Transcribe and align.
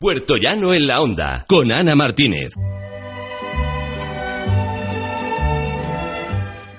Puerto 0.00 0.36
Llano 0.36 0.72
en 0.72 0.86
la 0.86 1.00
Onda, 1.00 1.44
con 1.48 1.72
Ana 1.72 1.96
Martínez. 1.96 2.52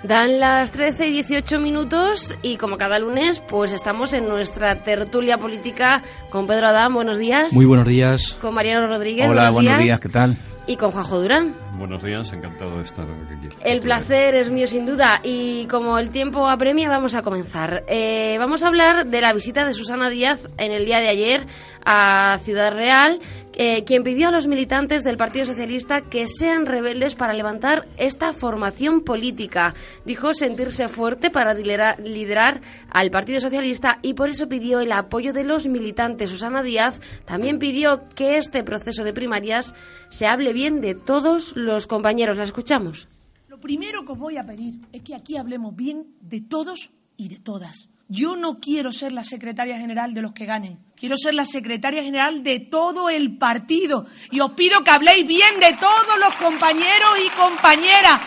Dan 0.03 0.39
las 0.39 0.71
13 0.71 1.09
y 1.09 1.11
18 1.11 1.59
minutos 1.59 2.37
y 2.41 2.55
como 2.55 2.77
cada 2.77 2.97
lunes, 2.97 3.43
pues 3.45 3.73
estamos 3.73 4.13
en 4.13 4.29
nuestra 4.29 4.83
tertulia 4.85 5.37
política 5.37 6.01
con 6.29 6.47
Pedro 6.47 6.67
Adán. 6.67 6.93
Buenos 6.93 7.19
días. 7.19 7.51
Muy 7.51 7.65
buenos 7.65 7.89
días. 7.89 8.37
Con 8.39 8.53
Mariano 8.53 8.87
Rodríguez. 8.87 9.29
Hola, 9.29 9.49
buenos, 9.49 9.79
días. 9.79 9.99
¿qué 9.99 10.07
tal? 10.07 10.37
Y 10.69 10.77
con 10.77 10.91
Juanjo 10.91 11.19
Durán. 11.19 11.55
Buenos 11.79 12.03
días, 12.03 12.31
encantado 12.31 12.77
de 12.77 12.83
estar 12.83 13.03
aquí. 13.03 13.49
El 13.65 13.81
placer 13.81 14.35
es 14.35 14.51
mío 14.51 14.67
sin 14.67 14.85
duda 14.85 15.19
y 15.23 15.65
como 15.65 15.97
el 15.97 16.11
tiempo 16.11 16.47
apremia 16.47 16.87
vamos 16.89 17.15
a 17.15 17.23
comenzar. 17.23 17.83
Eh, 17.87 18.35
vamos 18.37 18.61
a 18.61 18.67
hablar 18.67 19.07
de 19.07 19.19
la 19.19 19.33
visita 19.33 19.65
de 19.65 19.73
Susana 19.73 20.11
Díaz 20.11 20.47
en 20.59 20.71
el 20.71 20.85
día 20.85 20.99
de 20.99 21.07
ayer 21.07 21.47
a 21.83 22.37
Ciudad 22.43 22.71
Real, 22.71 23.19
eh, 23.61 23.83
quien 23.83 24.03
pidió 24.03 24.29
a 24.29 24.31
los 24.31 24.47
militantes 24.47 25.03
del 25.03 25.17
Partido 25.17 25.43
Socialista 25.43 25.99
que 25.99 26.27
sean 26.27 26.65
rebeldes 26.65 27.15
para 27.15 27.33
levantar 27.33 27.89
esta 27.97 28.31
formación 28.31 29.01
política. 29.01 29.73
Dijo 30.05 30.33
sentirse 30.33 30.87
fuerte 30.87 31.29
para 31.29 31.53
liderar, 31.53 32.61
al 32.89 33.11
Partido 33.11 33.41
Socialista 33.41 33.97
y 34.01 34.13
por 34.13 34.29
eso 34.29 34.47
pidió 34.47 34.79
el 34.79 34.93
apoyo 34.93 35.33
de 35.33 35.43
los 35.43 35.67
militantes. 35.67 36.29
Susana 36.29 36.63
Díaz 36.63 37.01
también 37.25 37.59
pidió 37.59 37.99
que 38.15 38.37
este 38.37 38.63
proceso 38.63 39.03
de 39.03 39.11
primarias 39.11 39.75
se 40.07 40.25
hable 40.25 40.53
bien 40.53 40.79
de 40.79 40.95
todos 40.95 41.57
los 41.57 41.85
compañeros. 41.85 42.37
La 42.37 42.45
escuchamos. 42.45 43.09
Lo 43.49 43.59
primero 43.59 44.05
que 44.05 44.13
os 44.13 44.17
voy 44.17 44.37
a 44.37 44.45
pedir 44.45 44.75
es 44.93 45.01
que 45.01 45.15
aquí 45.15 45.35
hablemos 45.35 45.75
bien 45.75 46.15
de 46.21 46.39
todos 46.39 46.91
y 47.17 47.27
de 47.27 47.39
todas. 47.39 47.89
Yo 48.11 48.35
no 48.35 48.59
quiero 48.59 48.91
ser 48.91 49.11
la 49.11 49.23
secretaria 49.23 49.77
general 49.77 50.15
de 50.15 50.23
los 50.23 50.33
que 50.33 50.47
ganen. 50.47 50.79
Quiero 50.95 51.15
ser 51.15 51.35
la 51.35 51.45
secretaria 51.45 52.03
general 52.03 52.41
de 52.41 52.59
todo 52.59 53.07
el 53.07 53.37
partido. 53.37 54.03
Y 54.31 54.39
os 54.39 54.53
pido 54.53 54.83
que 54.83 54.89
habléis 54.89 55.27
bien 55.27 55.59
de 55.59 55.73
todos 55.73 56.19
los 56.19 56.33
compañeros 56.35 57.19
y 57.23 57.29
compañeras. 57.37 58.19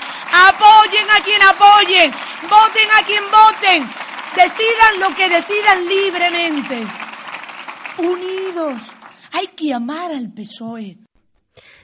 Apoyen 0.49 1.11
a 1.11 1.25
quien 1.25 1.43
apoyen. 1.43 2.13
Voten 2.43 2.91
a 2.97 3.05
quien 3.05 3.25
voten. 3.25 3.89
Decidan 4.37 5.01
lo 5.01 5.17
que 5.17 5.29
decidan 5.29 5.89
libremente. 5.89 6.87
Unidos. 7.99 8.93
Hay 9.33 9.49
que 9.49 9.75
amar 9.75 10.13
al 10.13 10.33
PSOE. 10.33 11.02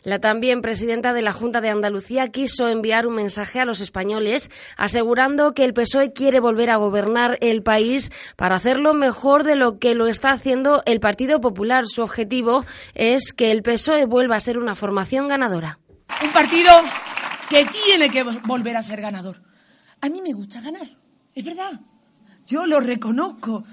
La 0.05 0.21
también 0.21 0.63
presidenta 0.63 1.13
de 1.13 1.23
la 1.23 1.33
Junta 1.33 1.61
de 1.61 1.71
Andalucía 1.71 2.29
quiso 2.29 2.69
enviar 2.69 3.07
un 3.07 3.15
mensaje 3.15 3.61
a 3.61 3.65
los 3.65 3.81
españoles 3.81 4.51
asegurando 4.77 5.55
que 5.55 5.65
el 5.65 5.75
PSOE 5.75 6.13
quiere 6.13 6.41
volver 6.41 6.71
a 6.71 6.77
gobernar 6.77 7.39
el 7.41 7.63
país 7.63 8.13
para 8.37 8.57
hacerlo 8.57 8.95
mejor 8.95 9.45
de 9.45 9.57
lo 9.57 9.79
que 9.79 9.95
lo 9.95 10.07
está 10.07 10.31
haciendo 10.31 10.83
el 10.87 11.01
Partido 11.01 11.41
Popular. 11.41 11.87
Su 11.87 12.03
objetivo 12.03 12.65
es 12.95 13.33
que 13.33 13.51
el 13.51 13.63
PSOE 13.63 14.07
vuelva 14.07 14.37
a 14.37 14.41
ser 14.41 14.59
una 14.59 14.75
formación 14.75 15.29
ganadora. 15.29 15.79
Un 16.23 16.31
partido 16.31 16.71
que 17.51 17.67
tiene 17.85 18.09
que 18.09 18.23
volver 18.23 18.77
a 18.77 18.83
ser 18.83 19.01
ganador. 19.01 19.43
A 20.01 20.09
mí 20.09 20.21
me 20.23 20.33
gusta 20.33 20.61
ganar, 20.61 20.89
es 21.35 21.45
verdad. 21.45 21.81
Yo 22.47 22.67
lo 22.67 22.81
reconozco. 22.81 23.65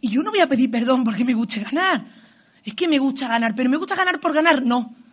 Y 0.00 0.10
yo 0.10 0.22
no 0.22 0.30
voy 0.30 0.40
a 0.40 0.48
pedir 0.48 0.70
perdón 0.70 1.04
porque 1.04 1.24
me 1.24 1.34
guste 1.34 1.60
ganar. 1.60 2.04
Es 2.64 2.74
que 2.74 2.88
me 2.88 2.98
gusta 2.98 3.28
ganar, 3.28 3.54
pero 3.54 3.68
me 3.68 3.76
gusta 3.76 3.94
ganar 3.94 4.18
por 4.18 4.32
ganar, 4.32 4.62
no 4.62 5.03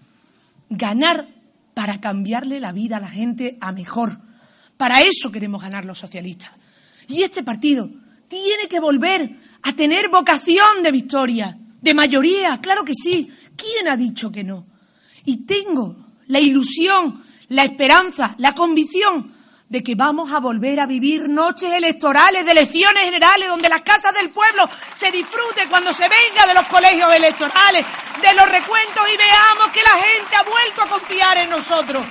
ganar 0.72 1.28
para 1.74 2.02
cambiarle 2.02 2.60
la 2.60 2.72
vida 2.72 2.98
a 2.98 3.02
la 3.02 3.10
gente 3.10 3.58
a 3.62 3.72
mejor. 3.72 4.20
Para 4.78 5.02
eso 5.02 5.32
queremos 5.32 5.62
ganar 5.62 5.86
los 5.86 6.00
socialistas. 6.00 6.52
Y 7.08 7.24
este 7.24 7.44
partido 7.44 7.90
tiene 8.28 8.68
que 8.70 8.80
volver 8.80 9.38
a 9.62 9.74
tener 9.74 10.10
vocación 10.10 10.82
de 10.82 10.92
victoria, 10.92 11.58
de 11.82 11.94
mayoría, 11.94 12.60
claro 12.62 12.84
que 12.84 12.94
sí. 12.96 13.30
¿Quién 13.56 13.88
ha 13.90 13.98
dicho 13.98 14.32
que 14.32 14.44
no? 14.44 14.66
Y 15.26 15.46
tengo 15.46 16.08
la 16.28 16.40
ilusión, 16.40 17.22
la 17.50 17.66
esperanza, 17.66 18.34
la 18.38 18.56
convicción 18.56 19.31
de 19.72 19.82
que 19.82 19.96
vamos 19.96 20.34
a 20.34 20.42
volver 20.42 20.82
a 20.82 20.86
vivir 20.86 21.30
noches 21.30 21.72
electorales 21.72 22.44
de 22.44 22.52
elecciones 22.52 23.04
generales 23.06 23.48
donde 23.48 23.70
las 23.70 23.82
casas 23.84 24.14
del 24.14 24.30
pueblo 24.30 24.68
se 25.00 25.10
disfrute 25.12 25.62
cuando 25.70 25.94
se 25.94 26.04
venga 26.04 26.46
de 26.46 26.54
los 26.54 26.66
colegios 26.68 27.16
electorales, 27.16 27.86
de 28.22 28.34
los 28.36 28.52
recuentos 28.52 29.04
y 29.14 29.18
veamos 29.18 29.72
que 29.74 29.80
la 29.82 30.02
gente 30.04 30.36
ha 30.36 30.44
vuelto 30.44 30.84
a 30.84 31.00
confiar 31.00 31.38
en 31.38 31.50
nosotros. 31.50 32.04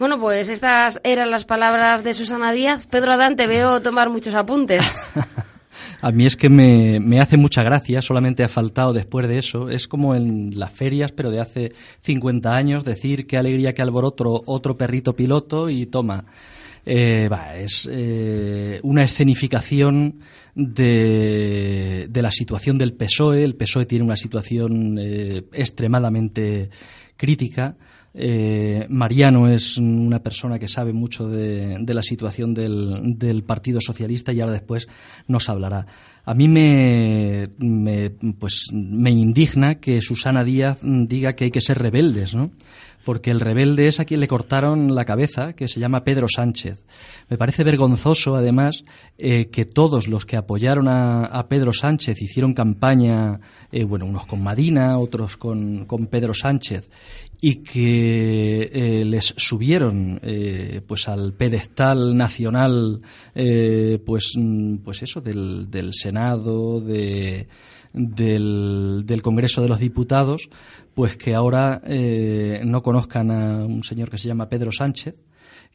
Bueno, 0.00 0.18
pues 0.18 0.48
estas 0.48 1.00
eran 1.04 1.30
las 1.30 1.44
palabras 1.44 2.02
de 2.02 2.12
Susana 2.12 2.50
Díaz. 2.50 2.88
Pedro 2.88 3.12
Adán, 3.12 3.36
te 3.36 3.46
veo 3.46 3.80
tomar 3.80 4.08
muchos 4.08 4.34
apuntes. 4.34 4.82
A 6.02 6.12
mí 6.12 6.26
es 6.26 6.36
que 6.36 6.48
me, 6.48 6.98
me, 7.00 7.20
hace 7.20 7.36
mucha 7.36 7.62
gracia, 7.62 8.00
solamente 8.00 8.42
ha 8.42 8.48
faltado 8.48 8.92
después 8.92 9.28
de 9.28 9.38
eso. 9.38 9.68
Es 9.68 9.86
como 9.86 10.14
en 10.14 10.58
las 10.58 10.72
ferias, 10.72 11.12
pero 11.12 11.30
de 11.30 11.40
hace 11.40 11.72
50 12.00 12.56
años, 12.56 12.84
decir 12.84 13.26
qué 13.26 13.36
alegría 13.36 13.74
que 13.74 13.82
alboroto 13.82 14.42
otro 14.46 14.76
perrito 14.76 15.14
piloto 15.14 15.68
y 15.68 15.86
toma. 15.86 16.24
Eh, 16.86 17.28
va, 17.30 17.56
es 17.56 17.88
eh, 17.90 18.80
una 18.82 19.04
escenificación 19.04 20.20
de, 20.54 22.06
de, 22.08 22.22
la 22.22 22.30
situación 22.30 22.78
del 22.78 22.94
PSOE. 22.94 23.44
El 23.44 23.54
PSOE 23.54 23.84
tiene 23.84 24.04
una 24.04 24.16
situación 24.16 24.98
eh, 24.98 25.42
extremadamente 25.52 26.70
crítica. 27.16 27.76
Eh, 28.12 28.86
Mariano 28.88 29.48
es 29.48 29.76
una 29.76 30.20
persona 30.20 30.58
que 30.58 30.68
sabe 30.68 30.92
mucho 30.92 31.28
de, 31.28 31.82
la 31.86 32.02
situación 32.02 32.54
del, 32.54 33.44
Partido 33.46 33.80
Socialista 33.80 34.32
y 34.32 34.40
ahora 34.40 34.52
después 34.52 34.88
nos 35.28 35.48
hablará. 35.48 35.86
A 36.24 36.34
mí 36.34 36.48
me, 36.48 37.48
pues, 38.38 38.66
me 38.72 39.10
indigna 39.10 39.76
que 39.76 40.02
Susana 40.02 40.44
Díaz 40.44 40.80
diga 40.82 41.34
que 41.34 41.44
hay 41.44 41.50
que 41.50 41.60
ser 41.60 41.78
rebeldes, 41.78 42.34
¿no? 42.34 42.50
porque 43.04 43.30
el 43.30 43.40
rebelde 43.40 43.88
es 43.88 43.98
a 44.00 44.04
quien 44.04 44.20
le 44.20 44.28
cortaron 44.28 44.94
la 44.94 45.04
cabeza, 45.04 45.54
que 45.54 45.68
se 45.68 45.80
llama 45.80 46.04
Pedro 46.04 46.26
Sánchez. 46.28 46.84
Me 47.28 47.38
parece 47.38 47.64
vergonzoso, 47.64 48.36
además, 48.36 48.84
eh, 49.16 49.48
que 49.48 49.64
todos 49.64 50.08
los 50.08 50.26
que 50.26 50.36
apoyaron 50.36 50.88
a, 50.88 51.46
Pedro 51.48 51.72
Sánchez 51.72 52.20
hicieron 52.20 52.54
campaña, 52.54 53.40
eh, 53.72 53.84
bueno, 53.84 54.04
unos 54.04 54.26
con 54.26 54.42
Madina, 54.42 54.98
otros 54.98 55.36
con, 55.36 55.86
con 55.86 56.06
Pedro 56.06 56.34
Sánchez, 56.34 56.88
y 57.40 57.56
que 57.56 58.70
eh, 58.72 59.04
les 59.04 59.34
subieron 59.36 60.20
eh, 60.22 60.82
pues 60.86 61.08
al 61.08 61.32
pedestal 61.32 62.16
nacional 62.16 63.00
eh, 63.34 63.98
pues 64.04 64.32
mm, 64.36 64.76
pues 64.78 65.02
eso 65.02 65.20
del, 65.20 65.70
del 65.70 65.94
Senado 65.94 66.80
de, 66.80 67.48
del, 67.92 69.02
del, 69.06 69.22
Congreso 69.22 69.62
de 69.62 69.68
los 69.68 69.78
Diputados 69.78 70.50
pues 70.94 71.16
que 71.16 71.34
ahora 71.34 71.80
no 72.64 72.82
conozcan 72.82 73.30
a 73.30 73.64
un 73.64 73.84
señor 73.84 74.10
que 74.10 74.18
se 74.18 74.28
llama 74.28 74.48
Pedro 74.48 74.70
Sánchez 74.70 75.14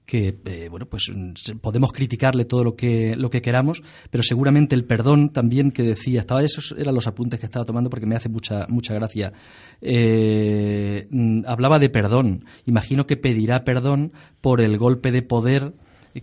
que 0.06 0.38
eh, 0.46 0.68
bueno 0.70 0.86
pues 0.86 1.12
podemos 1.62 1.92
criticarle 1.92 2.46
todo 2.46 2.64
lo 2.64 2.76
que 2.76 3.16
lo 3.16 3.30
que 3.30 3.42
queramos 3.42 3.82
pero 4.10 4.24
seguramente 4.24 4.76
el 4.76 4.86
perdón 4.86 5.30
también 5.30 5.72
que 5.72 5.84
decía 5.84 6.20
estaba 6.20 6.44
esos 6.44 6.76
eran 6.78 6.96
los 6.96 7.08
apuntes 7.08 7.40
que 7.40 7.46
estaba 7.46 7.66
tomando 7.66 7.90
porque 7.90 8.06
me 8.06 8.16
hace 8.16 8.30
mucha 8.30 8.68
mucha 8.70 8.94
gracia 8.94 9.34
eh, 9.82 11.08
mm, 11.10 11.42
hablaba 11.48 11.80
de 11.80 11.90
perdón 11.90 12.46
imagino 12.66 13.08
que 13.08 13.18
pedirá 13.18 13.64
perdón 13.64 14.14
por 14.42 14.62
el 14.62 14.78
golpe 14.78 15.12
de 15.12 15.22
poder 15.22 15.74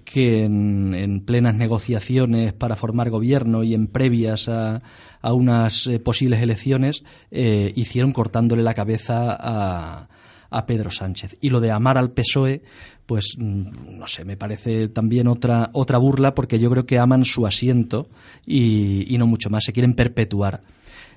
que 0.04 0.44
en, 0.44 1.22
plenas 1.26 1.54
negociaciones 1.54 2.54
para 2.54 2.76
formar 2.76 3.10
gobierno 3.10 3.62
y 3.62 3.74
en 3.74 3.88
previas 3.88 4.48
a, 4.48 4.80
a 5.20 5.32
unas 5.34 5.86
eh, 5.86 5.98
posibles 5.98 6.40
elecciones 6.40 7.04
hicieron 7.30 8.12
cortándole 8.14 8.62
la 8.62 8.72
cabeza 8.72 9.36
a, 9.38 10.08
a 10.52 10.66
Pedro 10.66 10.90
Sánchez. 10.90 11.36
Y 11.40 11.50
lo 11.50 11.60
de 11.60 11.72
amar 11.72 11.98
al 11.98 12.12
PSOE, 12.12 12.62
pues 13.06 13.34
mm, 13.36 13.98
no 13.98 14.06
sé, 14.06 14.24
me 14.24 14.36
parece 14.36 14.88
también 14.88 15.28
otra, 15.28 15.70
otra 15.72 15.98
burla 15.98 16.34
porque 16.34 16.58
yo 16.58 16.70
creo 16.70 16.86
que 16.86 16.98
aman 16.98 17.24
su 17.24 17.46
asiento 17.46 18.08
y, 18.46 19.16
no 19.18 19.26
mucho 19.26 19.50
más, 19.50 19.64
se 19.64 19.72
quieren 19.72 19.94
perpetuar. 19.94 20.62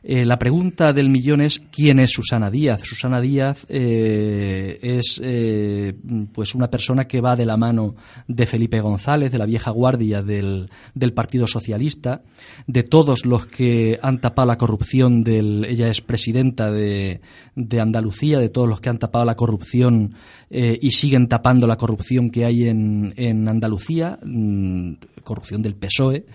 Eh, 0.07 0.23
la 0.23 0.37
pregunta 0.37 0.93
del 0.93 1.09
millón 1.09 1.41
es 1.41 1.59
quién 1.71 1.97
es 1.97 2.11
Susana 2.11 2.51
Díaz. 2.51 2.81
Susana 2.83 3.19
Díaz 3.19 3.65
eh, 3.69 4.77
es 4.83 5.19
eh, 5.23 5.95
pues 6.31 6.53
una 6.53 6.69
persona 6.69 7.07
que 7.07 7.21
va 7.21 7.35
de 7.35 7.47
la 7.47 7.57
mano 7.57 7.95
de 8.27 8.45
Felipe 8.45 8.81
González, 8.81 9.31
de 9.31 9.39
la 9.39 9.47
vieja 9.47 9.71
guardia 9.71 10.21
del, 10.21 10.69
del 10.93 11.13
Partido 11.13 11.47
Socialista, 11.47 12.21
de 12.67 12.83
todos 12.83 13.25
los 13.25 13.47
que 13.47 13.97
han 13.99 14.21
tapado 14.21 14.47
la 14.47 14.59
corrupción 14.59 15.23
del. 15.23 15.65
Ella 15.65 15.87
es 15.87 16.01
presidenta 16.01 16.71
de, 16.71 17.21
de 17.55 17.81
Andalucía, 17.81 18.37
de 18.37 18.49
todos 18.49 18.69
los 18.69 18.81
que 18.81 18.89
han 18.89 18.99
tapado 18.99 19.25
la 19.25 19.35
corrupción 19.35 20.13
y 20.51 20.91
siguen 20.91 21.27
tapando 21.27 21.65
la 21.65 21.77
corrupción 21.77 22.29
que 22.29 22.45
hay 22.45 22.69
en, 22.69 23.13
en 23.17 23.47
Andalucía, 23.47 24.19
mm, 24.23 24.93
corrupción 25.23 25.63
del 25.63 25.73
PSOE 25.73 26.25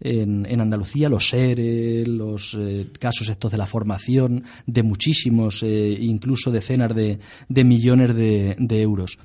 en, 0.00 0.46
en 0.46 0.60
Andalucía, 0.60 1.08
los 1.08 1.28
seres, 1.28 2.06
los 2.06 2.56
eh, 2.58 2.86
casos 2.98 3.28
estos 3.28 3.50
de 3.52 3.58
la 3.58 3.66
formación, 3.66 4.44
de 4.66 4.82
muchísimos, 4.82 5.62
eh, 5.62 5.96
incluso 6.00 6.50
decenas 6.50 6.94
de, 6.94 7.18
de 7.48 7.64
millones 7.64 8.14
de, 8.14 8.56
de, 8.58 8.82
euros. 8.82 9.18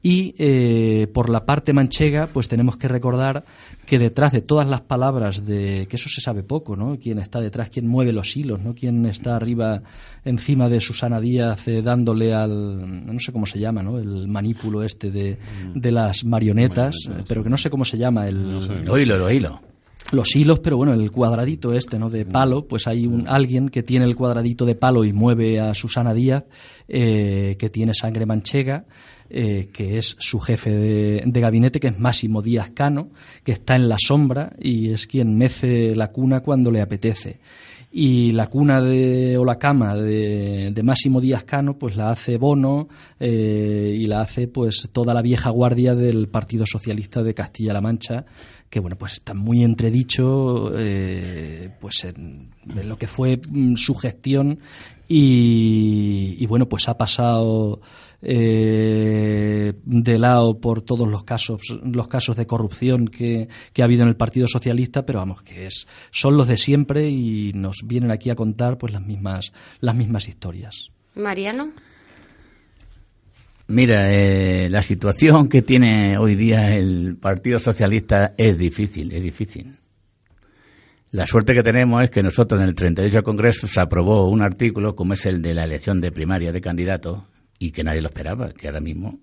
Y 0.00 0.34
eh, 0.38 1.08
por 1.12 1.28
la 1.28 1.44
parte 1.44 1.72
manchega, 1.72 2.28
pues 2.28 2.48
tenemos 2.48 2.76
que 2.76 2.88
recordar 2.88 3.44
que 3.84 3.98
detrás 3.98 4.32
de 4.32 4.40
todas 4.40 4.68
las 4.68 4.80
palabras 4.80 5.44
de 5.44 5.86
que 5.88 5.96
eso 5.96 6.08
se 6.08 6.20
sabe 6.20 6.44
poco, 6.44 6.76
¿no? 6.76 6.98
Quién 6.98 7.18
está 7.18 7.40
detrás, 7.40 7.68
quién 7.68 7.88
mueve 7.88 8.12
los 8.12 8.36
hilos, 8.36 8.60
¿no? 8.60 8.74
Quién 8.74 9.04
está 9.06 9.34
arriba, 9.34 9.82
encima 10.24 10.68
de 10.68 10.80
Susana 10.80 11.20
Díaz, 11.20 11.66
dándole 11.82 12.32
al, 12.32 13.04
no 13.04 13.18
sé 13.18 13.32
cómo 13.32 13.44
se 13.44 13.58
llama, 13.58 13.82
¿no? 13.82 13.98
El 13.98 14.28
manípulo 14.28 14.84
este 14.84 15.10
de, 15.10 15.36
de 15.74 15.90
las 15.90 16.24
marionetas, 16.24 16.42
Marionetas, 16.42 17.26
pero 17.28 17.42
que 17.42 17.50
no 17.50 17.56
sé 17.56 17.70
cómo 17.70 17.84
se 17.84 17.98
llama 17.98 18.28
el. 18.28 18.52
No 18.52 18.62
sé. 18.62 18.78
Lo 18.78 18.98
hilo, 18.98 19.16
lo 19.18 19.30
hilo. 19.30 19.71
Los 20.12 20.36
hilos, 20.36 20.60
pero 20.60 20.76
bueno, 20.76 20.92
el 20.92 21.10
cuadradito 21.10 21.72
este, 21.72 21.98
¿no? 21.98 22.10
De 22.10 22.24
palo, 22.24 22.66
pues 22.68 22.86
hay 22.86 23.06
un, 23.06 23.26
alguien 23.26 23.70
que 23.70 23.82
tiene 23.82 24.04
el 24.04 24.14
cuadradito 24.14 24.64
de 24.64 24.74
palo 24.74 25.04
y 25.04 25.12
mueve 25.12 25.58
a 25.58 25.74
Susana 25.74 26.14
Díaz, 26.14 26.44
eh, 26.86 27.56
que 27.58 27.70
tiene 27.70 27.94
sangre 27.94 28.26
manchega, 28.26 28.84
eh, 29.30 29.70
que 29.72 29.96
es 29.96 30.14
su 30.18 30.38
jefe 30.38 30.70
de, 30.70 31.22
de, 31.24 31.40
gabinete, 31.40 31.80
que 31.80 31.88
es 31.88 31.98
Máximo 31.98 32.42
Díaz 32.42 32.70
Cano, 32.74 33.10
que 33.42 33.52
está 33.52 33.74
en 33.74 33.88
la 33.88 33.96
sombra 33.98 34.52
y 34.60 34.90
es 34.90 35.06
quien 35.06 35.38
mece 35.38 35.96
la 35.96 36.12
cuna 36.12 36.40
cuando 36.40 36.70
le 36.70 36.82
apetece. 36.82 37.38
Y 37.94 38.32
la 38.32 38.48
cuna 38.48 38.80
de, 38.80 39.36
o 39.36 39.44
la 39.44 39.58
cama 39.58 39.94
de, 39.96 40.70
de 40.72 40.82
Máximo 40.82 41.20
Díaz 41.20 41.44
Cano, 41.44 41.78
pues 41.78 41.94
la 41.94 42.10
hace 42.10 42.38
Bono 42.38 42.88
eh, 43.20 43.94
y 43.98 44.06
la 44.06 44.22
hace 44.22 44.48
pues 44.48 44.88
toda 44.92 45.12
la 45.12 45.20
vieja 45.20 45.50
guardia 45.50 45.94
del 45.94 46.28
Partido 46.28 46.64
Socialista 46.66 47.22
de 47.22 47.34
Castilla-La 47.34 47.82
Mancha, 47.82 48.24
que 48.72 48.80
bueno 48.80 48.96
pues 48.96 49.12
está 49.12 49.34
muy 49.34 49.62
entredicho 49.62 50.72
eh, 50.74 51.68
pues 51.78 52.04
en, 52.04 52.48
lo 52.86 52.96
que 52.96 53.06
fue 53.06 53.38
mm, 53.46 53.76
su 53.76 53.94
gestión 53.94 54.60
y, 55.06 56.36
y, 56.38 56.46
bueno 56.46 56.70
pues 56.70 56.88
ha 56.88 56.96
pasado 56.96 57.82
eh, 58.22 59.74
de 59.84 60.18
lado 60.18 60.58
por 60.58 60.80
todos 60.80 61.06
los 61.06 61.22
casos 61.22 61.60
los 61.84 62.08
casos 62.08 62.34
de 62.34 62.46
corrupción 62.46 63.08
que, 63.08 63.46
que, 63.74 63.82
ha 63.82 63.84
habido 63.84 64.04
en 64.04 64.08
el 64.08 64.16
Partido 64.16 64.48
Socialista 64.48 65.04
pero 65.04 65.18
vamos 65.18 65.42
que 65.42 65.66
es 65.66 65.86
son 66.10 66.38
los 66.38 66.48
de 66.48 66.56
siempre 66.56 67.10
y 67.10 67.52
nos 67.52 67.82
vienen 67.84 68.10
aquí 68.10 68.30
a 68.30 68.34
contar 68.34 68.78
pues 68.78 68.94
las 68.94 69.02
mismas 69.04 69.52
las 69.80 69.94
mismas 69.94 70.28
historias. 70.28 70.90
Mariano 71.14 71.72
Mira, 73.68 74.10
eh, 74.10 74.68
la 74.68 74.82
situación 74.82 75.48
que 75.48 75.62
tiene 75.62 76.18
hoy 76.18 76.34
día 76.34 76.74
el 76.76 77.16
Partido 77.16 77.58
Socialista 77.58 78.34
es 78.36 78.58
difícil, 78.58 79.12
es 79.12 79.22
difícil. 79.22 79.76
La 81.10 81.26
suerte 81.26 81.54
que 81.54 81.62
tenemos 81.62 82.02
es 82.02 82.10
que 82.10 82.22
nosotros 82.22 82.60
en 82.60 82.68
el 82.68 82.74
38 82.74 83.22
Congreso 83.22 83.66
se 83.66 83.80
aprobó 83.80 84.28
un 84.28 84.42
artículo 84.42 84.96
como 84.96 85.12
es 85.12 85.26
el 85.26 85.42
de 85.42 85.54
la 85.54 85.64
elección 85.64 86.00
de 86.00 86.10
primaria 86.10 86.52
de 86.52 86.60
candidatos 86.60 87.22
y 87.58 87.70
que 87.70 87.84
nadie 87.84 88.00
lo 88.00 88.08
esperaba, 88.08 88.52
que 88.52 88.66
ahora 88.66 88.80
mismo. 88.80 89.20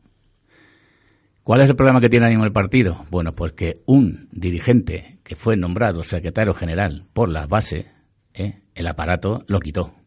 ¿Cuál 1.44 1.62
es 1.62 1.70
el 1.70 1.76
problema 1.76 2.00
que 2.00 2.10
tiene 2.10 2.26
ahora 2.26 2.34
mismo 2.34 2.46
el 2.46 2.52
partido? 2.52 3.06
Bueno, 3.10 3.34
pues 3.34 3.54
que 3.54 3.74
un 3.88 4.30
dirigente 4.32 5.18
que 5.24 5.36
fue 5.36 5.58
nombrado 5.58 6.04
secretario 6.04 6.54
general 6.54 7.08
por 7.12 7.30
las 7.30 7.48
bases, 7.48 7.88
¿eh? 8.34 8.62
el 8.76 8.88
aparato 8.88 9.44
lo 9.48 9.60
quitó. 9.60 9.99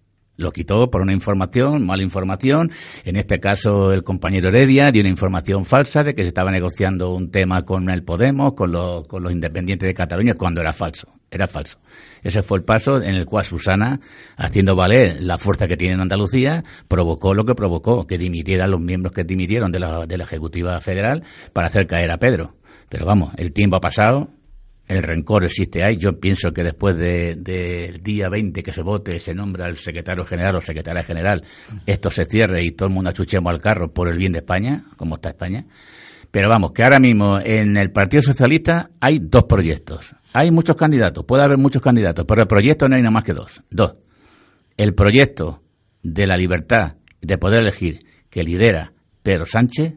Lo 0.42 0.50
quitó 0.50 0.90
por 0.90 1.02
una 1.02 1.12
información, 1.12 1.86
mala 1.86 2.02
información. 2.02 2.72
En 3.04 3.16
este 3.16 3.38
caso, 3.38 3.92
el 3.92 4.02
compañero 4.02 4.48
Heredia 4.48 4.90
dio 4.90 5.02
una 5.02 5.08
información 5.08 5.64
falsa 5.64 6.02
de 6.02 6.16
que 6.16 6.22
se 6.22 6.28
estaba 6.28 6.50
negociando 6.50 7.14
un 7.14 7.30
tema 7.30 7.62
con 7.62 7.88
el 7.88 8.02
Podemos, 8.02 8.54
con 8.54 8.72
los, 8.72 9.06
con 9.06 9.22
los 9.22 9.30
independientes 9.30 9.86
de 9.86 9.94
Cataluña, 9.94 10.34
cuando 10.34 10.60
era 10.60 10.72
falso. 10.72 11.06
Era 11.30 11.46
falso. 11.46 11.78
Ese 12.24 12.42
fue 12.42 12.58
el 12.58 12.64
paso 12.64 13.00
en 13.00 13.14
el 13.14 13.24
cual 13.24 13.44
Susana, 13.44 14.00
haciendo 14.36 14.74
valer 14.74 15.22
la 15.22 15.38
fuerza 15.38 15.68
que 15.68 15.76
tiene 15.76 15.94
en 15.94 16.00
Andalucía, 16.00 16.64
provocó 16.88 17.34
lo 17.34 17.44
que 17.44 17.54
provocó, 17.54 18.06
que 18.06 18.18
dimitieran 18.18 18.70
los 18.70 18.80
miembros 18.80 19.12
que 19.12 19.22
dimitieron 19.22 19.70
de 19.70 19.78
la, 19.78 20.06
de 20.06 20.18
la 20.18 20.24
Ejecutiva 20.24 20.80
Federal 20.80 21.22
para 21.52 21.68
hacer 21.68 21.86
caer 21.86 22.10
a 22.10 22.18
Pedro. 22.18 22.56
Pero 22.88 23.06
vamos, 23.06 23.32
el 23.36 23.52
tiempo 23.52 23.76
ha 23.76 23.80
pasado, 23.80 24.28
el 24.88 25.02
rencor 25.02 25.44
existe 25.44 25.82
ahí. 25.82 25.96
Yo 25.96 26.18
pienso 26.18 26.52
que 26.52 26.64
después 26.64 26.96
del 26.96 27.42
de, 27.42 28.00
día 28.02 28.28
20 28.28 28.62
que 28.62 28.72
se 28.72 28.82
vote, 28.82 29.20
se 29.20 29.34
nombra 29.34 29.68
el 29.68 29.76
secretario 29.76 30.24
general 30.24 30.56
o 30.56 30.60
secretaria 30.60 31.02
general, 31.02 31.44
esto 31.86 32.10
se 32.10 32.24
cierre 32.24 32.64
y 32.64 32.72
todo 32.72 32.88
el 32.88 32.94
mundo 32.94 33.10
achuchemos 33.10 33.50
al 33.52 33.60
carro 33.60 33.92
por 33.92 34.08
el 34.08 34.18
bien 34.18 34.32
de 34.32 34.40
España, 34.40 34.84
como 34.96 35.16
está 35.16 35.30
España. 35.30 35.66
Pero 36.30 36.48
vamos, 36.48 36.72
que 36.72 36.82
ahora 36.82 36.98
mismo 36.98 37.38
en 37.40 37.76
el 37.76 37.92
Partido 37.92 38.22
Socialista 38.22 38.90
hay 39.00 39.18
dos 39.20 39.44
proyectos. 39.44 40.14
Hay 40.32 40.50
muchos 40.50 40.76
candidatos, 40.76 41.24
puede 41.24 41.42
haber 41.42 41.58
muchos 41.58 41.82
candidatos, 41.82 42.24
pero 42.26 42.42
el 42.42 42.48
proyecto 42.48 42.88
no 42.88 42.96
hay 42.96 43.02
nada 43.02 43.12
más 43.12 43.24
que 43.24 43.34
dos. 43.34 43.62
Dos. 43.70 43.96
El 44.76 44.94
proyecto 44.94 45.62
de 46.02 46.26
la 46.26 46.36
libertad 46.36 46.96
de 47.20 47.38
poder 47.38 47.60
elegir 47.60 48.06
que 48.30 48.42
lidera 48.42 48.94
Pedro 49.22 49.44
Sánchez, 49.44 49.94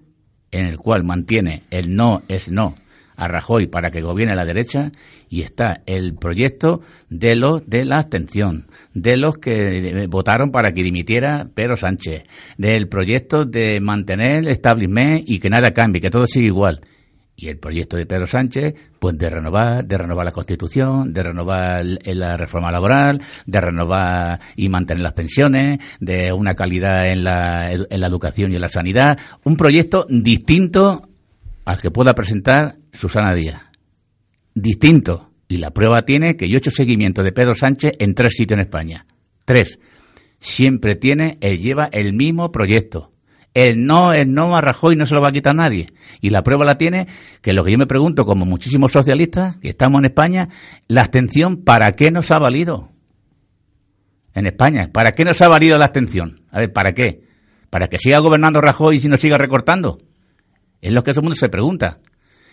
en 0.52 0.66
el 0.68 0.78
cual 0.78 1.04
mantiene 1.04 1.64
el 1.72 1.96
no 1.96 2.22
es 2.28 2.50
no 2.50 2.76
a 3.16 3.28
Rajoy 3.28 3.68
para 3.68 3.90
que 3.92 4.02
gobierne 4.02 4.36
la 4.36 4.46
derecha 4.46 4.92
y 5.30 5.42
está 5.42 5.82
el 5.86 6.16
proyecto 6.16 6.82
de 7.10 7.36
los 7.36 7.68
de 7.68 7.86
la 7.86 7.98
abstención, 7.98 8.68
de 8.94 9.18
los 9.18 9.38
que 9.38 10.08
votaron 10.10 10.52
para 10.52 10.72
que 10.72 10.84
dimitiera 10.84 11.48
Pedro 11.54 11.76
Sánchez, 11.76 12.24
del 12.58 12.88
proyecto 12.88 13.46
de 13.46 13.80
mantener 13.80 14.44
el 14.44 14.48
establishment 14.48 15.24
y 15.28 15.40
que 15.40 15.50
nada 15.50 15.72
cambie, 15.72 16.02
que 16.02 16.10
todo 16.10 16.26
siga 16.26 16.48
igual. 16.48 16.82
Y 17.38 17.50
el 17.50 17.58
proyecto 17.58 17.98
de 17.98 18.06
Pedro 18.06 18.26
Sánchez, 18.26 18.74
pues 18.98 19.18
de 19.18 19.30
renovar, 19.30 19.86
de 19.86 19.98
renovar 19.98 20.26
la 20.26 20.32
Constitución, 20.32 21.14
de 21.14 21.22
renovar 21.22 21.84
la 21.84 22.38
reforma 22.38 22.72
laboral, 22.72 23.22
de 23.46 23.60
renovar 23.60 24.40
y 24.56 24.70
mantener 24.70 25.04
las 25.04 25.12
pensiones, 25.14 25.80
de 26.00 26.32
una 26.32 26.56
calidad 26.56 27.12
en 27.12 27.26
la, 27.26 27.74
en 27.74 28.00
la 28.00 28.08
educación 28.08 28.54
y 28.54 28.56
en 28.56 28.62
la 28.62 28.70
sanidad. 28.70 29.20
Un 29.44 29.58
proyecto 29.58 30.06
distinto 30.10 31.10
al 31.66 31.82
que 31.82 31.92
pueda 31.92 32.14
presentar 32.14 32.78
Susana 32.94 33.34
Díaz. 33.34 33.62
Distinto. 34.54 35.32
Y 35.48 35.58
la 35.58 35.72
prueba 35.72 36.04
tiene 36.04 36.38
que 36.38 36.48
yo 36.48 36.56
he 36.56 36.58
hecho 36.58 36.72
seguimiento 36.72 37.24
de 37.24 37.32
Pedro 37.32 37.54
Sánchez 37.54 37.94
en 38.00 38.16
tres 38.16 38.34
sitios 38.36 38.58
en 38.58 38.66
España. 38.66 39.06
Tres. 39.46 39.80
Siempre 40.40 40.96
tiene, 40.96 41.38
él 41.42 41.60
lleva 41.60 41.90
el 41.92 42.14
mismo 42.14 42.52
proyecto. 42.52 43.12
El 43.54 43.86
no, 43.86 44.12
el 44.14 44.34
no 44.34 44.58
a 44.58 44.62
Rajoy 44.62 44.96
no 44.96 45.06
se 45.06 45.16
lo 45.16 45.22
va 45.22 45.30
a 45.30 45.32
quitar 45.32 45.56
nadie. 45.56 45.94
Y 46.20 46.30
la 46.30 46.44
prueba 46.44 46.66
la 46.66 46.78
tiene 46.78 47.08
que 47.42 47.54
lo 47.54 47.64
que 47.64 47.72
yo 47.72 47.78
me 47.78 47.86
pregunto, 47.86 48.26
como 48.26 48.46
muchísimos 48.46 48.92
socialistas 48.92 49.58
que 49.58 49.70
estamos 49.70 50.00
en 50.00 50.06
España, 50.06 50.50
la 50.88 51.02
abstención, 51.02 51.64
¿para 51.64 51.94
qué 51.94 52.12
nos 52.12 52.32
ha 52.32 52.40
valido? 52.40 52.92
En 54.34 54.46
España, 54.46 54.90
¿para 54.92 55.14
qué 55.14 55.24
nos 55.24 55.42
ha 55.42 55.48
valido 55.48 55.78
la 55.78 55.86
abstención? 55.86 56.42
A 56.52 56.60
ver, 56.60 56.74
¿para 56.74 56.94
qué? 56.94 57.24
¿Para 57.70 57.88
que 57.88 57.98
siga 57.98 58.20
gobernando 58.20 58.60
Rajoy 58.60 58.98
y 58.98 59.00
si 59.00 59.08
nos 59.08 59.22
siga 59.22 59.38
recortando? 59.38 60.00
Es 60.86 60.94
lo 60.94 61.04
que 61.04 61.14
todo 61.14 61.22
el 61.22 61.26
mundo 61.26 61.36
se 61.36 61.50
pregunta. 61.50 61.98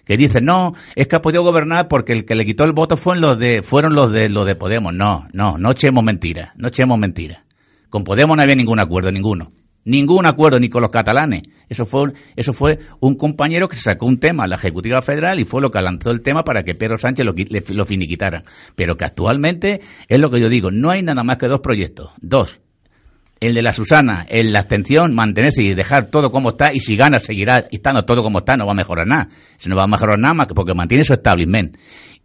Que 0.06 0.16
dicen, 0.16 0.46
no, 0.46 0.72
es 0.96 1.06
que 1.06 1.16
ha 1.16 1.20
podido 1.20 1.42
gobernar 1.42 1.86
porque 1.86 2.14
el 2.14 2.24
que 2.24 2.34
le 2.34 2.46
quitó 2.46 2.64
el 2.64 2.72
voto 2.72 2.96
fue 2.96 3.18
los 3.18 3.38
de, 3.38 3.62
fueron 3.62 3.94
los 3.94 4.10
de, 4.10 4.30
los 4.30 4.46
de 4.46 4.54
Podemos. 4.54 4.94
No, 4.94 5.28
no, 5.34 5.58
no 5.58 5.70
echemos 5.70 6.02
mentiras, 6.02 6.50
no 6.56 6.68
echemos 6.68 6.98
mentiras. 6.98 7.40
Con 7.90 8.04
Podemos 8.04 8.34
no 8.34 8.42
había 8.42 8.54
ningún 8.54 8.80
acuerdo, 8.80 9.12
ninguno. 9.12 9.52
Ningún 9.84 10.24
acuerdo 10.24 10.58
ni 10.58 10.70
con 10.70 10.80
los 10.80 10.90
catalanes. 10.90 11.42
Eso 11.68 11.84
fue, 11.84 12.14
eso 12.34 12.54
fue 12.54 12.78
un 13.00 13.16
compañero 13.16 13.68
que 13.68 13.76
se 13.76 13.82
sacó 13.82 14.06
un 14.06 14.18
tema 14.18 14.44
a 14.44 14.46
la 14.46 14.56
Ejecutiva 14.56 15.02
Federal 15.02 15.38
y 15.38 15.44
fue 15.44 15.60
lo 15.60 15.70
que 15.70 15.82
lanzó 15.82 16.10
el 16.10 16.22
tema 16.22 16.42
para 16.42 16.62
que 16.62 16.74
Pedro 16.74 16.96
Sánchez 16.96 17.26
lo, 17.26 17.34
lo 17.34 17.84
finiquitara. 17.84 18.44
Pero 18.74 18.96
que 18.96 19.04
actualmente 19.04 19.82
es 20.08 20.18
lo 20.18 20.30
que 20.30 20.40
yo 20.40 20.48
digo, 20.48 20.70
no 20.70 20.90
hay 20.90 21.02
nada 21.02 21.22
más 21.22 21.36
que 21.36 21.48
dos 21.48 21.60
proyectos. 21.60 22.12
Dos, 22.18 22.61
el 23.42 23.54
de 23.54 23.62
la 23.62 23.72
Susana, 23.72 24.24
en 24.28 24.52
la 24.52 24.60
abstención, 24.60 25.14
mantenerse 25.16 25.64
y 25.64 25.74
dejar 25.74 26.06
todo 26.06 26.30
como 26.30 26.50
está, 26.50 26.72
y 26.72 26.78
si 26.78 26.96
gana 26.96 27.18
seguirá 27.18 27.66
estando 27.72 28.04
todo 28.04 28.22
como 28.22 28.38
está, 28.38 28.56
no 28.56 28.66
va 28.66 28.72
a 28.72 28.76
mejorar 28.76 29.04
nada. 29.04 29.28
Se 29.56 29.68
no 29.68 29.74
va 29.74 29.82
a 29.82 29.88
mejorar 29.88 30.16
nada 30.16 30.32
más 30.32 30.46
que 30.46 30.54
porque 30.54 30.74
mantiene 30.74 31.02
su 31.02 31.12
establishment. 31.12 31.76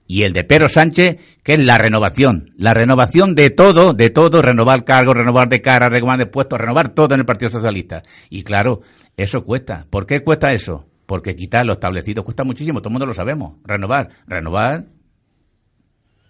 Y 0.06 0.22
el 0.22 0.32
de 0.32 0.44
Pedro 0.44 0.70
Sánchez, 0.70 1.40
que 1.44 1.54
es 1.54 1.60
la 1.60 1.80
renovación. 1.80 2.52
La 2.56 2.76
renovación 2.76 3.34
de 3.34 3.50
todo, 3.50 3.94
de 3.94 4.12
todo, 4.12 4.44
renovar 4.44 4.86
cargos, 4.86 5.18
renovar 5.18 5.50
de 5.50 5.60
cara, 5.60 5.90
renovar 5.90 6.20
de 6.20 6.28
puestos, 6.28 6.60
renovar 6.60 6.90
todo 6.90 7.16
en 7.16 7.22
el 7.22 7.26
Partido 7.26 7.52
Socialista. 7.52 8.04
Y 8.30 8.44
claro, 8.44 8.82
eso 9.18 9.44
cuesta. 9.44 9.88
¿Por 9.90 10.06
qué 10.06 10.24
cuesta 10.24 10.54
eso? 10.54 10.86
Porque 11.08 11.36
quitar 11.36 11.66
lo 11.66 11.74
establecido 11.74 12.24
cuesta 12.24 12.44
muchísimo, 12.44 12.80
todo 12.80 12.90
el 12.90 12.94
mundo 12.94 13.06
lo 13.08 13.16
sabemos. 13.16 13.56
Renovar, 13.66 14.10
renovar. 14.28 14.86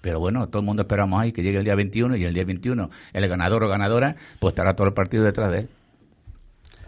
Pero 0.08 0.22
bueno, 0.22 0.48
todo 0.48 0.62
el 0.62 0.66
mundo 0.66 0.84
esperamos 0.84 1.22
ahí 1.22 1.34
que 1.34 1.44
llegue 1.44 1.58
el 1.58 1.66
día 1.66 1.76
21 1.76 2.16
y 2.16 2.24
el 2.24 2.34
día 2.34 2.46
21 2.46 2.90
el 3.12 3.28
ganador 3.28 3.66
o 3.66 3.68
ganadora 3.68 4.16
pues 4.40 4.54
estará 4.54 4.74
todo 4.74 4.88
el 4.88 4.94
partido 4.94 5.26
detrás 5.26 5.52
de 5.52 5.58
él. 5.60 5.70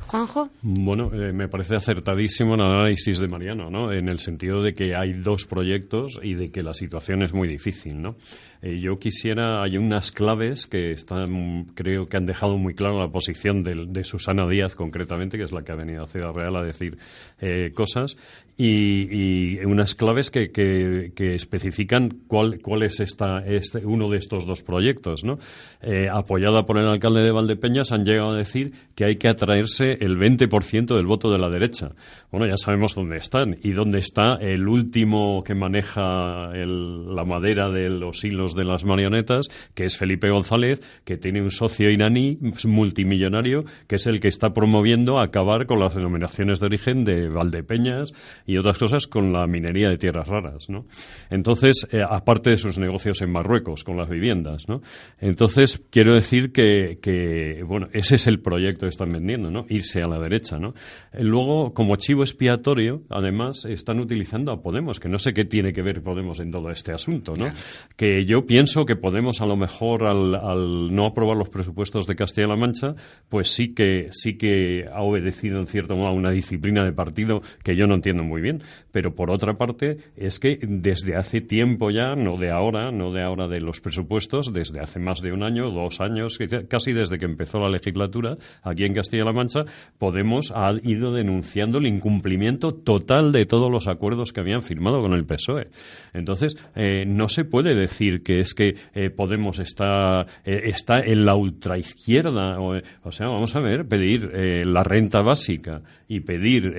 Juanjo. 0.07 0.49
Bueno, 0.61 1.11
eh, 1.13 1.33
me 1.33 1.49
parece 1.49 1.75
acertadísimo 1.75 2.55
el 2.55 2.61
análisis 2.61 3.19
de 3.19 3.27
Mariano, 3.27 3.69
¿no? 3.69 3.91
En 3.91 4.07
el 4.07 4.19
sentido 4.19 4.63
de 4.63 4.73
que 4.73 4.95
hay 4.95 5.11
dos 5.13 5.45
proyectos 5.45 6.17
y 6.23 6.35
de 6.35 6.49
que 6.49 6.63
la 6.63 6.73
situación 6.73 7.21
es 7.21 7.33
muy 7.33 7.49
difícil, 7.49 8.01
¿no? 8.01 8.15
Eh, 8.61 8.79
yo 8.79 8.97
quisiera, 8.99 9.61
hay 9.61 9.77
unas 9.77 10.11
claves 10.11 10.65
que 10.65 10.91
están, 10.91 11.65
creo 11.75 12.07
que 12.07 12.17
han 12.17 12.25
dejado 12.25 12.57
muy 12.57 12.73
clara 12.73 12.95
la 12.95 13.09
posición 13.09 13.63
de, 13.63 13.85
de, 13.87 14.03
Susana 14.03 14.47
Díaz 14.47 14.75
concretamente, 14.75 15.37
que 15.37 15.43
es 15.43 15.51
la 15.51 15.61
que 15.61 15.73
ha 15.73 15.75
venido 15.75 16.03
a 16.03 16.07
Ciudad 16.07 16.33
Real 16.33 16.55
a 16.55 16.63
decir 16.63 16.97
eh, 17.39 17.71
cosas, 17.73 18.17
y, 18.61 19.63
unas 19.63 19.95
claves 19.95 20.29
que, 20.31 20.51
que, 20.51 21.13
que 21.15 21.33
especifican 21.33 22.09
cuál, 22.27 22.59
cuál 22.61 22.83
es 22.83 22.99
esta, 22.99 23.39
este, 23.45 23.85
uno 23.85 24.09
de 24.09 24.17
estos 24.17 24.45
dos 24.45 24.63
proyectos, 24.63 25.23
¿no? 25.23 25.37
Eh, 25.81 26.09
apoyada 26.11 26.65
por 26.65 26.77
el 26.77 26.87
alcalde 26.87 27.23
de 27.23 27.31
Valdepeñas, 27.31 27.93
han 27.93 28.03
llegado 28.03 28.31
a 28.31 28.37
decir 28.37 28.73
que 28.95 29.05
hay 29.05 29.15
que 29.15 29.29
atraerse 29.29 29.93
el 30.01 30.17
20% 30.17 30.93
del 30.93 31.05
voto 31.05 31.31
de 31.31 31.39
la 31.39 31.49
derecha. 31.49 31.93
Bueno, 32.31 32.47
ya 32.47 32.57
sabemos 32.57 32.95
dónde 32.95 33.15
están 33.15 33.57
y 33.63 33.71
dónde 33.71 33.99
está 33.99 34.35
el 34.35 34.67
último 34.67 35.41
que 35.45 35.55
maneja 35.55 36.51
el, 36.53 37.15
la 37.15 37.23
madera 37.23 37.69
de 37.69 37.89
los 37.89 38.25
hilos 38.25 38.55
de 38.55 38.65
las 38.65 38.83
marionetas, 38.83 39.47
que 39.73 39.85
es 39.85 39.97
Felipe 39.97 40.29
González, 40.29 40.81
que 41.05 41.15
tiene 41.15 41.41
un 41.41 41.51
socio 41.51 41.89
iraní 41.89 42.37
multimillonario, 42.65 43.63
que 43.87 43.95
es 43.95 44.07
el 44.07 44.19
que 44.19 44.27
está 44.27 44.53
promoviendo 44.53 45.19
acabar 45.19 45.65
con 45.65 45.79
las 45.79 45.95
denominaciones 45.95 46.59
de 46.59 46.65
origen 46.65 47.05
de 47.05 47.29
Valdepeñas 47.29 48.13
y 48.49 48.57
otras 48.57 48.79
cosas 48.79 49.05
con 49.05 49.31
la 49.31 49.45
minería 49.45 49.89
de 49.89 49.97
tierras 49.99 50.27
raras, 50.27 50.71
¿no? 50.71 50.87
Entonces, 51.29 51.87
eh, 51.91 52.01
aparte 52.01 52.49
de 52.49 52.57
sus 52.57 52.79
negocios 52.79 53.21
en 53.21 53.31
Marruecos 53.31 53.83
con 53.83 53.95
las 53.95 54.09
viviendas, 54.09 54.67
¿no? 54.67 54.81
Entonces, 55.19 55.83
quiero 55.91 56.15
decir 56.15 56.51
que, 56.51 56.97
que 56.99 57.61
bueno, 57.63 57.89
ese 57.93 58.15
es 58.15 58.25
el 58.25 58.39
proyecto 58.39 58.87
que 58.87 58.89
están 58.89 59.11
vendiendo, 59.11 59.51
¿no? 59.51 59.67
Irse 59.69 60.01
a 60.01 60.07
la 60.07 60.19
derecha, 60.19 60.57
¿no? 60.57 60.73
Eh, 61.13 61.23
luego, 61.23 61.75
como 61.75 61.95
chivo 61.97 62.23
expiatorio, 62.23 63.03
además, 63.11 63.65
están 63.65 63.99
utilizando 63.99 64.51
a 64.51 64.63
Podemos, 64.63 64.99
que 64.99 65.09
no 65.09 65.19
sé 65.19 65.31
qué 65.35 65.45
tiene 65.45 65.71
que 65.71 65.83
ver 65.83 66.01
Podemos 66.01 66.39
en 66.39 66.49
todo 66.49 66.71
este 66.71 66.91
asunto, 66.91 67.33
¿no? 67.37 67.51
Que 67.97 68.25
yo 68.25 68.47
pienso 68.47 68.83
que 68.83 68.95
Podemos, 68.95 69.41
a 69.41 69.45
lo 69.45 69.57
mejor, 69.57 70.07
al, 70.07 70.33
al 70.33 70.95
no 70.95 71.05
aprobar 71.05 71.37
los 71.37 71.49
presupuestos 71.49 72.07
de 72.07 72.15
Castilla-La 72.15 72.55
Mancha, 72.55 72.95
pues 73.29 73.49
sí 73.49 73.75
que, 73.75 74.07
sí 74.09 74.39
que 74.39 74.85
ha 74.91 75.03
obedecido, 75.03 75.59
en 75.59 75.67
cierto 75.67 75.95
modo, 75.95 76.07
a 76.07 76.13
una 76.13 76.31
disciplina 76.31 76.83
de 76.83 76.93
partido 76.93 77.43
que 77.63 77.75
yo 77.75 77.85
no 77.85 77.93
entiendo 77.93 78.23
muy 78.23 78.38
bien. 78.39 78.61
Pero, 78.91 79.15
por 79.15 79.31
otra 79.31 79.55
parte, 79.55 79.97
es 80.15 80.39
que 80.39 80.59
desde 80.61 81.15
hace 81.15 81.41
tiempo 81.41 81.91
ya, 81.91 82.15
no 82.15 82.37
de 82.37 82.51
ahora, 82.51 82.91
no 82.91 83.11
de 83.11 83.23
ahora 83.23 83.47
de 83.47 83.59
los 83.59 83.81
presupuestos, 83.81 84.53
desde 84.53 84.79
hace 84.79 84.99
más 84.99 85.21
de 85.21 85.31
un 85.31 85.43
año, 85.43 85.71
dos 85.71 86.01
años, 86.01 86.37
casi 86.67 86.93
desde 86.93 87.17
que 87.17 87.25
empezó 87.25 87.59
la 87.59 87.69
legislatura, 87.69 88.37
aquí 88.63 88.85
en 88.85 88.93
Castilla-La 88.93 89.33
Mancha, 89.33 89.65
Podemos 89.97 90.51
ha 90.55 90.71
ido 90.83 91.13
denunciando 91.13 91.77
el 91.77 91.87
incumplimiento 91.87 92.73
total 92.73 93.31
de 93.31 93.45
todos 93.45 93.71
los 93.71 93.87
acuerdos 93.87 94.31
que 94.31 94.39
habían 94.39 94.61
firmado 94.61 95.01
con 95.01 95.13
el 95.13 95.25
PSOE. 95.25 95.67
Entonces, 96.13 96.57
eh, 96.75 97.05
no 97.05 97.29
se 97.29 97.45
puede 97.45 97.75
decir 97.75 98.23
que 98.23 98.39
es 98.39 98.53
que 98.53 98.75
eh, 98.93 99.09
Podemos 99.09 99.59
está, 99.59 100.25
eh, 100.45 100.61
está 100.65 100.99
en 100.99 101.25
la 101.25 101.35
ultraizquierda. 101.35 102.59
O, 102.59 102.79
o, 103.03 103.11
sea, 103.11 103.27
vamos 103.27 103.55
a 103.55 103.59
ver, 103.59 103.87
pedir 103.87 104.29
la 104.65 104.83
renta 104.83 105.21
básica 105.21 105.81
y 106.07 106.21
pedir 106.21 106.73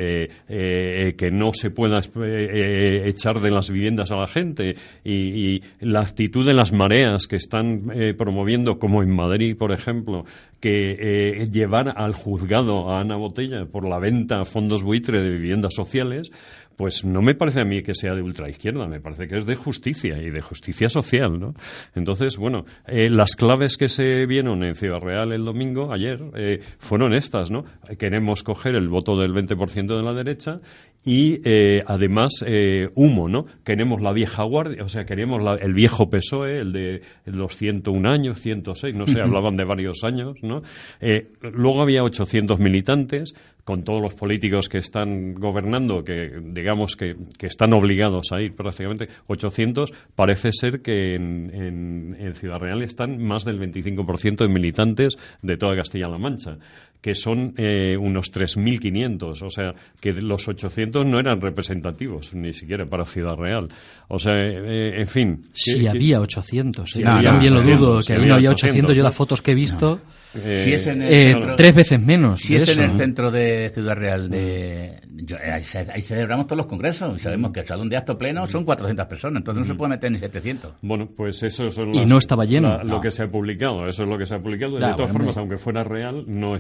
que 0.47 1.31
no 1.33 1.50
se 1.53 1.71
pueda 1.71 2.01
echar 2.01 3.41
de 3.41 3.51
las 3.51 3.71
viviendas 3.71 4.13
a 4.13 4.17
la 4.17 4.27
gente 4.27 4.75
y, 5.05 5.61
la 5.81 6.01
actitud 6.01 6.47
de 6.47 6.55
las 6.55 6.73
mareas 6.73 7.27
que 7.27 7.37
están 7.37 7.91
promoviendo, 8.17 8.79
como 8.79 9.03
en 9.03 9.15
Madrid, 9.15 9.57
por 9.57 9.73
ejemplo, 9.73 10.25
que 10.61 11.41
eh, 11.41 11.49
llevar 11.51 11.95
al 11.97 12.15
juzgado 12.15 12.91
a 12.91 13.01
Ana 13.01 13.17
Botella 13.17 13.65
por 13.67 13.89
la 13.89 13.99
venta 13.99 14.41
a 14.41 14.45
fondos 14.45 14.83
buitre 14.83 15.21
de 15.21 15.31
viviendas 15.31 15.75
sociales, 15.75 16.31
pues 16.77 17.05
no 17.05 17.21
me 17.21 17.35
parece 17.35 17.61
a 17.61 17.65
mí 17.65 17.83
que 17.83 17.95
sea 17.95 18.15
de 18.15 18.23
ultraizquierda, 18.23 18.87
me 18.87 19.01
parece 19.01 19.29
que 19.29 19.37
es 19.37 19.45
de 19.45 19.55
justicia 19.55 20.17
y 20.17 20.31
de 20.31 20.41
justicia 20.41 20.89
social, 20.89 21.39
¿no? 21.39 21.55
Entonces, 21.95 22.39
bueno, 22.39 22.65
eh, 22.87 23.11
las 23.11 23.37
claves 23.37 23.77
que 23.77 23.91
se 23.91 24.25
vieron 24.25 24.65
en 24.65 24.75
Ciudad 24.75 25.01
Real 25.01 25.33
el 25.33 25.45
domingo, 25.45 25.93
ayer, 25.93 26.23
eh, 26.35 26.61
fueron 26.79 27.13
estas, 27.13 27.51
¿no? 27.51 27.65
Queremos 27.99 28.43
coger 28.43 28.77
el 28.77 28.89
voto 28.89 29.19
del 29.19 29.35
20% 29.35 29.95
de 29.95 30.03
la 30.03 30.15
derecha 30.15 30.61
y 31.05 31.41
eh, 31.45 31.83
además 31.87 32.45
eh, 32.47 32.89
humo, 32.95 33.29
¿no? 33.29 33.47
Queremos 33.65 34.03
la 34.03 34.13
vieja 34.13 34.43
guardia, 34.45 34.85
o 34.85 34.89
sea, 34.89 35.05
queremos 35.05 35.43
la, 35.43 35.55
el 35.55 35.73
viejo 35.73 36.11
PSOE, 36.11 36.61
el 36.61 36.73
de 36.73 37.03
los 37.25 37.57
101 37.57 38.09
años, 38.09 38.41
106, 38.41 38.95
no 38.95 39.07
sé, 39.07 39.21
hablaban 39.21 39.57
de 39.57 39.65
varios 39.65 40.05
años, 40.05 40.37
¿no? 40.43 40.63
Eh, 41.01 41.33
luego 41.41 41.83
había 41.83 42.03
800 42.03 42.59
militantes, 42.59 43.35
con 43.65 43.85
todos 43.85 44.03
los 44.03 44.15
políticos 44.15 44.69
que 44.69 44.79
están 44.79 45.35
gobernando, 45.35 46.03
que 46.03 46.41
digamos 46.43 46.97
que, 46.97 47.15
que 47.39 47.47
están 47.47 47.73
obligados 47.73 48.33
a 48.33 48.41
ir 48.41 48.53
prácticamente 48.57 49.09
800, 49.27 49.93
parece 50.15 50.51
ser 50.53 50.83
que 50.83 51.15
en, 51.15 51.55
en, 51.55 52.17
en 52.19 52.35
Ciudad 52.35 52.59
Real 52.59 52.83
están 52.83 53.23
más 53.23 53.45
del 53.45 53.61
25% 53.61 54.39
de 54.39 54.49
militantes 54.49 55.17
de 55.43 55.57
toda 55.57 55.77
Castilla-La 55.77 56.19
Mancha 56.19 56.59
que 57.01 57.15
son 57.15 57.55
eh, 57.57 57.97
unos 57.97 58.33
3.500, 58.33 59.43
o 59.43 59.51
sea, 59.51 59.75
que 60.01 60.13
los 60.13 60.47
800 60.47 61.07
no 61.07 61.19
eran 61.19 61.41
representativos, 61.41 62.35
ni 62.35 62.53
siquiera 62.53 62.87
para 62.87 63.05
Ciudad 63.05 63.37
Real. 63.37 63.69
O 64.09 64.19
sea, 64.19 64.35
eh, 64.37 65.01
en 65.01 65.07
fin. 65.07 65.43
Si 65.53 65.87
había 65.87 66.21
800, 66.21 66.97
¿eh? 66.97 67.03
no, 67.03 67.23
también 67.23 67.55
lo 67.55 67.63
dudo, 67.63 68.01
que 68.07 68.15
ahí 68.15 68.27
no 68.27 68.35
había 68.35 68.51
800, 68.51 68.95
yo 68.95 69.03
las 69.03 69.15
fotos 69.15 69.41
que 69.41 69.53
he 69.53 69.55
visto... 69.55 70.01
No. 70.05 70.21
Si 70.33 70.73
es 70.73 70.87
en 70.87 71.03
el 71.03 71.13
eh, 71.13 71.55
tres 71.57 71.75
veces 71.75 72.01
menos. 72.01 72.41
Si 72.41 72.55
es 72.55 72.63
eso, 72.63 72.81
en 72.81 72.91
el 72.91 72.97
centro 72.97 73.33
de 73.33 73.69
Ciudad 73.75 73.97
Real, 73.97 74.31
de, 74.31 75.01
yo, 75.11 75.37
ahí, 75.37 75.63
ahí, 75.93 76.03
celebramos 76.03 76.47
todos 76.47 76.59
los 76.59 76.67
congresos 76.67 77.17
y 77.17 77.19
sabemos 77.19 77.51
que 77.51 77.61
el 77.61 77.67
salón 77.67 77.89
de 77.89 77.97
acto 77.97 78.17
pleno 78.17 78.47
son 78.47 78.65
400 78.65 79.07
personas, 79.07 79.41
entonces 79.41 79.63
no 79.63 79.67
se 79.67 79.75
puede 79.77 79.91
meter 79.91 80.13
ni 80.13 80.19
700. 80.19 80.75
Bueno, 80.83 81.09
pues 81.17 81.43
eso 81.43 81.67
es 81.67 81.77
y 81.79 82.07
no 82.07 82.19
estaba 82.19 82.45
lleno. 82.45 82.69
La, 82.69 82.85
lo 82.85 82.91
no. 82.97 83.01
que 83.01 83.11
se 83.11 83.25
ha 83.25 83.27
publicado, 83.27 83.89
eso 83.89 84.05
es 84.05 84.09
lo 84.09 84.17
que 84.17 84.27
se 84.27 84.37
ha 84.37 84.39
publicado. 84.39 84.75
De, 84.75 84.83
ya, 84.83 84.95
todas 84.95 85.11
bueno, 85.11 85.25
formas, 85.25 85.37
aunque 85.37 85.57
fuera 85.57 85.83
real, 85.83 86.25
no 86.29 86.55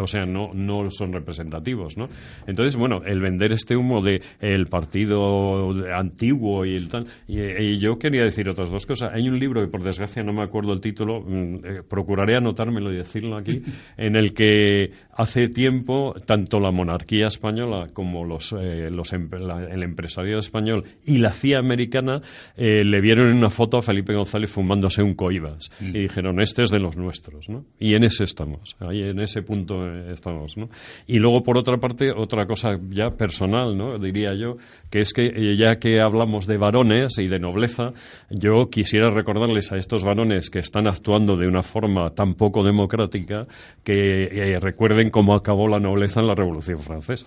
o 0.00 0.06
sea, 0.06 0.26
no, 0.26 0.50
no 0.54 0.90
son 0.90 1.12
representativos, 1.12 1.96
¿no? 1.96 2.06
Entonces, 2.46 2.76
bueno, 2.76 3.02
el 3.04 3.20
vender 3.20 3.52
este 3.52 3.76
humo 3.76 4.02
de 4.02 4.22
el 4.40 4.66
partido 4.66 5.72
antiguo 5.94 6.64
y 6.64 6.74
el 6.74 6.88
tal. 6.88 7.06
Y, 7.26 7.40
y 7.40 7.78
yo 7.78 7.98
quería 7.98 8.22
decir 8.22 8.48
otras 8.48 8.70
dos 8.70 8.86
cosas. 8.86 9.12
Hay 9.14 9.28
un 9.28 9.38
libro 9.38 9.60
que, 9.60 9.68
por 9.68 9.82
desgracia, 9.82 10.22
no 10.22 10.32
me 10.32 10.42
acuerdo 10.42 10.72
el 10.72 10.80
título, 10.80 11.20
mmm, 11.20 11.54
eh, 11.64 11.82
procuraré 11.88 12.36
anotármelo 12.36 12.92
y 12.92 12.96
decirlo 12.96 13.36
aquí, 13.36 13.62
en 13.96 14.16
el 14.16 14.34
que 14.34 14.92
hace 15.20 15.48
tiempo 15.48 16.14
tanto 16.24 16.60
la 16.60 16.70
monarquía 16.70 17.26
española 17.26 17.88
como 17.92 18.24
los, 18.24 18.54
eh, 18.58 18.88
los 18.90 19.12
la, 19.12 19.64
el 19.64 19.82
empresario 19.82 20.38
español 20.38 20.84
y 21.04 21.18
la 21.18 21.32
CIA 21.32 21.58
americana 21.58 22.22
eh, 22.56 22.84
le 22.84 23.00
vieron 23.00 23.28
en 23.28 23.36
una 23.36 23.50
foto 23.50 23.76
a 23.76 23.82
Felipe 23.82 24.14
González 24.14 24.50
fumándose 24.50 25.02
un 25.02 25.14
coibas 25.14 25.70
mm. 25.80 25.88
y 25.88 25.98
dijeron 26.00 26.40
este 26.40 26.62
es 26.62 26.70
de 26.70 26.80
los 26.80 26.96
nuestros, 26.96 27.50
¿no? 27.50 27.66
Y 27.78 27.94
en 27.94 28.04
ese 28.04 28.24
estamos, 28.24 28.76
ahí 28.80 29.02
en 29.02 29.20
ese 29.20 29.42
punto 29.42 29.86
estamos, 30.10 30.56
¿no? 30.56 30.70
Y 31.06 31.18
luego 31.18 31.42
por 31.42 31.58
otra 31.58 31.76
parte 31.76 32.12
otra 32.12 32.46
cosa 32.46 32.78
ya 32.88 33.10
personal, 33.10 33.76
¿no? 33.76 33.98
Diría 33.98 34.34
yo 34.34 34.56
que 34.90 35.00
es 35.00 35.12
que 35.12 35.26
eh, 35.26 35.56
ya 35.56 35.76
que 35.76 36.00
hablamos 36.00 36.46
de 36.46 36.56
varones 36.56 37.18
y 37.18 37.28
de 37.28 37.38
nobleza, 37.38 37.92
yo 38.30 38.70
quisiera 38.70 39.10
recordarles 39.10 39.70
a 39.70 39.76
estos 39.76 40.02
varones 40.02 40.48
que 40.48 40.60
están 40.60 40.86
actuando 40.86 41.36
de 41.36 41.46
una 41.46 41.62
forma 41.62 42.10
tan 42.10 42.34
poco 42.34 42.64
democrática 42.64 43.46
que 43.84 44.24
eh, 44.24 44.58
recuerden 44.60 45.09
cómo 45.10 45.34
acabó 45.34 45.68
la 45.68 45.80
nobleza 45.80 46.20
en 46.20 46.26
la 46.26 46.34
Revolución 46.34 46.78
Francesa. 46.78 47.26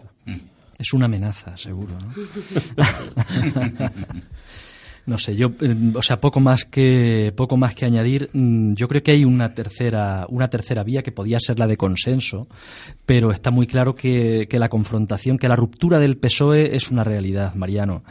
Es 0.77 0.93
una 0.93 1.05
amenaza, 1.05 1.55
seguro. 1.57 1.93
¿no? 1.93 2.13
no 5.05 5.17
sé, 5.17 5.35
yo, 5.35 5.51
o 5.95 6.01
sea, 6.01 6.21
poco 6.21 6.39
más 6.39 6.63
que 6.63 7.33
poco 7.35 7.57
más 7.57 7.75
que 7.75 7.85
añadir. 7.85 8.29
Mm, 8.31 8.73
yo 8.73 8.87
creo 8.87 9.03
que 9.03 9.11
hay 9.11 9.25
una 9.25 9.53
tercera 9.53 10.25
una 10.29 10.49
tercera 10.49 10.83
vía 10.83 11.03
que 11.03 11.11
podía 11.11 11.39
ser 11.39 11.59
la 11.59 11.67
de 11.67 11.75
consenso, 11.75 12.47
pero 13.05 13.31
está 13.31 13.51
muy 13.51 13.67
claro 13.67 13.95
que, 13.95 14.47
que 14.49 14.59
la 14.59 14.69
confrontación, 14.69 15.37
que 15.37 15.49
la 15.49 15.57
ruptura 15.57 15.99
del 15.99 16.17
PSOE 16.17 16.75
es 16.75 16.89
una 16.89 17.03
realidad, 17.03 17.53
Mariano. 17.55 18.03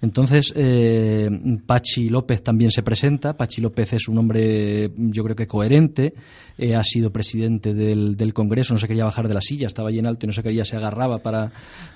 Entonces, 0.00 0.52
eh, 0.56 1.28
Pachi 1.66 2.08
López 2.08 2.42
también 2.42 2.70
se 2.70 2.82
presenta. 2.82 3.36
Pachi 3.36 3.60
López 3.60 3.92
es 3.92 4.08
un 4.08 4.18
hombre, 4.18 4.90
yo 4.96 5.24
creo 5.24 5.36
que 5.36 5.46
coherente. 5.46 6.14
Eh, 6.56 6.74
ha 6.74 6.82
sido 6.82 7.12
presidente 7.12 7.72
del, 7.72 8.16
del, 8.16 8.34
Congreso, 8.34 8.74
no 8.74 8.80
se 8.80 8.88
quería 8.88 9.04
bajar 9.04 9.28
de 9.28 9.34
la 9.34 9.40
silla, 9.40 9.68
estaba 9.68 9.90
allí 9.90 10.00
en 10.00 10.06
alto 10.06 10.26
y 10.26 10.28
no 10.28 10.32
se 10.32 10.42
quería, 10.42 10.64
se 10.64 10.76
agarraba 10.76 11.18
para, 11.18 11.52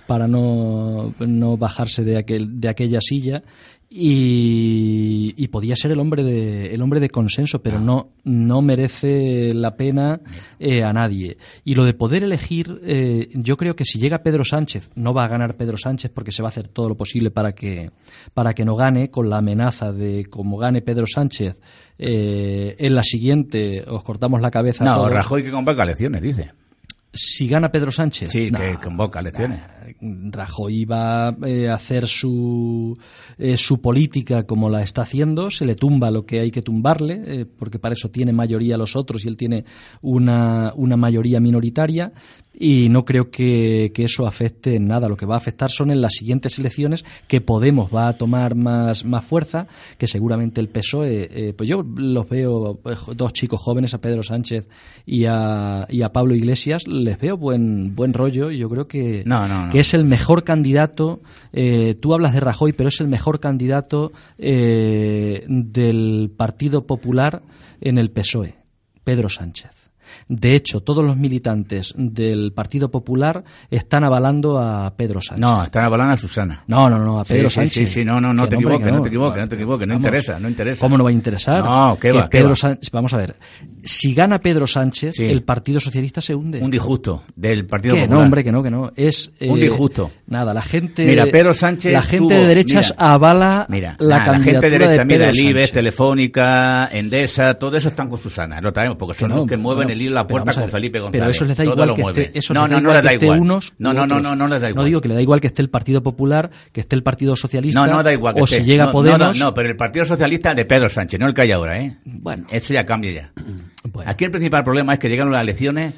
para 0.06 0.28
no, 0.28 1.12
no 1.18 1.56
bajarse 1.56 2.04
de, 2.04 2.16
aquel, 2.16 2.60
de 2.60 2.68
aquella 2.68 3.00
silla 3.00 3.42
y, 3.94 5.34
y 5.36 5.48
podía 5.48 5.76
ser 5.76 5.90
el 5.92 6.00
hombre 6.00 6.22
de 6.24 6.74
el 6.74 6.82
hombre 6.82 7.00
de 7.00 7.10
consenso 7.10 7.62
pero 7.62 7.80
no 7.80 8.10
no 8.24 8.62
merece 8.62 9.52
la 9.54 9.76
pena 9.76 10.20
eh, 10.58 10.82
a 10.82 10.92
nadie 10.92 11.36
y 11.64 11.74
lo 11.74 11.84
de 11.84 11.94
poder 11.94 12.24
elegir 12.24 12.80
eh, 12.84 13.28
yo 13.34 13.56
creo 13.56 13.76
que 13.76 13.84
si 13.84 13.98
llega 13.98 14.22
Pedro 14.22 14.44
Sánchez 14.44 14.90
no 14.94 15.12
va 15.14 15.24
a 15.24 15.28
ganar 15.28 15.56
Pedro 15.56 15.76
Sánchez 15.76 16.10
porque 16.14 16.32
se 16.32 16.42
va 16.42 16.48
a 16.48 16.50
hacer 16.50 16.68
todo 16.68 16.88
lo 16.88 16.94
posible 16.96 17.30
para 17.30 17.54
que 17.54 17.90
para 18.34 18.54
que 18.54 18.64
no 18.64 18.76
gane 18.76 19.10
con 19.10 19.28
la 19.28 19.38
amenaza 19.38 19.92
de 19.92 20.26
como 20.26 20.56
gane 20.58 20.82
Pedro 20.82 21.06
Sánchez 21.06 21.60
eh, 21.98 22.76
en 22.78 22.94
la 22.94 23.02
siguiente 23.02 23.84
os 23.88 24.02
cortamos 24.02 24.40
la 24.40 24.50
cabeza 24.50 24.84
a 24.84 24.88
No, 24.88 24.94
todos. 24.96 25.12
Rajoy 25.12 25.42
que 25.44 25.50
convoca 25.50 25.82
elecciones, 25.82 26.22
dice. 26.22 26.50
si 27.12 27.46
gana 27.46 27.70
Pedro 27.70 27.92
Sánchez 27.92 28.30
Sí, 28.30 28.50
no, 28.50 28.58
que 28.58 28.76
convoca 28.82 29.20
elecciones. 29.20 29.60
Rajoy 30.02 30.84
va 30.84 31.36
eh, 31.46 31.68
a 31.68 31.74
hacer 31.74 32.08
su, 32.08 32.98
eh, 33.38 33.56
su 33.56 33.80
política 33.80 34.44
como 34.44 34.68
la 34.68 34.82
está 34.82 35.02
haciendo, 35.02 35.50
se 35.50 35.64
le 35.64 35.76
tumba 35.76 36.10
lo 36.10 36.26
que 36.26 36.40
hay 36.40 36.50
que 36.50 36.60
tumbarle, 36.60 37.22
eh, 37.24 37.46
porque 37.46 37.78
para 37.78 37.92
eso 37.92 38.10
tiene 38.10 38.32
mayoría 38.32 38.76
los 38.76 38.96
otros 38.96 39.24
y 39.24 39.28
él 39.28 39.36
tiene 39.36 39.64
una, 40.00 40.72
una 40.74 40.96
mayoría 40.96 41.38
minoritaria, 41.38 42.12
y 42.54 42.88
no 42.90 43.04
creo 43.04 43.30
que, 43.30 43.92
que 43.94 44.04
eso 44.04 44.26
afecte 44.26 44.76
en 44.76 44.86
nada. 44.86 45.08
Lo 45.08 45.16
que 45.16 45.26
va 45.26 45.34
a 45.34 45.38
afectar 45.38 45.70
son 45.70 45.90
en 45.90 46.00
las 46.00 46.14
siguientes 46.14 46.58
elecciones 46.58 47.04
que 47.26 47.40
Podemos 47.40 47.92
va 47.94 48.08
a 48.08 48.12
tomar 48.12 48.54
más, 48.54 49.04
más 49.04 49.24
fuerza, 49.24 49.66
que 49.98 50.06
seguramente 50.06 50.60
el 50.60 50.68
PSOE, 50.68 51.28
eh, 51.32 51.54
pues 51.54 51.68
yo 51.68 51.82
los 51.96 52.28
veo, 52.28 52.80
eh, 52.84 52.94
dos 53.16 53.32
chicos 53.32 53.60
jóvenes, 53.60 53.94
a 53.94 54.00
Pedro 54.00 54.22
Sánchez 54.22 54.68
y 55.06 55.24
a, 55.26 55.86
y 55.90 56.02
a 56.02 56.12
Pablo 56.12 56.34
Iglesias, 56.34 56.86
les 56.86 57.18
veo 57.18 57.36
buen, 57.36 57.96
buen 57.96 58.12
rollo 58.12 58.50
y 58.50 58.58
yo 58.58 58.68
creo 58.68 58.86
que, 58.86 59.22
No, 59.26 59.48
no, 59.48 59.66
no. 59.66 59.72
que 59.72 59.80
es 59.80 59.94
el 59.94 60.04
mejor 60.04 60.44
candidato. 60.44 61.20
eh, 61.52 61.94
tú 62.00 62.14
hablas 62.14 62.34
de 62.34 62.40
Rajoy, 62.40 62.72
pero 62.74 62.88
es 62.90 63.00
el 63.00 63.08
mejor 63.08 63.40
candidato 63.40 64.12
eh, 64.38 65.44
del 65.48 66.30
Partido 66.36 66.86
Popular 66.86 67.42
en 67.80 67.98
el 67.98 68.10
PSOE, 68.10 68.54
Pedro 69.04 69.28
Sánchez. 69.28 69.70
De 70.34 70.54
hecho, 70.54 70.80
todos 70.80 71.04
los 71.04 71.14
militantes 71.18 71.92
del 71.94 72.52
Partido 72.54 72.90
Popular 72.90 73.44
están 73.70 74.02
avalando 74.02 74.58
a 74.58 74.94
Pedro 74.96 75.20
Sánchez. 75.20 75.40
No, 75.40 75.62
están 75.62 75.84
avalando 75.84 76.14
a 76.14 76.16
Susana. 76.16 76.64
No, 76.68 76.88
no, 76.88 76.98
no, 76.98 77.20
a 77.20 77.24
Pedro 77.24 77.50
sí, 77.50 77.56
Sánchez. 77.56 77.88
Sí, 77.90 78.00
sí, 78.00 78.04
no, 78.04 78.18
no, 78.18 78.32
no 78.32 78.48
te 78.48 78.54
equivoques, 78.54 78.86
que 78.86 78.92
no 78.92 79.02
te 79.02 79.08
equivoques, 79.08 79.42
no 79.42 79.48
te 79.48 79.54
equivoques, 79.56 79.86
no 79.88 79.94
interesa, 79.94 80.38
no 80.40 80.48
interesa. 80.48 80.80
¿Cómo 80.80 80.96
no 80.96 81.04
va 81.04 81.10
a 81.10 81.12
interesar? 81.12 81.62
No, 81.62 81.98
qué 82.00 82.08
Que 82.08 82.14
va, 82.16 82.22
qué 82.30 82.38
Pedro 82.38 82.48
va. 82.50 82.54
Sánchez- 82.56 82.90
vamos 82.92 83.12
a 83.12 83.18
ver, 83.18 83.36
si 83.84 84.14
gana 84.14 84.38
Pedro 84.40 84.66
Sánchez, 84.66 85.16
Sí. 85.16 85.24
el 85.24 85.42
Partido 85.42 85.80
Socialista 85.80 86.22
se 86.22 86.34
hunde. 86.34 86.60
Un 86.62 86.70
disjusto 86.70 87.24
del 87.36 87.66
Partido 87.66 87.94
Que 87.94 88.00
Popular. 88.02 88.18
no, 88.18 88.24
hombre, 88.24 88.42
que 88.42 88.52
no, 88.52 88.62
que 88.62 88.70
no. 88.70 88.90
Es 88.96 89.30
Un 89.40 89.58
eh, 89.58 89.62
disgusto. 89.64 90.10
Nada, 90.28 90.54
la 90.54 90.62
gente. 90.62 91.04
Mira, 91.06 91.26
Pedro 91.26 91.52
Sánchez 91.52 91.92
La 91.92 92.00
gente 92.00 92.34
tuvo- 92.34 92.40
de 92.40 92.46
derechas 92.46 92.94
mira, 92.96 93.12
avala 93.12 93.66
Mira, 93.68 93.96
la 94.00 94.24
candidatura 94.24 94.42
gente 94.52 94.70
de 94.70 94.78
derecha, 94.78 94.98
de 95.00 95.04
mira, 95.04 95.28
el 95.28 95.36
IBEX. 95.38 95.72
Telefónica, 95.72 96.88
Endesa, 96.92 97.54
todo 97.54 97.76
eso 97.76 97.88
están 97.88 98.08
con 98.08 98.18
Susana, 98.18 98.60
lo 98.60 98.70
sabemos, 98.72 98.96
porque 98.98 99.18
son 99.18 99.30
no, 99.30 99.36
los 99.36 99.46
que 99.46 99.56
mueven 99.56 99.90
el 99.90 100.00
hilo 100.00 100.18
la 100.22 100.26
puerta 100.28 100.52
con 100.52 100.70
Felipe 100.70 101.00
González. 101.00 101.20
Pero 101.20 101.30
eso 101.30 101.44
les 101.44 101.56
da 101.56 101.64
igual 101.64 101.94
que 101.94 102.02
esté, 102.02 102.38
eso 102.38 102.54
no, 102.54 102.68
no, 102.68 102.80
no 102.80 102.92
les 102.92 103.02
da 103.02 103.14
igual. 103.14 103.40
unos 103.40 103.72
no, 103.78 103.92
no, 103.92 104.06
no, 104.06 104.20
no, 104.20 104.34
no 104.34 104.48
les 104.48 104.60
da 104.60 104.70
igual. 104.70 104.82
No 104.82 104.86
digo 104.86 105.00
que 105.00 105.08
le 105.08 105.14
da 105.14 105.22
igual 105.22 105.40
que 105.40 105.46
esté 105.46 105.62
el 105.62 105.70
Partido 105.70 106.02
Popular, 106.02 106.50
que 106.72 106.80
esté 106.80 106.96
el 106.96 107.02
Partido 107.02 107.36
Socialista. 107.36 107.86
No, 107.86 107.92
no 107.92 108.02
da 108.02 108.12
igual. 108.12 108.34
que 108.34 108.42
O 108.42 108.46
si 108.46 108.62
llega 108.62 108.86
no, 108.86 108.92
Podemos. 108.92 109.38
No, 109.38 109.46
no, 109.46 109.54
pero 109.54 109.68
el 109.68 109.76
Partido 109.76 110.04
Socialista 110.04 110.54
de 110.54 110.64
Pedro 110.64 110.88
Sánchez, 110.88 111.18
no 111.18 111.26
el 111.26 111.34
que 111.34 111.42
hay 111.42 111.52
ahora, 111.52 111.80
¿eh? 111.80 111.96
Bueno. 112.04 112.46
Eso 112.50 112.74
ya 112.74 112.84
cambia 112.84 113.12
ya. 113.12 113.32
Bueno. 113.84 114.08
Aquí 114.08 114.24
el 114.24 114.30
principal 114.30 114.62
problema 114.62 114.92
es 114.92 115.00
que 115.00 115.08
llegaron 115.08 115.32
las 115.32 115.42
elecciones 115.42 115.92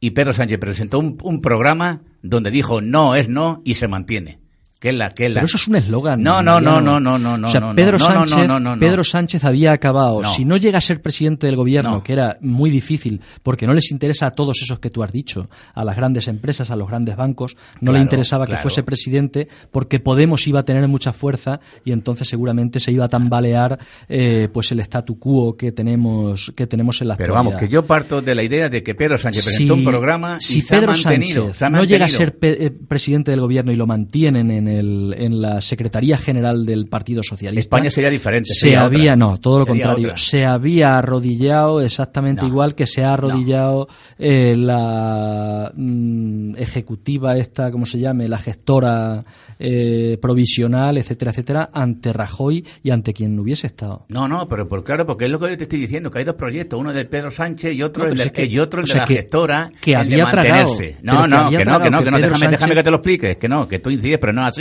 y 0.00 0.10
Pedro 0.10 0.32
Sánchez 0.32 0.58
presentó 0.58 0.98
un, 0.98 1.16
un 1.22 1.40
programa 1.40 2.00
donde 2.22 2.50
dijo 2.50 2.80
no 2.80 3.14
es 3.14 3.28
no 3.28 3.62
y 3.64 3.74
se 3.74 3.86
mantiene. 3.86 4.39
Que 4.80 4.88
es 4.88 4.94
la, 4.96 5.10
que 5.10 5.26
es 5.26 5.30
la... 5.30 5.34
Pero 5.40 5.46
eso 5.46 5.58
es 5.58 5.68
un 5.68 5.76
eslogan. 5.76 6.22
No, 6.22 6.42
no, 6.42 6.58
no, 6.58 6.80
no, 6.80 6.98
no, 6.98 7.18
no, 7.18 7.46
O 7.46 7.50
sea, 7.50 7.60
no, 7.60 7.74
Pedro 7.74 7.98
no, 7.98 8.04
Sánchez, 8.06 8.48
no, 8.48 8.58
no, 8.58 8.74
no. 8.76 8.80
Pedro 8.80 9.04
Sánchez 9.04 9.44
había 9.44 9.72
acabado. 9.72 10.24
Si 10.24 10.46
no 10.46 10.56
llega 10.56 10.78
a 10.78 10.80
ser 10.80 11.02
presidente 11.02 11.46
del 11.46 11.56
gobierno, 11.56 11.90
No. 11.96 12.02
que 12.02 12.14
era 12.14 12.38
muy 12.40 12.70
difícil, 12.70 13.20
porque 13.42 13.66
no 13.66 13.74
les 13.74 13.90
interesa 13.92 14.26
a 14.26 14.30
todos 14.30 14.58
esos 14.62 14.78
que 14.78 14.88
tú 14.88 15.02
has 15.02 15.12
dicho, 15.12 15.50
a 15.74 15.84
las 15.84 15.96
grandes 15.96 16.28
empresas, 16.28 16.70
a 16.70 16.76
los 16.76 16.88
grandes 16.88 17.14
bancos, 17.14 17.56
no 17.82 17.92
le 17.92 17.96
Claro, 17.98 18.02
interesaba 18.04 18.46
que 18.46 18.56
fuese 18.56 18.82
presidente, 18.82 19.48
porque 19.70 20.00
Podemos 20.00 20.46
iba 20.46 20.60
a 20.60 20.64
tener 20.64 20.88
mucha 20.88 21.12
fuerza 21.12 21.60
y 21.84 21.92
entonces 21.92 22.26
seguramente 22.26 22.80
se 22.80 22.90
iba 22.90 23.04
a 23.04 23.08
tambalear 23.08 23.78
eh, 24.08 24.48
pues 24.50 24.72
el 24.72 24.80
statu 24.80 25.18
quo 25.18 25.56
que 25.58 25.72
tenemos 25.72 26.52
que 26.56 26.66
tenemos 26.66 27.02
en 27.02 27.08
la 27.08 27.16
Pero 27.16 27.34
actualidad. 27.34 27.52
vamos, 27.52 27.60
que 27.60 27.68
yo 27.72 27.84
parto 27.84 28.22
de 28.22 28.34
la 28.34 28.42
idea 28.42 28.70
de 28.70 28.82
que 28.82 28.94
Pedro 28.94 29.18
Sánchez 29.18 29.42
Si- 29.44 29.48
presentó 29.50 29.74
un 29.74 29.84
programa 29.84 30.38
y 30.40 30.42
si 30.44 30.60
se 30.62 30.74
Pedro 30.74 30.92
ha 30.92 30.94
mantenido. 30.94 31.42
Sánchez 31.42 31.56
se 31.58 31.64
ha 31.66 31.70
no 31.70 31.84
llega 31.84 32.06
a 32.06 32.08
ser 32.08 32.38
eh, 32.40 32.70
presidente 32.88 33.30
del 33.30 33.40
gobierno 33.40 33.72
y 33.72 33.76
lo 33.76 33.86
mantienen 33.86 34.50
en, 34.50 34.68
el, 34.70 35.14
en 35.18 35.40
la 35.42 35.60
Secretaría 35.60 36.16
General 36.16 36.64
del 36.64 36.86
Partido 36.86 37.22
Socialista. 37.22 37.60
España 37.76 37.90
sería 37.90 38.08
diferente, 38.10 38.48
Se 38.52 38.76
había, 38.76 39.12
otra. 39.12 39.16
no, 39.16 39.38
todo 39.38 39.58
lo 39.60 39.64
Sería 39.66 39.82
contrario. 39.84 40.06
otra. 40.08 40.18
Se 40.18 40.44
había 40.46 40.98
arrodillado 40.98 41.80
exactamente 41.82 42.42
No. 42.42 42.48
igual 42.48 42.74
que 42.74 42.86
se 42.86 43.02
ha 43.04 43.12
arrodillado 43.14 43.88
eh, 44.18 44.54
la 44.56 45.72
mm, 45.74 46.56
ejecutiva 46.56 47.36
esta, 47.36 47.70
¿cómo 47.70 47.86
se 47.86 47.98
llame? 47.98 48.28
La 48.28 48.38
gestora 48.38 49.24
eh, 49.58 50.18
provisional, 50.20 50.96
etcétera, 50.98 51.30
etcétera, 51.32 51.70
ante 51.72 52.12
Rajoy 52.12 52.64
y 52.82 52.90
ante 52.90 53.12
quien 53.12 53.38
hubiese 53.38 53.66
estado. 53.66 54.06
No, 54.08 54.26
no, 54.28 54.48
pero 54.48 54.68
por 54.68 54.82
claro, 54.84 55.06
porque 55.06 55.24
es 55.26 55.30
lo 55.30 55.38
que 55.38 55.50
yo 55.50 55.56
te 55.56 55.64
estoy 55.64 55.80
diciendo, 55.80 56.10
que 56.10 56.18
hay 56.20 56.24
dos 56.24 56.34
proyectos, 56.36 56.78
uno 56.80 56.92
del 56.92 57.06
Pedro 57.08 57.30
Sánchez 57.30 57.74
y 57.74 57.82
otro 57.82 58.04
No, 58.04 58.10
el 58.10 58.14
pero 58.16 58.22
de, 58.24 58.26
es 58.28 58.32
que- 58.32 58.52
y 58.54 58.58
otro 58.58 58.80
el 58.82 58.86
de 58.88 58.94
la 58.94 59.04
que- 59.04 59.14
gestora, 59.16 59.70
que 59.80 59.96
había 59.96 60.30
tragado, 60.30 60.74
No, 61.02 61.26
no, 61.26 61.50
que 61.50 61.64
no, 61.64 61.80
que 61.80 61.90
no, 61.90 62.02
que 62.04 62.10
no, 62.10 62.18
déjame, 62.18 62.48
déjame 62.50 62.74
que 62.74 62.82
te 62.82 62.90
lo 62.90 62.96
expliques, 62.96 63.36
que 63.36 63.48
no, 63.48 63.68
que 63.68 63.78
tú 63.78 63.90
incides, 63.90 64.18
pero 64.18 64.32
no 64.32 64.44
así. 64.44 64.59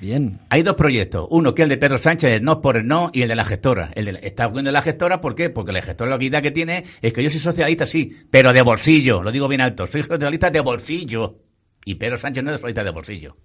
Bien. 0.00 0.40
Hay 0.50 0.62
dos 0.62 0.74
proyectos, 0.74 1.26
uno 1.30 1.54
que 1.54 1.62
es 1.62 1.64
el 1.64 1.70
de 1.70 1.76
Pedro 1.78 1.98
Sánchez, 1.98 2.30
el 2.32 2.42
no 2.42 2.60
por 2.60 2.76
el 2.76 2.86
no, 2.86 3.10
y 3.12 3.22
el 3.22 3.28
de 3.28 3.36
la 3.36 3.44
gestora. 3.44 3.90
El 3.94 4.04
de, 4.06 4.20
está 4.22 4.44
hablando 4.44 4.68
de 4.68 4.72
la 4.72 4.82
gestora, 4.82 5.20
¿por 5.20 5.34
qué? 5.34 5.48
Porque 5.48 5.72
la 5.72 5.82
gestora 5.82 6.18
la 6.18 6.42
que 6.42 6.50
tiene 6.50 6.84
es 7.00 7.12
que 7.12 7.22
yo 7.22 7.30
soy 7.30 7.40
socialista, 7.40 7.86
sí, 7.86 8.14
pero 8.30 8.52
de 8.52 8.62
bolsillo, 8.62 9.22
lo 9.22 9.32
digo 9.32 9.48
bien 9.48 9.60
alto, 9.60 9.86
soy 9.86 10.02
socialista 10.02 10.50
de 10.50 10.60
bolsillo. 10.60 11.38
Y 11.84 11.94
Pedro 11.94 12.16
Sánchez 12.16 12.44
no 12.44 12.50
es 12.50 12.56
socialista 12.56 12.84
de 12.84 12.90
bolsillo. 12.90 13.36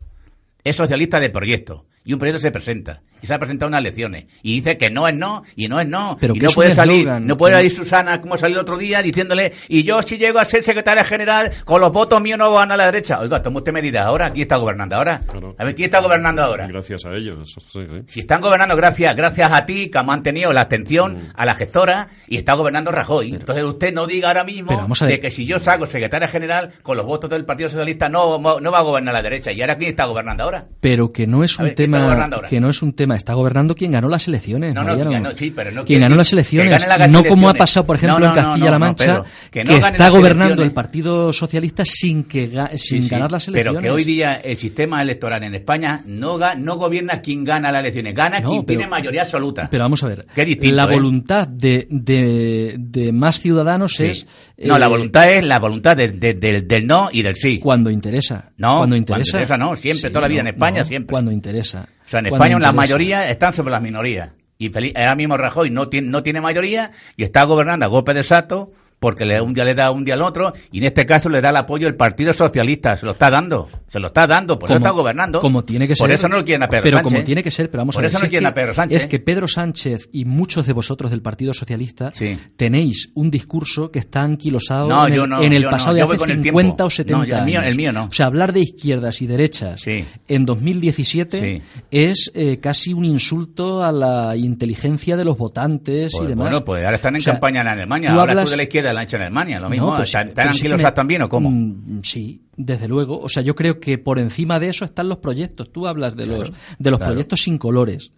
Es 0.64 0.76
socialista 0.76 1.20
de 1.20 1.30
proyecto. 1.30 1.86
Y 2.04 2.14
un 2.14 2.20
proyecto 2.20 2.42
se 2.42 2.52
presenta. 2.52 3.04
Y 3.22 3.28
se 3.28 3.34
ha 3.34 3.40
presentado 3.40 3.70
unas 3.70 3.82
elecciones. 3.82 4.26
Y 4.42 4.56
dice 4.56 4.78
que 4.78 4.90
no 4.90 5.08
es 5.08 5.16
no, 5.16 5.44
y 5.56 5.68
no 5.68 5.80
es 5.80 5.88
no. 5.88 6.18
Pero 6.20 6.36
y 6.36 6.40
que 6.40 6.46
no 6.48 6.52
puede 6.52 6.76
salir, 6.76 7.00
eslogan, 7.00 7.28
no 7.28 7.38
puede 7.38 7.54
salir 7.56 7.72
Susana, 7.72 8.22
como 8.22 8.38
salió 8.38 8.58
el 8.58 8.62
otro 8.62 8.78
día, 8.78 9.02
diciéndole, 9.02 9.54
y 9.68 9.84
yo 9.84 10.02
si 10.02 10.18
llego 10.18 10.40
a 10.40 10.46
ser 10.46 10.64
secretaria 10.64 11.04
general, 11.04 11.52
con 11.66 11.82
los 11.82 11.92
votos 11.92 12.22
míos 12.22 12.38
no 12.38 12.52
van 12.52 12.72
a 12.72 12.78
la 12.78 12.86
derecha. 12.86 13.20
Oiga, 13.20 13.42
toma 13.42 13.60
usted 13.60 13.72
medidas 13.72 14.06
ahora, 14.06 14.32
¿quién 14.32 14.44
está 14.44 14.58
gobernando 14.58 14.96
ahora? 14.96 15.20
Claro. 15.20 15.56
A 15.58 15.66
ver, 15.66 15.74
¿quién 15.74 15.86
está 15.86 16.00
gobernando 16.00 16.44
ahora? 16.44 16.68
Gracias 16.68 17.06
a 17.06 17.14
ellos. 17.14 17.56
sí, 17.72 17.80
sí. 17.88 18.04
Si 18.08 18.20
están 18.22 18.42
gobernando 18.42 18.76
gracias, 18.76 19.16
gracias 19.16 19.52
a 19.52 19.66
ti, 19.66 19.90
que 19.90 19.98
ha 19.98 20.04
mantenido 20.04 20.54
la 20.54 20.62
atención 20.62 21.18
a 21.36 21.46
la 21.46 21.56
gestora, 21.56 22.08
y 22.28 22.38
está 22.38 22.54
gobernando 22.54 22.92
Rajoy. 22.92 23.34
Entonces 23.34 23.64
usted 23.64 23.94
no 23.94 24.08
diga 24.08 24.30
ahora 24.30 24.44
mismo 24.44 24.88
de 25.02 25.20
que 25.20 25.32
si 25.32 25.46
yo 25.46 25.60
salgo 25.60 25.86
secretaria 25.86 26.28
general, 26.28 26.72
con 26.82 26.98
los 26.98 27.06
votos 27.06 27.30
del 27.30 27.46
Partido 27.46 27.70
Socialista 27.70 28.10
no, 28.10 28.40
no 28.40 28.72
va 28.72 28.78
a 28.80 28.82
gobernar 28.82 29.14
la 29.14 29.22
derecha. 29.22 29.52
¿Y 29.52 29.62
ahora 29.62 29.78
quién 29.78 29.90
está 29.90 30.06
gobernando 30.06 30.44
ahora? 30.44 30.66
pero 30.80 31.12
que 31.12 31.28
no 31.28 31.44
es 31.44 31.58
un 31.60 31.66
ver, 31.66 31.76
¿quién 31.76 31.90
está 31.90 31.98
tema 31.98 32.06
gobernando 32.06 32.36
ahora? 32.38 32.48
que 32.48 32.60
no 32.60 32.70
es 32.70 32.82
un 32.82 32.94
tema 32.94 33.11
está 33.16 33.34
gobernando 33.34 33.76
quien 33.76 33.92
ganó 33.92 34.08
las 34.10 34.28
elecciones 34.28 34.74
No, 34.74 34.84
no, 34.84 35.32
sí, 35.36 35.52
pero 35.52 35.72
no 35.72 35.86
quien 35.86 36.02
ganó 36.02 36.16
las 36.16 36.32
elecciones 36.34 36.86
las 36.88 37.12
no 37.12 37.24
como 37.24 37.50
ha 37.50 37.54
pasado 37.54 37.86
por 37.86 37.96
ejemplo 37.96 38.20
No, 38.20 38.26
no, 38.26 38.32
en 38.32 38.36
no, 38.36 38.42
Castilla 38.42 38.66
no, 38.66 38.72
La 38.72 38.80
no, 38.80 38.86
Mancha 38.86 39.06
Pedro, 39.06 39.26
que 39.52 39.64
que, 39.64 39.64
no 39.64 39.88
está 39.88 40.10
gobernando 40.10 40.64
el 40.64 40.72
Partido 40.72 41.34
Socialista 41.34 41.84
sin 41.86 42.24
que 42.26 42.50
sin 42.76 42.78
Sí, 42.78 43.02
sí. 43.04 43.10
ganar 43.10 43.32
las 43.32 43.48
elecciones 43.48 43.82
Pero 43.82 43.82
que 43.82 43.90
hoy 43.92 44.04
día 44.04 44.36
el 44.36 44.58
sistema 44.58 45.02
electoral 45.02 45.44
en 45.44 45.56
España 45.56 46.02
no, 46.06 46.38
no 46.58 46.76
gobierna 46.78 47.22
quien 47.22 47.44
gana 47.44 47.72
las 47.72 47.82
elecciones, 47.82 48.14
gana 48.14 48.40
No, 48.40 48.50
quien 48.50 48.66
pero- 48.66 48.80
tiene 48.80 48.90
mayoría 48.90 49.22
absoluta. 49.24 49.68
pero 49.70 49.84
vamos 49.84 50.04
a 50.04 50.08
ver 50.08 50.26
Qué 50.34 50.46
distinto, 50.46 50.76
la 50.76 50.84
¿eh? 50.84 50.94
voluntad 50.94 51.48
de, 51.48 51.88
de, 51.90 52.76
de 52.78 53.12
más 53.12 53.40
ciudadanos 53.40 53.94
Sí. 53.96 54.06
es 54.06 54.28
no, 54.58 54.78
la 54.78 54.86
eh, 54.86 54.90
voluntad 54.90 55.32
es 55.32 55.44
la 55.46 55.60
voluntad 55.60 55.98
de- 55.98 56.10
de- 56.12 56.34
del- 56.36 56.68
del 56.68 56.86
no 56.88 57.10
y 57.12 57.22
del 57.24 57.36
sí. 57.36 57.60
cuando 57.60 57.90
interesa 57.90 58.52
No, 58.58 58.68
cuando 58.68 58.78
cuando 58.80 58.96
interesa, 58.98 59.30
interesa 59.38 59.58
no, 59.58 59.76
siempre, 59.76 60.10
toda 60.10 60.22
la 60.22 60.28
vida 60.28 60.42
en 60.42 60.48
España, 60.48 60.84
siempre. 60.84 61.12
cuando 61.12 61.32
interesa 61.32 61.88
sea, 62.12 62.20
en 62.20 62.28
España 62.28 62.60
la 62.60 62.72
mayoría 62.72 63.30
están 63.30 63.54
sobre 63.54 63.72
las 63.72 63.82
minorías. 63.82 64.32
Y 64.58 64.72
ahora 64.96 65.16
mismo 65.16 65.38
Rajoy 65.38 65.72
no 65.72 65.90
tiene, 65.90 66.10
no 66.10 66.22
tiene 66.22 66.40
mayoría 66.40 66.92
y 67.18 67.24
está 67.24 67.44
gobernando 67.46 67.86
a 67.86 67.90
golpe 67.90 68.14
de 68.14 68.24
sato 68.24 68.72
porque 69.02 69.26
le, 69.26 69.42
un 69.42 69.52
día 69.56 69.66
le 69.66 69.74
da 69.74 69.90
un 69.90 70.06
día 70.06 70.14
al 70.14 70.22
otro 70.22 70.54
y 70.72 70.78
en 70.78 70.84
este 70.84 71.08
caso 71.08 71.28
le 71.28 71.42
da 71.42 71.50
el 71.50 71.56
apoyo 71.56 71.88
el 71.88 71.96
Partido 71.96 72.32
Socialista. 72.34 72.96
Se 72.98 73.04
lo 73.08 73.14
está 73.14 73.32
dando. 73.32 73.68
Se 73.88 74.00
lo 74.00 74.08
está 74.08 74.28
dando. 74.28 74.60
Por 74.60 74.70
eso 74.70 74.78
está 74.78 74.92
gobernando. 74.92 75.40
Como 75.42 75.64
tiene 75.66 75.88
que 75.88 75.96
ser. 75.96 76.04
Por 76.06 76.12
eso 76.12 76.30
no 76.30 76.38
lo 76.38 76.46
quieren 76.46 76.62
a 76.62 76.68
Pedro 76.68 76.84
pero 76.84 76.98
Sánchez. 76.98 77.12
como 77.14 77.26
tiene 77.26 77.42
que 77.42 77.50
ser, 77.50 77.72
pero 77.72 77.82
vamos 77.82 77.96
Por 77.96 78.04
a 78.04 78.04
ver. 78.04 78.10
eso 78.10 78.18
si 78.20 78.22
no 78.22 78.26
es 78.26 78.30
quieren 78.30 78.46
que- 78.46 78.52
a 78.52 78.54
Pedro 78.54 78.74
Sánchez. 78.76 78.98
Es 79.02 79.10
que 79.10 79.20
Pedro 79.20 79.48
Sánchez 79.48 80.10
y 80.12 80.26
muchos 80.26 80.68
de 80.68 80.74
vosotros 80.74 81.10
del 81.10 81.24
Partido 81.24 81.52
Socialista 81.52 82.12
Sí. 82.12 82.38
tenéis 82.56 83.08
un 83.16 83.32
discurso 83.32 83.90
que 83.90 83.98
está 83.98 84.22
anquilosado 84.22 84.88
No, 84.88 85.08
en 85.08 85.14
el, 85.14 85.28
no, 85.28 85.42
en 85.42 85.54
el 85.54 85.64
pasado 85.64 85.96
de 85.96 86.04
hace 86.04 86.18
con 86.18 86.30
el 86.30 86.44
50 86.44 86.76
tiempo. 86.78 86.84
o 86.86 86.90
70 86.92 87.18
No, 87.18 87.26
yo- 87.26 87.38
el 87.40 87.46
mío- 87.46 87.60
años. 87.60 87.72
el 87.72 87.78
mío 87.78 87.92
no. 87.92 88.04
O 88.06 88.12
sea, 88.12 88.28
hablar 88.28 88.54
de 88.54 88.60
izquierdas 88.60 89.20
y 89.24 89.26
derechas 89.26 89.82
Sí. 89.82 90.06
en 90.28 90.46
2017 90.46 91.40
Sí. 91.40 91.62
es 91.90 92.32
eh, 92.36 92.60
casi 92.62 92.94
un 92.94 93.06
insulto 93.06 93.84
a 93.84 93.92
la 93.92 94.36
inteligencia 94.38 95.18
de 95.18 95.26
los 95.26 95.40
votantes 95.40 96.12
Pues, 96.12 96.24
y 96.24 96.28
demás. 96.28 96.50
bueno, 96.50 96.64
pues 96.64 96.84
ahora 96.86 96.98
están 96.98 97.16
en 97.16 97.22
O 97.22 97.24
sea, 97.24 97.34
campaña 97.34 97.62
en 97.62 97.68
Alemania. 97.68 98.12
hablas- 98.14 98.46
tú 98.46 98.52
de 98.52 98.58
la 98.58 98.64
izquierda 98.64 98.91
la 98.94 99.02
han 99.02 99.06
hecho 99.08 99.16
en 99.18 99.24
Alemania. 99.24 99.60
Lo 99.60 99.70
mismo. 99.70 99.88
no, 99.92 99.96
pues, 99.98 100.10
¿Están, 100.10 100.30
están 100.30 100.44
pero 100.46 100.54
sí 100.54 100.62
que 100.62 100.68
anquilosados 100.68 100.92
me- 100.92 100.96
también 100.96 101.22
o 101.24 101.30
cómo? 101.30 101.50
Mm, 101.52 102.02
Sí, 102.04 102.42
desde 102.58 102.88
luego. 102.88 103.20
O 103.20 103.30
sea, 103.30 103.42
yo 103.44 103.56
creo 103.56 103.80
que 103.80 103.98
por 103.98 104.20
encima 104.20 104.60
de 104.60 104.70
eso 104.70 104.86
están 104.86 105.10
los 105.10 105.18
proyectos. 105.18 105.72
Tú 105.72 105.88
hablas 105.88 106.16
de 106.16 106.26
los, 106.26 106.52
de 106.80 106.92
los 106.92 107.00
claro. 107.00 107.14
proyectos 107.14 107.42
sin 107.42 107.58
colores. 107.58 108.12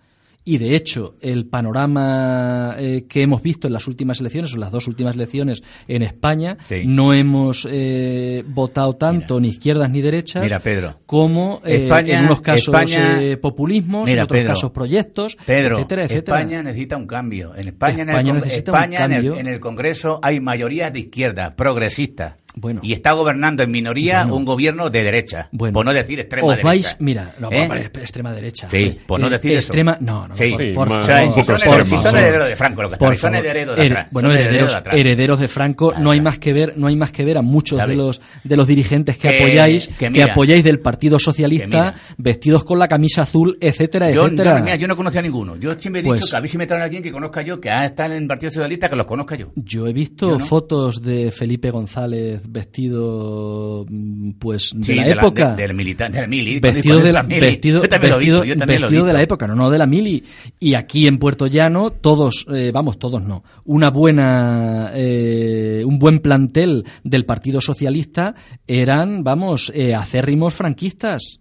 Y 0.45 0.57
de 0.57 0.75
hecho 0.75 1.15
el 1.21 1.45
panorama 1.45 2.75
eh, 2.77 3.05
que 3.07 3.21
hemos 3.21 3.41
visto 3.41 3.67
en 3.67 3.73
las 3.73 3.87
últimas 3.87 4.19
elecciones, 4.19 4.53
o 4.53 4.57
las 4.57 4.71
dos 4.71 4.87
últimas 4.87 5.15
elecciones 5.15 5.63
en 5.87 6.01
España, 6.03 6.57
Sí. 6.65 6.83
no 6.85 7.13
hemos 7.13 7.67
eh, 7.69 8.43
votado 8.47 8.95
tanto 8.95 9.39
ni 9.39 9.49
izquierdas 9.49 9.89
ni 9.89 10.01
derechas 10.01 10.43
Mira, 10.43 10.59
Pedro. 10.59 10.99
como 11.05 11.61
eh, 11.65 11.83
España- 11.85 12.19
en 12.19 12.25
unos 12.25 12.41
casos 12.41 12.67
España- 12.67 13.21
eh, 13.21 13.37
populismos, 13.37 14.05
Mira, 14.05 14.21
en 14.21 14.23
otros 14.25 14.39
Pedro. 14.39 14.53
casos 14.53 14.71
proyectos, 14.71 15.37
Pedro, 15.45 15.75
etcétera, 15.77 16.03
etcétera. 16.05 16.39
España 16.39 16.63
necesita 16.63 16.97
un 16.97 17.07
cambio. 17.07 17.55
En 17.55 17.67
España, 17.69 18.03
en, 18.03 18.09
el, 18.09 18.33
necesita 18.33 18.71
un 18.73 18.83
en, 18.83 18.93
el, 18.93 18.97
cambio. 18.99 19.37
en 19.37 19.47
el 19.47 19.59
Congreso 19.59 20.19
hay 20.21 20.39
mayoría 20.39 20.89
de 20.91 20.99
izquierda, 20.99 21.55
progresista. 21.55 22.37
Bueno. 22.55 22.81
Y 22.83 22.93
está 22.93 23.13
gobernando 23.13 23.63
en 23.63 23.71
minoría 23.71 24.19
Bueno. 24.21 24.35
un 24.35 24.45
gobierno 24.45 24.89
de 24.89 25.03
derecha. 25.03 25.49
Bueno, 25.51 25.73
por 25.73 25.85
no 25.85 25.93
decir 25.93 26.19
extrema 26.19 26.45
os 26.47 26.51
derecha. 26.51 26.67
vais, 26.67 26.97
mira, 26.99 27.33
no, 27.39 27.51
¿Eh? 27.51 27.89
extrema 28.01 28.31
derecha. 28.31 28.67
Sí, 28.69 28.77
hombre. 28.77 28.99
por 29.07 29.19
no 29.19 29.27
Eh, 29.27 29.29
decir 29.31 29.51
eso. 29.51 29.59
extrema, 29.59 29.97
no, 29.99 30.27
no, 30.27 30.35
Sí. 30.37 30.49
por, 30.51 30.61
Sí, 30.61 30.71
por 30.73 30.89
más- 30.89 31.03
O 31.03 31.05
sea, 31.05 31.17
favor, 31.17 31.33
si 31.33 31.43
son, 31.43 31.85
si 31.85 31.97
son 31.97 32.17
herederos 32.17 32.47
de 32.47 32.55
Franco, 32.55 32.83
lo 32.83 32.89
que 32.91 32.97
Por 32.97 33.13
están, 33.13 33.31
son 33.33 33.35
herederos 33.39 33.75
de 33.77 33.85
atrás. 33.85 34.07
bueno, 34.11 34.31
herederos, 34.31 34.71
de 34.71 34.77
atrás. 34.77 34.95
herederos 34.97 35.39
de 35.39 35.47
Franco, 35.47 35.89
Claro, 35.89 36.03
no 36.03 36.11
hay 36.11 36.21
más 36.21 36.39
que 36.39 36.53
ver, 36.53 36.73
no 36.77 36.87
hay 36.87 36.95
más 36.95 37.11
que 37.11 37.25
ver 37.25 37.37
a 37.37 37.41
muchos 37.41 37.79
de 37.87 37.95
los 37.95 38.21
de 38.43 38.55
los 38.57 38.67
dirigentes 38.67 39.17
que, 39.17 39.29
Que- 39.29 39.35
apoyáis, 39.43 39.87
que 39.87 39.93
que, 39.95 40.09
mira. 40.09 40.25
apoyáis 40.31 40.63
del 40.63 40.79
Partido 40.79 41.17
Socialista, 41.19 41.93
Que 41.93 42.13
vestidos 42.17 42.63
con 42.63 42.77
la 42.79 42.87
camisa 42.87 43.23
azul, 43.23 43.57
etcétera, 43.59 44.11
Yo, 44.11 44.25
etcétera. 44.25 44.57
yo, 44.59 44.63
mira, 44.63 44.75
yo 44.75 44.87
no 44.87 44.95
conocía 44.95 45.19
a 45.19 45.23
ninguno. 45.23 45.55
Yo 45.57 45.73
siempre 45.73 46.01
he 46.01 46.03
dicho 46.03 46.15
Pues- 46.15 46.29
que 46.31 46.37
a 46.37 46.41
mí 46.41 46.47
si 46.47 46.57
me 46.57 46.67
traen 46.67 46.81
a 46.81 46.85
alguien 46.85 47.01
que 47.03 47.11
conozca 47.11 47.41
yo, 47.41 47.59
que 47.59 47.69
estado 47.69 48.13
en 48.13 48.21
el 48.23 48.27
Partido 48.27 48.51
Socialista, 48.51 48.89
que 48.89 48.95
los 48.95 49.05
conozca 49.05 49.35
yo. 49.35 49.51
Yo 49.55 49.87
he 49.87 49.93
visto 49.93 50.39
fotos 50.39 51.01
de 51.01 51.31
Felipe 51.31 51.71
González 51.71 52.42
vestido, 52.47 53.85
mm, 53.89 54.31
pues, 54.39 54.71
de 54.75 54.83
Sí, 54.83 54.95
la 54.95 55.03
de 55.05 55.11
época. 55.11 55.55
de- 55.55 55.61
del 55.67 55.73
militar, 55.75 56.11
del 56.11 56.27
mili. 56.27 56.59
vestido 56.59 56.99
de 56.99 57.13
la, 57.13 57.23
mili, 57.23 57.39
vestido, 57.39 57.81
vestido- 57.81 58.17
visto, 58.19 59.05
de 59.05 59.13
la 59.13 59.21
época, 59.21 59.47
no, 59.47 59.55
no 59.55 59.69
de 59.69 59.77
la 59.77 59.85
mili. 59.85 60.23
Y 60.59 60.73
aquí 60.75 61.07
en 61.07 61.17
Puerto 61.17 61.47
Llano, 61.47 61.91
todos, 61.91 62.45
eh, 62.53 62.71
vamos, 62.73 62.99
todos 62.99 63.21
no, 63.23 63.43
una 63.65 63.89
buena, 63.89 64.91
eh, 64.93 65.83
un 65.85 65.99
buen 65.99 66.19
plantel 66.19 66.85
del 67.03 67.25
Partido 67.25 67.61
Socialista 67.61 68.35
eran, 68.67 69.23
vamos, 69.23 69.71
eh, 69.75 69.95
acérrimos 69.95 70.53
franquistas 70.53 71.39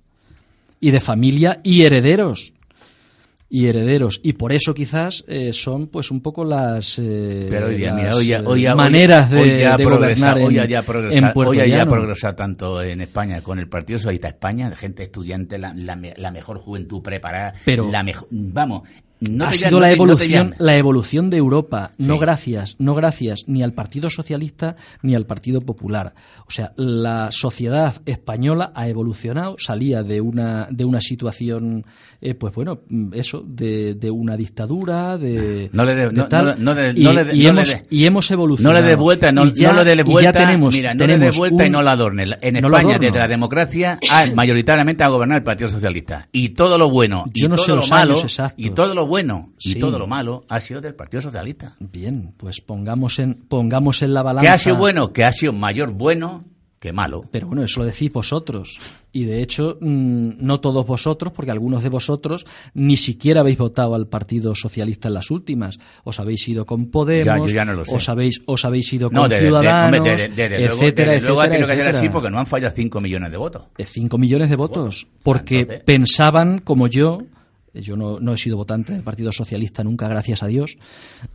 y 0.80 0.90
de 0.90 1.00
familia 1.00 1.60
y 1.62 1.82
herederos. 1.82 2.54
Y 3.54 3.66
herederos. 3.68 4.18
Y 4.22 4.32
por 4.32 4.50
eso 4.54 4.72
quizás 4.72 5.24
eh, 5.28 5.52
son 5.52 5.88
pues 5.88 6.10
un 6.10 6.22
poco 6.22 6.42
las, 6.42 6.98
maneras 8.74 9.30
de, 9.30 9.36
gobernar 9.98 10.38
en, 10.38 10.44
hoy 10.46 10.54
ya, 10.54 10.64
ya 10.64 10.82
progresa- 10.82 11.18
en 11.18 11.24
hoy 11.36 11.56
ya, 11.68 11.84
progresa 11.86 12.34
tanto 12.34 12.80
en 12.82 13.02
España 13.02 13.42
con 13.42 13.58
el 13.58 13.68
Partido 13.68 13.98
Socialista 13.98 14.28
España, 14.28 14.74
gente 14.74 15.02
estudiante, 15.02 15.58
la, 15.58 15.74
la 15.74 15.96
la 16.16 16.30
mejor 16.30 16.58
juventud 16.60 17.02
preparada, 17.02 17.52
Pero- 17.66 17.90
la 17.90 18.02
mejor, 18.02 18.26
vamos, 18.30 18.88
no 19.30 19.46
ha 19.46 19.52
sido 19.52 19.80
la 19.80 19.86
no 19.88 19.90
no 19.90 19.94
evolución 19.94 20.54
la 20.58 20.76
evolución 20.76 21.30
de 21.30 21.36
Europa. 21.38 21.92
No 21.98 22.18
gracias 22.18 22.76
no 22.78 22.94
gracias 22.94 23.44
ni 23.46 23.62
al 23.62 23.72
Partido 23.72 24.10
Socialista 24.10 24.76
ni 25.02 25.14
al 25.14 25.26
Partido 25.26 25.60
Popular. 25.60 26.14
O 26.46 26.50
sea 26.50 26.72
la 26.76 27.30
sociedad 27.30 27.94
española 28.06 28.72
ha 28.74 28.88
evolucionado 28.88 29.56
salía 29.58 30.02
de 30.02 30.20
una 30.20 30.66
de 30.70 30.84
una 30.84 31.00
situación 31.00 31.84
eh, 32.20 32.34
pues 32.34 32.54
bueno 32.54 32.80
eso 33.12 33.42
de, 33.46 33.94
de 33.94 34.10
una 34.10 34.36
dictadura 34.36 35.18
de, 35.18 35.70
No 35.72 35.84
le 35.84 35.92
y, 37.90 38.04
hemos 38.06 38.30
evolucionado. 38.30 38.74
No 38.78 38.80
le 38.82 38.88
dé 38.88 38.96
vuelta, 38.96 39.32
no, 39.32 39.44
Y 39.44 39.52
ya- 39.52 39.72
no 39.72 39.82
le 39.84 39.94
dé 39.94 40.02
vuelta, 40.02 40.32
tenemos, 40.32 40.74
mira, 40.74 40.94
no 40.94 41.04
le 41.06 41.12
dé 41.12 41.18
tenemos 41.18 41.36
vuelta 41.36 41.66
y 41.66 41.70
no 41.70 41.82
la 41.82 41.92
adorne. 41.92 42.24
En 42.40 42.56
España, 42.56 42.98
desde 42.98 43.18
la 43.18 43.28
democracia, 43.28 43.98
ha, 44.10 44.26
mayoritariamente 44.34 45.04
ha 45.04 45.08
gobernado 45.08 45.38
el 45.38 45.44
Partido 45.44 45.68
Socialista. 45.68 46.28
Y 46.32 46.50
todo 46.50 46.78
lo 46.78 46.90
bueno, 46.90 47.24
Yo 47.32 47.46
y 47.46 47.48
no 47.48 47.56
todo 47.56 47.64
sé 47.64 47.76
lo 47.76 47.86
malo, 47.86 48.20
exactos. 48.20 48.54
y 48.56 48.70
todo 48.70 48.94
lo 48.94 49.06
bueno, 49.12 49.52
y 49.58 49.72
Sí. 49.74 49.78
todo 49.78 49.98
lo 49.98 50.06
malo, 50.06 50.46
ha 50.48 50.58
sido 50.58 50.80
del 50.80 50.94
Partido 50.94 51.20
Socialista. 51.20 51.76
bien 51.78 52.32
pues 52.38 52.62
pongamos 52.62 53.18
en 53.18 53.34
pongamos 53.34 54.00
en 54.00 54.14
la 54.14 54.22
balanza 54.22 54.48
¿Qué 54.48 54.54
ha 54.54 54.58
sido 54.58 54.76
bueno? 54.76 55.12
Que 55.12 55.24
ha 55.24 55.32
sido 55.32 55.52
mayor 55.52 55.90
bueno 55.92 56.44
que 56.80 56.92
malo. 56.94 57.22
Pero 57.30 57.46
bueno, 57.46 57.62
eso 57.62 57.78
lo 57.80 57.86
decís 57.86 58.10
vosotros. 58.12 58.80
Y 59.12 59.24
de 59.24 59.40
hecho, 59.40 59.76
mm, 59.80 60.30
no 60.40 60.58
todos 60.58 60.84
vosotros, 60.84 61.32
porque 61.32 61.52
algunos 61.52 61.82
de 61.84 61.88
vosotros 61.90 62.44
ni 62.74 62.96
siquiera 62.96 63.40
habéis 63.42 63.58
votado 63.58 63.94
al 63.94 64.08
Partido 64.08 64.54
Socialista 64.56 65.06
en 65.08 65.14
las 65.14 65.30
últimas. 65.30 65.78
Os 66.02 66.18
habéis 66.18 66.48
ido 66.48 66.64
con 66.66 66.86
Podemos, 66.90 67.26
Ya, 67.26 67.36
yo 67.38 67.46
ya 67.54 67.64
no 67.66 67.74
lo 67.74 67.84
sé. 67.84 67.94
os 67.94 68.08
habéis 68.08 68.40
os 68.46 68.64
habéis 68.64 68.92
ido 68.92 69.10
No, 69.12 69.20
con 69.20 69.30
Ciudadanos, 69.30 70.04
desde- 70.04 70.28
desde 70.30 70.58
luego, 70.58 70.74
etcétera, 70.82 71.12
luego 71.20 71.40
ha 71.40 71.44
etcétera, 71.44 71.50
tenido 71.50 71.68
que 71.68 71.74
ser 71.76 71.82
así 71.86 71.88
etcétera. 71.90 72.12
porque 72.14 72.30
no 72.30 72.38
han 72.40 72.46
fallado 72.46 72.74
5 72.74 73.00
millones 73.00 73.30
de 73.30 73.36
votos. 73.36 73.62
Eh, 73.78 73.84
cinco 73.84 74.18
millones 74.18 74.50
de 74.50 74.56
votos, 74.56 75.06
porque 75.22 75.60
entonces- 75.60 75.84
pensaban 75.84 76.58
como 76.58 76.88
yo, 76.88 77.18
yo 77.74 77.96
no, 77.96 78.20
no 78.20 78.34
he 78.34 78.38
sido 78.38 78.56
votante 78.56 78.92
del 78.92 79.02
Partido 79.02 79.32
Socialista 79.32 79.82
nunca, 79.82 80.08
gracias 80.08 80.42
a 80.42 80.46
Dios, 80.46 80.76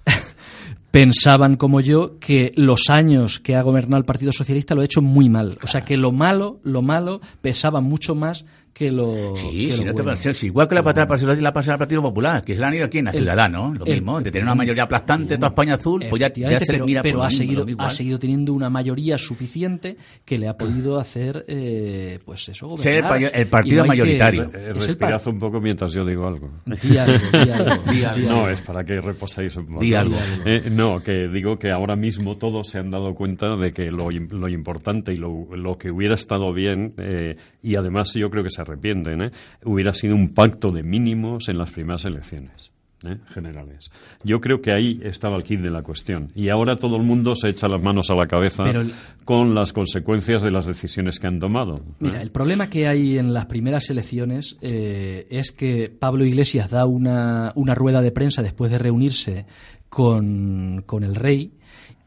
pensaban 0.91 1.56
como 1.56 1.82
yo 1.82 2.19
que 2.19 2.54
los 2.56 2.89
años 2.89 3.39
que 3.39 3.56
ha 3.56 3.62
gobernado 3.62 3.97
el 3.97 4.06
Partido 4.06 4.32
Socialista 4.32 4.76
lo 4.76 4.82
ha 4.82 4.86
hecho 4.86 5.02
muy 5.02 5.30
mal. 5.30 5.58
O 5.63 5.67
sea, 5.67 5.82
que 5.82 5.97
lo 5.97 6.12
malo, 6.12 6.60
lo 6.63 6.82
malo 6.82 7.21
pesaba 7.41 7.82
mucho 7.82 8.15
más 8.15 8.45
que 8.77 8.91
lo, 8.91 9.35
Sí, 9.35 9.65
que 9.69 9.71
si 9.71 9.79
lo 9.79 9.85
no 9.87 9.91
te 9.95 10.03
bueno. 10.03 10.05
parece- 10.19 10.33
si 10.35 10.45
igual 10.45 10.67
que 10.67 10.75
la 10.75 10.83
pasada 10.83 11.07
para 11.07 11.33
la 11.35 11.51
pasada 11.51 11.73
al 11.73 11.79
Partido 11.79 12.01
Popular, 12.03 12.43
que 12.43 12.53
se 12.53 12.61
la 12.61 12.67
han 12.67 12.75
ido 12.75 12.85
aquí 12.85 12.99
en 12.99 13.05
la 13.05 13.11
El- 13.11 13.17
Ciudadano, 13.17 13.73
lo 13.73 13.85
el- 13.85 13.93
mismo, 13.95 14.21
de 14.21 14.29
tener 14.29 14.43
una 14.43 14.53
mayoría 14.53 14.83
aplastante 14.83 15.35
toda 15.37 15.47
España 15.47 15.73
azul, 15.73 16.05
pues 16.07 16.19
ya, 16.19 16.31
ya 16.31 16.59
se 16.59 16.73
pero, 16.73 16.85
mira 16.85 17.01
pero 17.01 17.23
ha, 17.23 17.31
seguido, 17.31 17.65
ha 17.79 17.89
seguido 17.89 18.19
teniendo 18.19 18.53
una 18.53 18.69
mayoría 18.69 19.17
suficiente 19.17 19.97
que 20.23 20.37
le 20.37 20.47
ha 20.47 20.55
podido 20.55 20.99
hacer, 20.99 21.43
eh, 21.47 22.19
pues 22.23 22.49
eso, 22.49 22.67
gobernar. 22.67 23.19
Ser 23.19 23.31
el 23.33 23.47
partido 23.47 23.77
no 23.77 23.83
hay 23.83 23.89
que- 23.97 24.03
mayoritario. 24.03 24.43
Eh, 24.53 24.71
es 24.75 24.85
respirad 24.85 25.27
un 25.27 25.39
poco 25.39 25.59
mientras 25.59 25.91
yo 25.93 26.05
digo 26.05 26.27
algo. 26.27 26.51
Di 26.65 26.97
algo, 26.97 27.13
di 27.43 27.49
algo, 27.49 27.83
Di 27.91 27.95
di 27.97 28.03
algo. 28.05 28.29
No, 28.29 28.47
es 28.49 28.61
para 28.61 28.83
que 28.83 29.01
reposéis 29.01 29.55
un 29.55 29.65
poco. 29.65 29.79
Di 29.79 29.95
algo. 29.95 30.15
Eh, 30.45 30.69
no, 30.69 31.01
que 31.01 31.27
digo 31.29 31.55
que 31.57 31.71
ahora 31.71 31.95
mismo 31.95 32.37
todos 32.37 32.67
se 32.67 32.77
han 32.77 32.91
dado 32.91 33.15
cuenta 33.15 33.55
de 33.55 33.71
que 33.71 33.89
lo, 33.91 34.09
lo 34.11 34.47
importante 34.49 35.13
y 35.13 35.17
lo, 35.17 35.47
lo 35.55 35.77
que 35.79 35.89
hubiera 35.89 36.13
estado 36.13 36.53
bien, 36.53 36.93
eh, 36.97 37.35
y 37.71 37.75
además 37.75 38.13
yo 38.13 38.30
creo 38.30 38.43
que 38.43 38.49
se 38.49 38.62
arrepienten, 38.62 39.21
eh, 39.21 39.32
hubiera 39.65 39.93
sido 39.93 40.15
un 40.15 40.30
pacto 40.34 40.71
de 40.71 40.84
mínimos 40.84 41.49
en 41.49 41.58
las 41.58 41.71
primeras 41.71 42.06
elecciones. 42.06 42.71
eh, 43.03 43.15
generales. 43.32 43.91
Yo 44.23 44.41
creo 44.41 44.60
que 44.60 44.71
ahí 44.73 44.99
estaba 45.03 45.36
el 45.38 45.43
kit 45.43 45.60
de 45.60 45.69
la 45.69 45.84
cuestión. 45.84 46.32
Y 46.34 46.49
ahora 46.49 46.77
todo 46.77 46.97
el 46.97 47.03
mundo 47.03 47.36
se 47.36 47.49
echa 47.49 47.67
las 47.67 47.80
manos 47.80 48.10
a 48.10 48.15
la 48.15 48.25
cabeza 48.25 48.63
el- 48.67 48.91
con 49.23 49.53
las 49.53 49.71
consecuencias 49.71 50.41
de 50.41 50.49
las 50.49 50.65
decisiones 50.65 51.19
que 51.19 51.27
han 51.27 51.39
tomado. 51.39 51.75
¿eh? 51.77 51.82
Mira, 51.99 52.23
el 52.23 52.32
problema 52.32 52.71
que 52.71 52.88
hay 52.88 53.19
en 53.19 53.36
las 53.36 53.45
primeras 53.45 53.88
elecciones 53.91 54.58
eh, 54.62 55.27
es 55.30 55.51
que 55.51 55.89
Pablo 55.89 56.25
Iglesias 56.25 56.71
da 56.71 56.88
una, 56.88 57.51
una 57.53 57.75
rueda 57.75 58.01
de 58.01 58.12
prensa 58.12 58.41
después 58.41 58.71
de 58.71 58.80
reunirse 58.80 59.45
con, 59.89 60.82
con 60.86 61.03
el 61.03 61.15
rey 61.15 61.51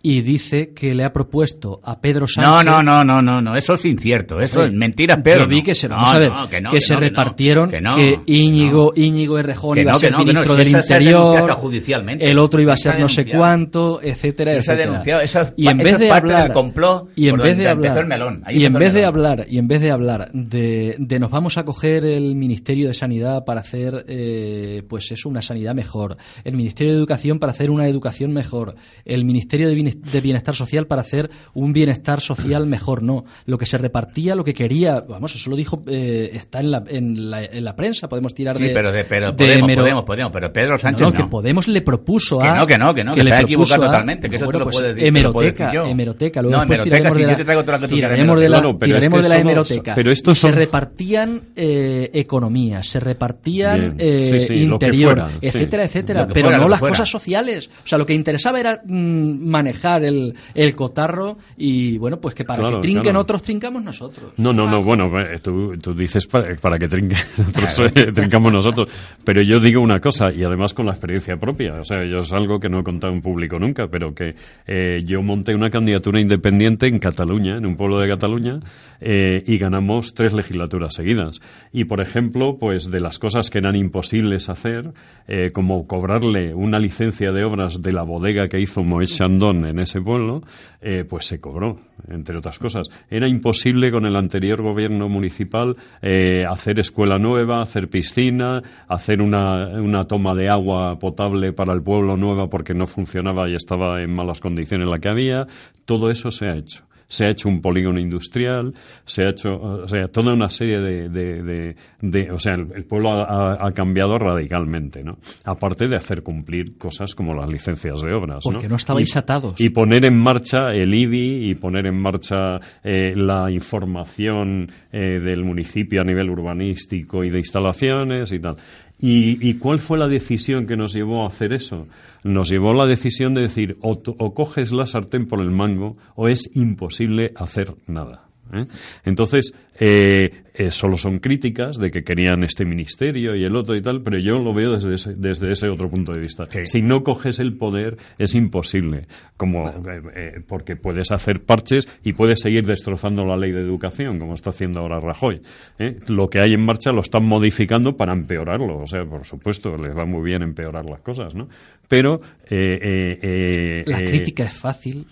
y 0.02 0.22
dice 0.22 0.72
que 0.72 0.94
le 0.94 1.04
ha 1.04 1.12
propuesto 1.12 1.78
a 1.84 2.00
Pedro 2.00 2.22
No, 2.22 2.26
Sánchez. 2.56 2.64
no, 2.64 2.82
no, 2.82 3.04
no, 3.04 3.20
no, 3.20 3.42
no, 3.42 3.54
eso 3.54 3.74
es 3.74 3.84
incierto, 3.84 4.40
eso 4.40 4.62
es 4.62 4.72
mentira, 4.72 5.20
pero 5.22 5.42
Yo 5.44 5.48
vi 5.48 5.62
que 5.62 5.74
se, 5.74 5.90
no, 5.90 5.96
vamos 5.96 6.14
a 6.14 6.18
ver, 6.18 6.30
no, 6.32 6.48
que, 6.48 6.58
no, 6.62 6.70
se 6.80 6.94
no, 6.94 7.00
repartieron, 7.00 7.68
que, 7.70 7.82
no, 7.82 7.96
que 7.96 8.12
que 8.12 8.32
Íñigo, 8.32 8.92
no. 8.96 9.02
Íñigo 9.02 9.38
Errejón 9.38 9.74
Que 9.74 9.82
iba 9.82 9.90
no, 9.90 9.96
a 9.98 10.00
ser 10.00 10.08
que 10.08 10.12
no, 10.12 10.18
que 10.20 10.24
no, 10.24 10.32
ministro 10.32 10.56
del 10.56 10.68
Interior, 10.68 11.50
judicialmente. 11.50 12.30
el 12.30 12.38
otro 12.38 12.62
iba 12.62 12.72
a 12.72 12.76
ser 12.78 12.98
no 12.98 13.10
sé 13.10 13.26
cuánto, 13.26 14.00
etcétera, 14.02 14.52
Eso 14.52 14.62
se 14.64 14.70
ha 14.70 14.74
etcétera. 14.86 15.22
eso 15.22 15.52
y 15.58 15.68
en 15.68 15.76
vez 15.76 15.98
de 15.98 16.10
hablar, 16.10 16.52
complot 16.54 17.10
y 17.14 17.28
en 17.28 17.36
vez 17.36 17.58
de 17.58 17.68
hablar, 17.68 18.06
y 18.50 18.64
en 18.64 18.72
vez 18.72 18.94
de 18.94 19.04
hablar, 19.04 19.46
y 19.50 19.58
en 19.58 19.68
vez 19.68 19.80
de 19.82 19.90
hablar 19.90 20.30
de, 20.32 20.96
de 20.98 21.18
nos 21.20 21.30
vamos 21.30 21.58
a 21.58 21.64
coger 21.64 22.06
el 22.06 22.36
Ministerio 22.36 22.88
de 22.88 22.94
Sanidad 22.94 23.44
para 23.44 23.60
hacer, 23.60 24.06
eh, 24.08 24.82
pues 24.88 25.12
eso, 25.12 25.28
una 25.28 25.42
sanidad 25.42 25.74
mejor, 25.74 26.16
el 26.42 26.56
Ministerio 26.56 26.94
de 26.94 26.98
Educación 26.98 27.38
para 27.38 27.52
hacer 27.52 27.70
una 27.70 27.86
educación 27.86 28.32
mejor, 28.32 28.76
el 29.04 29.26
Ministerio 29.26 29.49
de 29.58 29.74
Bienes- 29.74 30.00
de 30.00 30.20
Bienestar 30.20 30.54
Social 30.54 30.86
para 30.86 31.02
hacer 31.02 31.30
un 31.54 31.72
bienestar 31.72 32.20
social 32.20 32.66
mejor, 32.66 33.02
no. 33.02 33.24
Lo 33.46 33.58
que 33.58 33.66
se 33.66 33.78
repartía, 33.78 34.34
lo 34.34 34.44
que 34.44 34.54
quería, 34.54 35.00
vamos, 35.00 35.34
eso 35.34 35.50
lo 35.50 35.56
dijo, 35.56 35.82
eh, 35.86 36.30
está 36.34 36.60
en 36.60 36.70
la, 36.70 36.84
en, 36.88 37.30
la, 37.30 37.44
en 37.44 37.64
la 37.64 37.74
prensa, 37.76 38.08
podemos 38.08 38.34
tirar 38.34 38.56
Sí, 38.56 38.64
de. 38.68 38.74
pero, 38.74 38.92
de, 38.92 39.04
pero 39.04 39.26
de 39.28 39.32
podemos, 39.34 39.66
mero- 39.66 39.82
podemos, 39.82 40.04
podemos, 40.04 40.32
pero 40.32 40.52
Pedro 40.52 40.78
Sánchez 40.78 41.00
no, 41.02 41.10
no. 41.10 41.16
que 41.16 41.24
Podemos 41.24 41.68
le 41.68 41.80
propuso 41.82 42.38
Que 42.38 42.46
a. 42.48 42.54
no, 42.56 42.66
que 42.66 42.78
no, 42.78 42.94
que 42.94 43.04
no, 43.04 43.12
que 43.14 43.22
le 43.24 43.30
está 43.30 43.38
propuso 43.46 43.46
equivocado 43.74 43.82
a- 43.84 43.86
totalmente, 43.86 44.28
que 44.30 44.36
eso 44.36 44.44
bueno, 44.44 44.58
te 44.58 44.58
lo 44.60 44.64
pues, 44.64 44.76
puedo 44.76 44.86
decir, 44.94 44.98
te 44.98 45.02
lo 45.02 45.08
hemeroteca, 45.08 45.72
yo. 45.72 45.84
hemeroteca, 45.86 46.42
luego 46.42 46.56
No, 46.56 46.60
después 46.60 46.78
hemeroteca, 46.80 46.96
tiraremos 46.96 47.16
sí, 47.16 47.20
de 47.20 47.24
yo 47.24 47.30
la, 47.32 47.36
te 47.36 47.44
traigo 47.44 47.62
toda 47.64 47.78
la 47.78 47.86
que 47.88 47.94
tiraremos 47.94 48.40
de 48.40 48.48
la, 48.48 48.56
Claro, 48.60 48.78
pero 48.78 48.94
es 48.96 49.00
tiraremos 49.00 49.18
que 49.18 49.22
de 49.22 49.28
la 49.28 49.34
somos- 49.34 49.40
hemeroteca. 49.50 49.94
pero 49.94 50.10
estos 50.10 50.38
se 50.38 50.42
son- 50.48 50.52
repartían 50.54 51.40
eh, 51.56 52.10
economías, 52.14 52.88
se 52.88 53.00
repartían 53.00 53.94
eh, 53.98 54.40
sí, 54.40 54.46
sí, 54.46 54.64
lo 54.66 54.78
que 54.78 54.86
interior, 54.86 55.12
fuera, 55.18 55.28
sí. 55.30 55.38
etcétera, 55.42 55.84
etcétera, 55.84 56.26
que 56.26 56.34
pero 56.34 56.46
fuera, 56.46 56.58
no 56.58 56.64
que 56.64 56.70
las 56.70 56.80
cosas 56.80 57.08
sociales. 57.08 57.70
O 57.84 57.88
sea, 57.88 57.98
lo 57.98 58.06
que 58.06 58.14
interesaba 58.14 58.58
era 58.60 58.80
mm, 58.84 59.39
manejar 59.40 60.04
el, 60.04 60.34
el 60.54 60.74
cotarro 60.74 61.38
y 61.56 61.98
bueno, 61.98 62.20
pues 62.20 62.34
que 62.34 62.44
para 62.44 62.60
Claro, 62.60 62.76
que 62.76 62.82
trinquen 62.82 63.02
claro. 63.02 63.20
otros, 63.20 63.42
trincamos 63.42 63.82
nosotros. 63.82 64.34
No, 64.36 64.52
no, 64.52 64.68
no, 64.68 64.82
bueno, 64.82 65.10
eh, 65.18 65.38
tú, 65.42 65.76
tú 65.78 65.94
dices 65.94 66.26
para, 66.26 66.54
para 66.56 66.78
que 66.78 66.88
trinque, 66.88 67.16
nosotros, 67.36 67.92
eh, 67.94 68.12
trincamos 68.12 68.52
nosotros, 68.52 68.88
pero 69.24 69.42
yo 69.42 69.60
digo 69.60 69.80
una 69.80 70.00
cosa, 70.00 70.32
y 70.32 70.44
además 70.44 70.74
con 70.74 70.86
la 70.86 70.92
experiencia 70.92 71.36
propia, 71.36 71.80
o 71.80 71.84
sea, 71.84 72.04
yo 72.04 72.18
es 72.18 72.32
algo 72.32 72.58
que 72.58 72.68
no 72.68 72.80
he 72.80 72.82
contado 72.82 73.12
en 73.12 73.20
público 73.20 73.58
nunca, 73.58 73.88
pero 73.88 74.14
que 74.14 74.34
eh, 74.66 75.02
yo 75.04 75.22
monté 75.22 75.54
una 75.54 75.70
candidatura 75.70 76.20
independiente 76.20 76.86
en 76.86 76.98
Cataluña, 76.98 77.56
en 77.56 77.66
un 77.66 77.76
pueblo 77.76 77.98
de 77.98 78.08
Cataluña, 78.08 78.60
eh, 79.00 79.42
y 79.46 79.58
ganamos 79.58 80.14
tres 80.14 80.32
legislaturas 80.32 80.94
seguidas. 80.94 81.40
Y, 81.72 81.84
por 81.84 82.00
ejemplo, 82.00 82.58
pues 82.58 82.90
de 82.90 83.00
las 83.00 83.18
cosas 83.18 83.48
que 83.48 83.58
eran 83.58 83.76
imposibles 83.76 84.48
hacer, 84.48 84.92
eh, 85.26 85.50
como 85.52 85.86
cobrarle 85.86 86.54
una 86.54 86.78
licencia 86.78 87.32
de 87.32 87.44
obras 87.44 87.80
de 87.80 87.92
la 87.92 88.02
bodega 88.02 88.48
que 88.48 88.60
hizo 88.60 88.82
Moët 88.82 89.08
En 89.30 89.78
ese 89.78 90.00
pueblo, 90.00 90.42
eh, 90.80 91.04
pues 91.08 91.26
se 91.26 91.40
cobró, 91.40 91.78
entre 92.08 92.36
otras 92.36 92.58
cosas. 92.58 92.88
Era 93.08 93.28
imposible 93.28 93.92
con 93.92 94.04
el 94.04 94.16
anterior 94.16 94.60
gobierno 94.60 95.08
municipal 95.08 95.76
eh, 96.02 96.44
hacer 96.44 96.80
escuela 96.80 97.16
nueva, 97.16 97.62
hacer 97.62 97.88
piscina, 97.88 98.60
hacer 98.88 99.22
una, 99.22 99.68
una 99.80 100.04
toma 100.04 100.34
de 100.34 100.48
agua 100.48 100.98
potable 100.98 101.52
para 101.52 101.72
el 101.72 101.82
pueblo 101.82 102.16
nueva 102.16 102.48
porque 102.48 102.74
no 102.74 102.86
funcionaba 102.86 103.48
y 103.48 103.54
estaba 103.54 104.02
en 104.02 104.12
malas 104.12 104.40
condiciones 104.40 104.88
la 104.88 104.98
que 104.98 105.08
había. 105.08 105.46
Todo 105.84 106.10
eso 106.10 106.30
se 106.32 106.46
ha 106.46 106.56
hecho 106.56 106.89
se 107.10 107.26
ha 107.26 107.30
hecho 107.30 107.48
un 107.48 107.60
polígono 107.60 107.98
industrial, 108.00 108.72
se 109.04 109.24
ha 109.24 109.30
hecho, 109.30 109.56
o 109.60 109.88
sea, 109.88 110.06
toda 110.08 110.32
una 110.32 110.48
serie 110.48 110.78
de, 110.78 111.08
de, 111.08 111.42
de- 111.42 111.76
de- 112.00 112.30
o 112.30 112.38
sea, 112.38 112.54
el, 112.54 112.68
el 112.74 112.84
pueblo 112.84 113.10
ha, 113.12 113.70
cambiado 113.72 114.16
radicalmente, 114.18 115.02
¿no? 115.02 115.18
Aparte 115.44 115.88
de 115.88 115.96
hacer 115.96 116.22
cumplir 116.22 116.78
cosas 116.78 117.14
como 117.16 117.34
las 117.34 117.48
licencias 117.48 118.00
de 118.00 118.12
obras, 118.14 118.44
Porque 118.44 118.68
no 118.68 118.76
estabais 118.76 119.14
Y- 119.14 119.18
atados. 119.18 119.60
Y 119.60 119.70
poner 119.70 120.04
en 120.04 120.16
marcha 120.18 120.72
el 120.72 120.94
IBI 120.94 121.50
y 121.50 121.54
poner 121.56 121.86
en 121.88 122.00
marcha 122.00 122.58
eh, 122.84 123.12
la 123.16 123.50
información 123.50 124.68
eh, 124.92 125.18
del 125.18 125.44
municipio 125.44 126.00
a 126.00 126.04
nivel 126.04 126.30
urbanístico 126.30 127.24
y 127.24 127.30
de 127.30 127.38
instalaciones 127.38 128.32
y 128.32 128.38
tal. 128.38 128.56
¿Y, 129.00 129.48
y 129.48 129.54
cuál 129.54 129.78
fue 129.78 129.98
la 129.98 130.08
decisión 130.08 130.66
que 130.66 130.76
nos 130.76 130.92
llevó 130.92 131.24
a 131.24 131.28
hacer 131.28 131.52
eso? 131.52 131.86
Nos 132.22 132.50
llevó 132.50 132.74
la 132.74 132.86
decisión 132.86 133.34
de 133.34 133.42
decir 133.42 133.76
o, 133.80 133.92
o 134.18 134.34
coges 134.34 134.72
la 134.72 134.86
sartén 134.86 135.26
por 135.26 135.40
el 135.40 135.50
mango 135.50 135.96
o 136.16 136.28
es 136.28 136.50
imposible 136.54 137.32
hacer 137.36 137.74
nada. 137.86 138.29
¿Eh? 138.52 138.66
Entonces, 139.04 139.54
eh, 139.78 140.42
eh, 140.52 140.70
solo 140.70 140.98
son 140.98 141.20
críticas 141.20 141.78
de 141.78 141.90
que 141.90 142.02
querían 142.02 142.42
este 142.42 142.66
ministerio 142.66 143.34
y 143.34 143.44
el 143.44 143.56
otro 143.56 143.74
y 143.76 143.80
tal, 143.80 144.02
pero 144.02 144.18
yo 144.18 144.38
lo 144.38 144.52
veo 144.52 144.72
desde 144.72 144.94
ese, 144.94 145.14
desde 145.14 145.50
ese 145.52 145.68
otro 145.68 145.88
punto 145.88 146.12
de 146.12 146.20
vista. 146.20 146.46
Si 146.64 146.82
no 146.82 147.02
coges 147.02 147.38
el 147.38 147.56
poder, 147.56 147.96
es 148.18 148.34
imposible, 148.34 149.06
como, 149.38 149.68
eh, 149.68 150.02
eh, 150.14 150.32
porque 150.46 150.76
puedes 150.76 151.12
hacer 151.12 151.44
parches 151.44 151.88
y 152.04 152.12
puedes 152.12 152.40
seguir 152.40 152.66
destrozando 152.66 153.24
la 153.24 153.38
ley 153.38 153.52
de 153.52 153.60
educación, 153.60 154.18
como 154.18 154.34
está 154.34 154.50
haciendo 154.50 154.80
ahora 154.80 155.00
Rajoy. 155.00 155.40
¿eh? 155.78 155.96
Lo 156.08 156.28
que 156.28 156.40
hay 156.40 156.52
en 156.52 156.64
marcha 156.64 156.92
lo 156.92 157.00
están 157.00 157.24
modificando 157.24 157.96
para 157.96 158.12
empeorarlo, 158.12 158.80
o 158.80 158.86
sea, 158.86 159.04
por 159.04 159.24
supuesto, 159.24 159.76
les 159.78 159.96
va 159.96 160.04
muy 160.04 160.22
bien 160.22 160.42
empeorar 160.42 160.84
las 160.84 161.00
cosas, 161.00 161.34
¿no? 161.34 161.48
Pero... 161.88 162.20
La 162.50 164.02
crítica 164.02 164.44
es 164.44 164.52
fácil. 164.52 165.06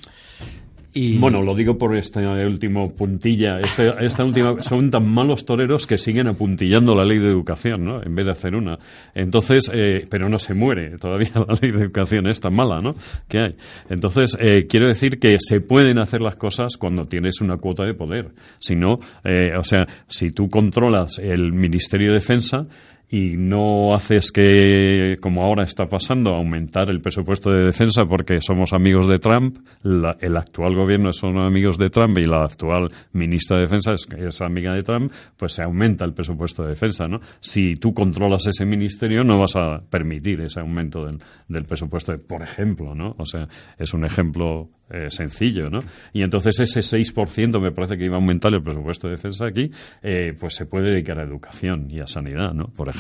Bueno, 1.19 1.43
lo 1.43 1.55
digo 1.55 1.77
por 1.77 1.97
esta 1.97 2.21
último 2.47 2.95
puntilla. 2.95 3.61
Este- 3.61 3.93
esta 4.05 4.25
última 4.25 4.63
son 4.63 4.91
tan 4.91 5.09
malos 5.09 5.45
toreros 5.45 5.87
que 5.87 5.99
siguen 5.99 6.27
apuntillando 6.29 6.95
la 6.95 7.05
ley 7.05 7.19
de 7.19 7.29
educación, 7.29 7.85
¿no? 7.85 8.03
En 8.03 8.15
vez 8.15 8.25
de 8.27 8.33
hacer 8.33 8.55
una. 8.55 8.79
Entonces, 9.15 9.71
eh, 9.73 10.07
pero 10.11 10.29
no 10.29 10.39
se 10.39 10.55
muere 10.55 10.99
todavía 10.99 11.31
la 11.35 11.57
ley 11.61 11.71
de 11.73 11.83
educación 11.83 12.27
es 12.27 12.41
tan 12.41 12.55
mala, 12.55 12.81
¿no? 12.81 12.95
Que 13.29 13.39
hay. 13.39 13.55
Entonces, 13.91 14.37
eh, 14.41 14.67
quiero 14.67 14.89
decir 14.89 15.19
que 15.19 15.37
se 15.39 15.61
pueden 15.61 15.99
hacer 15.99 16.21
las 16.21 16.37
cosas 16.37 16.77
cuando 16.77 17.07
tienes 17.07 17.41
una 17.41 17.59
cuota 17.59 17.85
de 17.85 17.95
poder. 17.95 18.31
Si 18.59 18.75
no, 18.75 18.99
eh, 19.25 19.53
o 19.59 19.65
sea, 19.65 19.87
si 20.07 20.31
tú 20.31 20.49
controlas 20.49 21.19
el 21.19 21.53
Ministerio 21.53 22.09
de 22.09 22.15
Defensa 22.15 22.67
y 23.11 23.37
no 23.37 23.95
haces 23.95 24.31
que, 24.33 25.17
como 25.21 25.43
ahora 25.43 25.63
está 25.63 25.87
pasando, 25.87 26.35
aumentar 26.35 26.91
el 26.91 27.01
presupuesto 27.01 27.51
de 27.51 27.65
defensa 27.65 28.05
porque 28.05 28.41
somos 28.41 28.73
amigos 28.75 29.09
de 29.09 29.19
Trump, 29.19 29.57
el 29.83 30.37
actual 30.37 30.75
gobierno 30.75 31.13
son 31.13 31.39
amigos 31.39 31.79
de 31.79 31.89
Trump 31.89 32.19
y 32.19 32.25
la 32.25 32.45
actual 32.45 32.91
ministra 33.13 33.57
de 33.57 33.63
Defensa 33.63 33.93
es, 33.93 34.07
es 34.19 34.43
amiga 34.43 34.75
de 34.75 34.83
Trump, 34.83 35.11
pues 35.37 35.53
se 35.53 35.63
aumenta 35.63 36.05
el 36.05 36.13
presupuesto 36.13 36.63
de 36.65 36.71
defensa, 36.71 37.09
¿no? 37.09 37.21
Si 37.41 37.77
tú 37.77 37.95
controlas 37.95 38.47
ese 38.47 38.67
ministerio 38.67 39.25
no 39.25 39.39
vas 39.39 39.57
a 39.57 39.81
permitir 39.89 40.43
ese 40.43 40.61
aumento 40.61 41.07
del, 41.07 41.19
del 41.49 41.65
presupuesto, 41.65 42.13
de- 42.13 42.19
por 42.19 42.43
ejemplo, 42.43 42.95
¿no? 42.95 43.15
O 43.19 43.25
sea, 43.25 43.49
es 43.79 43.95
un 43.95 44.05
ejemplo 44.05 44.69
eh, 44.91 45.07
sencillo, 45.11 45.71
¿no? 45.71 45.81
Y 46.13 46.23
entonces 46.23 46.61
ese 46.61 46.81
6% 46.81 47.61
me 47.61 47.73
parece 47.73 47.97
que 47.97 48.05
iba 48.05 48.17
a 48.17 48.21
aumentar 48.21 48.53
el 48.55 48.63
presupuesto 48.63 49.07
de 49.07 49.13
defensa 49.17 49.47
aquí, 49.47 49.71
eh, 50.03 50.35
pues 50.39 50.55
se 50.55 50.67
puede 50.67 50.91
dedicar 50.91 51.19
a 51.19 51.23
educación 51.25 51.87
y 51.91 52.01
a 52.01 52.07
sanidad, 52.07 52.53
¿no? 52.53 52.67
Por 52.69 52.89
ejemplo. 52.89 52.98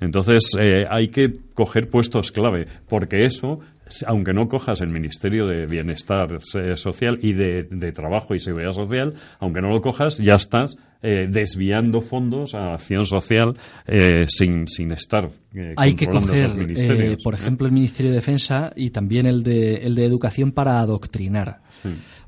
Entonces 0.00 0.52
eh, 0.58 0.84
hay 0.88 1.08
que 1.08 1.32
coger 1.54 1.88
puestos 1.88 2.30
clave, 2.30 2.66
porque 2.88 3.24
eso 3.24 3.60
aunque 4.06 4.32
no 4.32 4.48
cojas 4.48 4.80
el 4.80 4.88
Ministerio 4.88 5.46
de 5.46 5.66
Bienestar 5.66 6.38
eh, 6.54 6.76
Social 6.76 7.18
y 7.20 7.34
de, 7.34 7.64
de 7.64 7.92
Trabajo 7.92 8.34
y 8.34 8.40
Seguridad 8.40 8.72
Social, 8.72 9.12
aunque 9.38 9.60
no 9.60 9.68
lo 9.68 9.82
cojas, 9.82 10.16
ya 10.16 10.36
estás 10.36 10.76
eh, 11.02 11.26
desviando 11.28 12.00
fondos 12.00 12.54
a 12.54 12.74
acción 12.74 13.04
social 13.04 13.56
eh, 13.86 14.24
sin, 14.28 14.68
sin 14.68 14.92
estar 14.92 15.30
eh, 15.54 15.74
hay 15.76 15.94
que 15.94 16.06
coger, 16.06 16.50
eh, 16.56 17.16
por 17.22 17.34
¿eh? 17.34 17.36
ejemplo, 17.36 17.66
el 17.66 17.72
Ministerio 17.72 18.10
de 18.10 18.16
Defensa 18.16 18.72
y 18.74 18.90
también 18.90 19.26
el 19.26 19.42
de, 19.42 19.76
el 19.76 19.94
de 19.94 20.06
Educación 20.06 20.52
para 20.52 20.80
adoctrinar. 20.80 21.60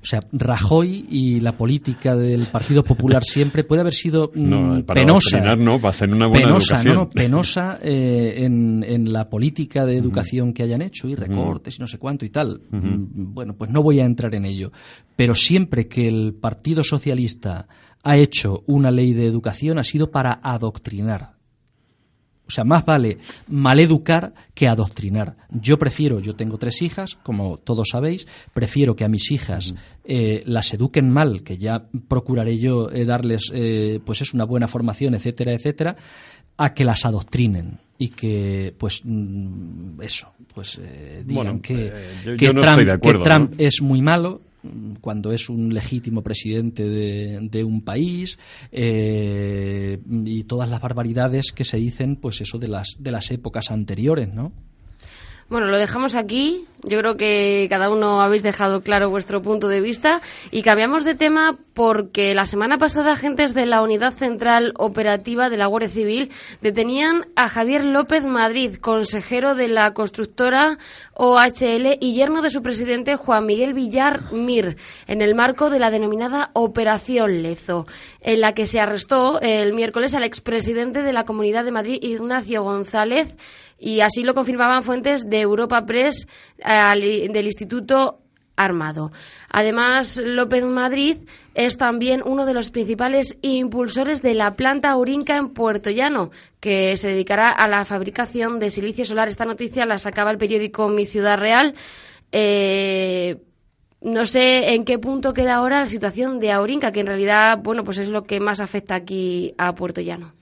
O 0.04 0.06
sea, 0.06 0.20
Rajoy 0.32 1.06
y 1.08 1.40
la 1.40 1.52
política 1.56 2.14
del 2.14 2.44
Partido 2.44 2.84
Popular 2.84 3.22
siempre 3.24 3.64
puede 3.64 3.80
haber 3.80 3.94
sido 3.94 4.30
mm, 4.34 4.48
No, 4.50 4.84
para 4.84 5.00
penosa. 5.00 5.38
adoctrinar 5.38 5.58
no, 5.58 5.78
para 5.78 5.88
hacer 5.90 6.10
una 6.12 6.26
buena 6.26 6.44
penosa, 6.46 6.74
educación. 6.74 6.94
no, 6.94 7.00
no, 7.04 7.10
penosa 7.10 7.78
eh, 7.82 8.34
en, 8.44 8.84
en 8.86 9.10
la 9.12 9.30
política 9.30 9.86
de 9.86 9.96
educación 9.96 10.52
que 10.52 10.62
hayan 10.62 10.82
hecho 10.82 11.08
y 11.08 11.14
recortes 11.14 11.78
y 11.78 11.80
no 11.80 11.88
sé 11.88 11.96
cuánto 11.98 12.26
y 12.26 12.28
tal. 12.30 12.60
Mm, 12.70 13.32
Bueno, 13.34 13.54
pues 13.56 13.70
no 13.70 13.82
voy 13.82 14.00
a 14.00 14.04
entrar 14.04 14.34
en 14.34 14.44
ello. 14.44 14.72
Pero 15.16 15.34
siempre 15.34 15.88
que 15.88 16.06
el 16.06 16.34
Partido 16.34 16.84
Socialista 16.84 17.66
ha 18.02 18.16
hecho 18.18 18.62
una 18.66 18.90
ley 18.90 19.14
de 19.14 19.26
educación 19.26 19.78
ha 19.78 19.84
sido 19.84 20.10
para 20.10 20.38
adoctrinar. 20.42 21.33
O 22.46 22.50
sea, 22.50 22.64
más 22.64 22.84
vale 22.84 23.16
maleducar 23.48 24.34
que 24.54 24.68
adoctrinar. 24.68 25.36
Yo 25.50 25.78
prefiero, 25.78 26.20
yo 26.20 26.34
tengo 26.36 26.58
tres 26.58 26.82
hijas, 26.82 27.16
como 27.22 27.56
todos 27.58 27.88
sabéis, 27.90 28.26
prefiero 28.52 28.94
que 28.94 29.04
a 29.04 29.08
mis 29.08 29.30
hijas 29.30 29.74
eh, 30.04 30.42
las 30.46 30.72
eduquen 30.74 31.10
mal, 31.10 31.42
que 31.42 31.56
ya 31.56 31.86
procuraré 32.08 32.58
yo 32.58 32.90
eh, 32.90 33.04
darles, 33.06 33.50
eh, 33.54 33.98
pues 34.04 34.20
es 34.20 34.34
una 34.34 34.44
buena 34.44 34.68
formación, 34.68 35.14
etcétera, 35.14 35.54
etcétera, 35.54 35.96
a 36.58 36.74
que 36.74 36.84
las 36.84 37.04
adoctrinen 37.06 37.78
y 37.98 38.08
que, 38.08 38.74
pues, 38.76 39.00
mm, 39.04 40.00
eso, 40.02 40.28
pues 40.54 40.78
eh, 40.82 41.22
digan 41.26 41.44
Bueno, 41.44 41.62
que, 41.62 41.86
eh, 41.86 41.92
yo- 42.26 42.36
que 42.36 42.44
yo 42.46 42.52
no 42.52 42.60
Trump, 43.22 43.54
es 43.58 43.80
muy 43.80 44.02
malo 44.02 44.40
cuando 45.00 45.32
es 45.32 45.48
un 45.48 45.72
legítimo 45.72 46.22
presidente 46.22 46.88
de, 46.88 47.64
un 47.64 47.82
país 47.82 48.38
eh, 48.72 49.98
y 50.06 50.44
todas 50.44 50.68
las 50.68 50.80
barbaridades 50.80 51.52
que 51.52 51.64
se 51.64 51.76
dicen 51.76 52.16
pues 52.16 52.40
eso 52.40 52.58
de 52.58 52.68
las 52.68 52.96
de 52.98 53.10
las 53.10 53.30
épocas 53.30 53.70
anteriores 53.70 54.32
no 54.32 54.52
Bueno, 55.48 55.66
lo 55.66 55.78
dejamos 55.78 56.16
aquí. 56.16 56.66
Yo 56.86 56.98
creo 56.98 57.16
que 57.16 57.66
cada 57.70 57.88
uno 57.88 58.20
habéis 58.20 58.42
dejado 58.42 58.82
claro 58.82 59.08
vuestro 59.08 59.40
punto 59.40 59.68
de 59.68 59.80
vista 59.80 60.20
y 60.50 60.60
cambiamos 60.60 61.04
de 61.04 61.14
tema 61.14 61.56
porque 61.72 62.34
la 62.34 62.44
semana 62.44 62.76
pasada 62.76 63.12
agentes 63.12 63.54
de 63.54 63.64
la 63.64 63.80
Unidad 63.80 64.12
Central 64.12 64.74
Operativa 64.76 65.48
de 65.48 65.56
la 65.56 65.66
Guardia 65.66 65.88
Civil 65.88 66.30
detenían 66.60 67.26
a 67.36 67.48
Javier 67.48 67.84
López 67.84 68.24
Madrid, 68.24 68.76
consejero 68.76 69.54
de 69.54 69.68
la 69.68 69.94
constructora 69.94 70.78
OHL 71.14 71.96
y 72.00 72.14
yerno 72.14 72.42
de 72.42 72.50
su 72.50 72.62
presidente 72.62 73.16
Juan 73.16 73.46
Miguel 73.46 73.72
Villar 73.72 74.30
Mir, 74.32 74.76
en 75.06 75.22
el 75.22 75.34
marco 75.34 75.70
de 75.70 75.78
la 75.78 75.90
denominada 75.90 76.50
Operación 76.52 77.42
Lezo, 77.42 77.86
en 78.20 78.42
la 78.42 78.52
que 78.52 78.66
se 78.66 78.80
arrestó 78.80 79.40
el 79.40 79.72
miércoles 79.72 80.14
al 80.14 80.24
expresidente 80.24 81.02
de 81.02 81.12
la 81.14 81.24
Comunidad 81.24 81.64
de 81.64 81.72
Madrid, 81.72 81.98
Ignacio 82.02 82.62
González, 82.62 83.38
y 83.84 84.00
así 84.00 84.22
lo 84.22 84.34
confirmaban 84.34 84.82
fuentes 84.82 85.28
de 85.28 85.42
Europa 85.42 85.84
Press 85.84 86.26
del 86.56 87.44
Instituto 87.44 88.20
Armado. 88.56 89.12
Además, 89.50 90.16
López 90.16 90.64
Madrid 90.64 91.18
es 91.54 91.76
también 91.76 92.22
uno 92.24 92.46
de 92.46 92.54
los 92.54 92.70
principales 92.70 93.36
impulsores 93.42 94.22
de 94.22 94.32
la 94.32 94.56
planta 94.56 94.92
Aurinca 94.92 95.36
en 95.36 95.50
Puerto 95.50 95.90
Llano, 95.90 96.30
que 96.60 96.96
se 96.96 97.08
dedicará 97.08 97.50
a 97.50 97.68
la 97.68 97.84
fabricación 97.84 98.58
de 98.58 98.70
silicio 98.70 99.04
solar. 99.04 99.28
Esta 99.28 99.44
noticia 99.44 99.84
la 99.84 99.98
sacaba 99.98 100.30
el 100.30 100.38
periódico 100.38 100.88
Mi 100.88 101.04
Ciudad 101.04 101.38
Real. 101.38 101.74
Eh, 102.32 103.36
no 104.00 104.24
sé 104.24 104.72
en 104.74 104.86
qué 104.86 104.98
punto 104.98 105.34
queda 105.34 105.56
ahora 105.56 105.80
la 105.80 105.86
situación 105.86 106.40
de 106.40 106.52
Aurinca, 106.52 106.90
que 106.90 107.00
en 107.00 107.08
realidad, 107.08 107.58
bueno, 107.62 107.84
pues 107.84 107.98
es 107.98 108.08
lo 108.08 108.24
que 108.24 108.40
más 108.40 108.60
afecta 108.60 108.94
aquí 108.94 109.54
a 109.58 109.74
Puerto 109.74 110.00
Llano. 110.00 110.33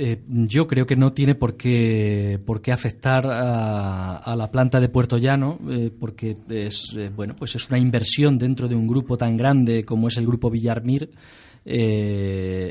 Eh, 0.00 0.20
yo 0.28 0.68
creo 0.68 0.86
que 0.86 0.94
no 0.94 1.12
tiene 1.12 1.34
por 1.34 1.56
qué, 1.56 2.38
por 2.46 2.62
qué 2.62 2.70
afectar 2.70 3.26
a, 3.26 4.36
la 4.36 4.48
planta 4.48 4.78
de 4.78 4.88
Puerto 4.88 5.18
Llano, 5.18 5.58
eh, 5.68 5.90
porque 5.90 6.36
es, 6.48 6.94
eh, 6.96 7.10
bueno, 7.14 7.34
pues 7.36 7.56
es 7.56 7.68
una 7.68 7.80
inversión 7.80 8.38
dentro 8.38 8.68
de 8.68 8.76
un 8.76 8.86
grupo 8.86 9.18
tan 9.18 9.36
grande 9.36 9.82
como 9.82 10.06
es 10.06 10.16
el 10.16 10.24
grupo 10.24 10.50
Villarmir. 10.50 11.10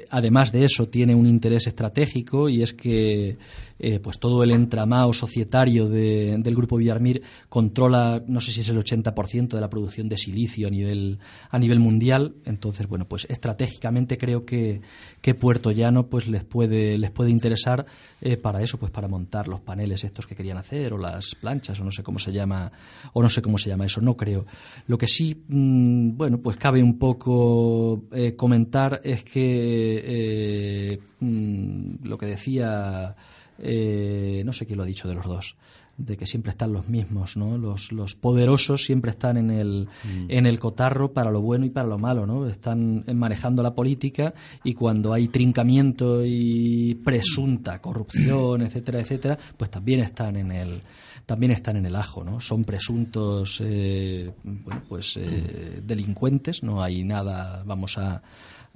además 0.10 0.54
de 0.54 0.64
eso, 0.64 0.88
tiene 0.88 1.14
un 1.16 1.28
interés 1.28 1.68
estratégico 1.68 2.48
y 2.48 2.64
es 2.64 2.72
que 2.74 3.36
eh, 3.80 4.00
pues 4.00 4.20
todo 4.20 4.44
el 4.44 4.52
entramado 4.52 5.14
societario 5.14 5.88
del 5.88 6.56
grupo 6.56 6.78
Villarmir 6.78 7.22
controla, 7.50 8.24
no 8.28 8.42
sé 8.42 8.52
si 8.52 8.62
es 8.62 8.70
el 8.70 8.78
80% 8.78 9.50
de 9.50 9.62
la 9.62 9.70
producción 9.70 10.10
de 10.10 10.18
silicio 10.18 10.68
a 10.68 10.72
nivel, 10.72 11.20
a 11.50 11.60
nivel 11.60 11.80
mundial. 11.80 12.36
Entonces, 12.46 12.88
bueno, 12.88 13.06
pues 13.08 13.28
estratégicamente 13.30 14.18
creo 14.18 14.46
que, 14.46 14.82
que 15.22 15.36
Puerto 15.36 15.72
Llano 15.72 16.08
pues 16.08 16.28
les 16.28 16.44
puede, 16.44 16.98
les 16.98 17.12
puede 17.12 17.30
interesar 17.30 17.86
eh, 18.22 18.38
para 18.38 18.62
eso, 18.62 18.80
pues 18.80 18.92
para 18.92 19.08
montar 19.08 19.48
los 19.48 19.62
paneles 19.62 20.04
estos 20.04 20.26
que 20.26 20.36
querían 20.36 20.58
hacer, 20.58 20.94
o 20.94 20.98
las 20.98 21.36
planchas, 21.36 21.80
o 21.80 21.84
no 21.84 21.92
sé 21.92 22.02
cómo 22.02 22.18
se 22.18 22.32
llama, 22.32 22.72
o 23.14 23.22
no 23.22 23.30
sé 23.30 23.42
cómo 23.42 23.58
se 23.58 23.70
llama 23.70 23.86
eso, 23.86 24.02
no 24.02 24.18
creo. 24.18 24.46
Lo 24.88 24.98
que 24.98 25.08
sí, 25.08 25.44
mm, 25.48 26.18
bueno, 26.18 26.40
pues 26.40 26.58
cabe 26.58 26.82
un 26.82 26.98
poco 26.98 28.06
eh, 28.12 28.36
comentar 28.36 29.02
es 29.04 29.24
que 29.24 31.00
mm, 31.20 32.08
lo 32.08 32.18
que 32.18 32.26
decía 32.26 33.16
eh, 33.60 34.42
no 34.46 34.54
sé 34.54 34.66
quién 34.66 34.78
lo 34.78 34.84
ha 34.84 34.88
dicho 34.88 35.08
de 35.08 35.16
los 35.16 35.26
dos, 35.26 35.56
de 35.98 36.16
que 36.16 36.28
siempre 36.28 36.52
están 36.52 36.74
los 36.74 36.88
mismos, 36.88 37.38
¿no? 37.38 37.58
Los, 37.58 37.92
los 37.92 38.16
poderosos 38.16 38.86
siempre 38.86 39.12
están 39.12 39.38
en 39.38 39.50
el, 39.50 39.88
mm. 40.04 40.26
en 40.30 40.46
el 40.46 40.60
cotarro 40.60 41.12
para 41.12 41.32
lo 41.32 41.42
bueno 41.42 41.66
y 41.66 41.70
para 41.70 41.88
lo 41.88 41.98
malo, 41.98 42.26
¿no? 42.26 42.48
Están 42.48 43.04
manejando 43.14 43.64
la 43.64 43.74
política 43.74 44.34
y 44.64 44.74
cuando 44.74 45.14
hay 45.14 45.28
trincamiento 45.28 46.24
y 46.24 46.96
presunta 47.04 47.82
corrupción, 47.82 48.62
etcétera, 48.62 49.00
etcétera, 49.00 49.38
pues 49.58 49.72
también 49.72 50.02
están 50.02 50.36
en 50.36 50.52
el 50.52 50.82
también 51.28 51.52
están 51.52 51.76
en 51.76 51.86
el 51.86 51.96
ajo, 51.98 52.24
¿no? 52.24 52.40
Son 52.40 52.64
presuntos, 52.64 53.62
eh, 53.62 54.32
bueno, 54.44 54.82
pues 54.88 55.18
eh, 55.18 55.82
delincuentes, 55.84 56.64
no 56.64 56.82
hay 56.82 57.04
nada, 57.04 57.64
vamos 57.66 57.98
a 57.98 58.24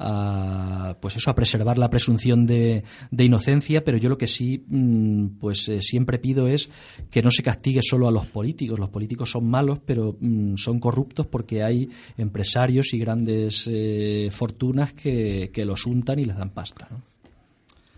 a, 0.02 0.98
pues 1.00 1.16
eso, 1.16 1.30
a 1.30 1.36
preservar 1.36 1.78
la 1.78 1.90
presunción 1.90 2.46
de, 2.46 2.84
de 3.12 3.24
inocencia, 3.24 3.84
pero 3.84 3.98
yo 3.98 4.10
lo 4.10 4.18
que 4.18 4.28
sí 4.28 4.64
mm, 4.68 5.40
pues 5.40 5.70
eh, 5.70 5.82
siempre 5.82 6.20
pido 6.20 6.48
es 6.48 6.70
que 7.10 7.22
no 7.22 7.32
se 7.32 7.44
castigue 7.44 7.82
solo 7.84 8.08
a 8.08 8.12
los 8.12 8.26
políticos. 8.26 8.80
Los 8.80 8.90
políticos 8.90 9.32
son 9.32 9.50
malos, 9.50 9.80
pero 9.86 10.18
mm, 10.20 10.56
son 10.56 10.80
corruptos 10.80 11.28
porque 11.28 11.64
hay 11.64 11.90
empresarios 12.18 12.94
y 12.94 13.00
grandes 13.00 13.70
eh, 13.72 14.30
fortunas 14.32 14.94
que, 14.94 15.52
los 15.62 15.86
untan 15.86 16.18
y 16.18 16.26
les 16.26 16.36
dan 16.36 16.50
pasta. 16.50 16.88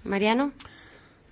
Mariano. 0.03 0.51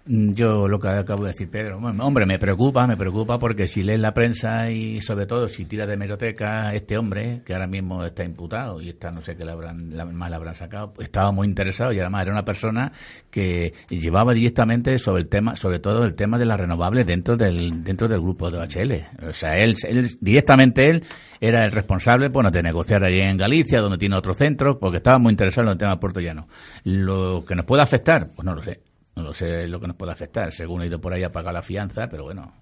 Mm, 0.06 0.34
yo 0.34 0.68
lo 0.68 0.80
que 0.80 0.88
acabo 0.88 1.24
de 1.24 1.30
decir, 1.30 1.50
Pedro, 1.50 1.78
hombre, 1.78 2.26
me 2.26 2.40
preocupa, 2.40 2.88
me 2.88 2.98
preocupa 2.98 3.38
porque 3.38 3.68
si 3.68 3.84
lees 3.84 4.00
la 4.00 4.14
prensa 4.14 4.72
y 4.72 5.00
sobre 5.00 5.28
todo 5.28 5.48
si 5.48 5.66
tira 5.66 5.86
de 5.86 5.96
meroteca, 5.96 6.74
este 6.74 6.98
hombre, 6.98 7.42
que 7.46 7.54
ahora 7.54 7.68
mismo 7.68 8.04
está 8.04 8.24
imputado 8.24 8.82
y 8.82 8.90
está, 8.90 9.12
no 9.12 9.22
sé 9.22 9.36
qué 9.36 9.46
le 9.46 9.52
habrán, 9.52 9.94
más 10.16 10.30
le 10.30 10.36
habrán 10.36 10.56
sacado, 10.56 10.94
estaba 11.00 11.32
muy 11.32 11.48
interesado 11.48 11.94
y 11.94 12.00
además 12.00 12.24
era 12.24 12.32
una 12.32 12.44
persona 12.44 12.92
que 13.30 13.74
llevaba 13.90 14.34
directamente 14.34 14.98
sobre 14.98 15.22
el 15.22 15.30
tema, 15.30 15.56
sobre 15.56 15.80
todo 15.80 16.04
el 16.04 16.16
tema 16.16 16.40
de 16.40 16.46
las 16.46 16.60
renovables 16.60 17.06
dentro 17.06 17.38
del, 17.38 17.84
dentro 17.84 18.08
del 18.08 18.22
grupo 18.22 18.50
de 18.50 18.58
HL. 18.60 19.28
O 19.28 19.34
sea, 19.34 19.58
él, 19.58 19.76
él 19.88 20.10
directamente 20.20 20.90
él 20.90 21.04
era 21.40 21.64
el 21.64 21.72
responsable, 21.72 22.30
bueno, 22.30 22.50
de 22.50 22.64
negociar 22.64 23.04
allí 23.04 23.20
en 23.20 23.38
Galicia, 23.38 23.80
donde 23.80 23.98
tiene 23.98 24.16
otro 24.16 24.34
centro, 24.34 24.80
porque 24.80 24.98
estaba 24.98 25.20
muy 25.20 25.32
interesado 25.32 25.68
en 25.68 25.74
el 25.74 25.78
tema 25.78 25.92
de 25.92 25.98
Puerto 25.98 26.20
Llano. 26.20 26.48
Lo 26.84 27.46
que 27.46 27.56
nos 27.56 27.66
puede 27.66 27.84
afectar, 27.84 28.32
pues 28.36 28.46
no 28.46 28.56
lo 28.56 28.64
sé 28.64 28.91
no 29.16 29.34
sé 29.34 29.68
lo 29.68 29.80
que 29.80 29.88
nos 29.88 29.96
puede 29.96 30.12
afectar. 30.12 30.52
Según 30.52 30.82
he 30.82 30.88
ido 30.88 31.00
por 31.00 31.14
ahí 31.14 31.24
a 31.24 31.32
pagar 31.32 31.54
la 31.54 31.62
fianza, 31.62 32.08
pero 32.10 32.24
bueno, 32.24 32.54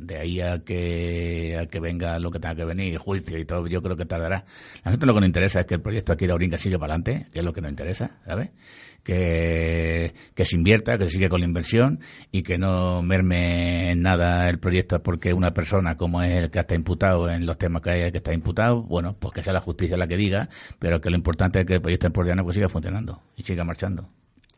de 0.00 0.16
ahí 0.16 0.40
a 0.40 0.58
que, 0.64 1.56
a 1.60 1.66
que 1.66 1.78
venga 1.78 2.18
lo 2.18 2.30
que 2.30 2.40
tenga 2.40 2.54
que 2.54 2.64
venir, 2.64 2.96
juicio 2.98 3.38
y 3.38 3.44
todo, 3.44 3.66
yo 3.66 3.82
creo 3.82 3.96
que 3.96 4.06
tardará. 4.06 4.44
A 4.82 4.88
nosotros 4.88 5.08
lo 5.08 5.14
que 5.14 5.20
nos 5.20 5.28
interesa 5.28 5.60
es 5.60 5.66
que 5.66 5.74
el 5.74 5.82
proyecto 5.82 6.12
aquí 6.12 6.26
de 6.26 6.32
Auringa 6.32 6.58
siga 6.58 6.78
para 6.78 6.94
adelante, 6.94 7.28
que 7.30 7.40
es 7.40 7.44
lo 7.44 7.52
que 7.52 7.60
nos 7.60 7.70
interesa, 7.70 8.18
¿sabes? 8.24 8.50
Que, 9.02 10.12
que 10.34 10.44
se 10.44 10.56
invierta, 10.56 10.98
que 10.98 11.06
se 11.06 11.12
siga 11.12 11.28
con 11.28 11.40
la 11.40 11.46
inversión 11.46 12.00
y 12.30 12.42
que 12.42 12.58
no 12.58 13.02
merme 13.02 13.92
en 13.92 14.02
nada 14.02 14.48
el 14.48 14.58
proyecto 14.58 15.02
porque 15.02 15.32
una 15.32 15.52
persona 15.52 15.96
como 15.96 16.22
es 16.22 16.32
el 16.32 16.50
que 16.50 16.58
está 16.58 16.74
imputado 16.74 17.30
en 17.30 17.46
los 17.46 17.56
temas 17.56 17.80
que 17.82 17.90
hay 17.90 18.12
que 18.12 18.18
está 18.18 18.34
imputado, 18.34 18.82
bueno, 18.82 19.16
pues 19.18 19.32
que 19.32 19.42
sea 19.42 19.54
la 19.54 19.60
justicia 19.60 19.96
la 19.96 20.06
que 20.06 20.16
diga, 20.16 20.48
pero 20.78 21.00
que 21.00 21.10
lo 21.10 21.16
importante 21.16 21.60
es 21.60 21.66
que 21.66 21.74
el 21.74 21.80
proyecto 21.80 22.08
en 22.08 22.12
Pordiano 22.12 22.42
pues 22.44 22.56
siga 22.56 22.68
funcionando 22.68 23.22
y 23.36 23.42
siga 23.42 23.64
marchando. 23.64 24.10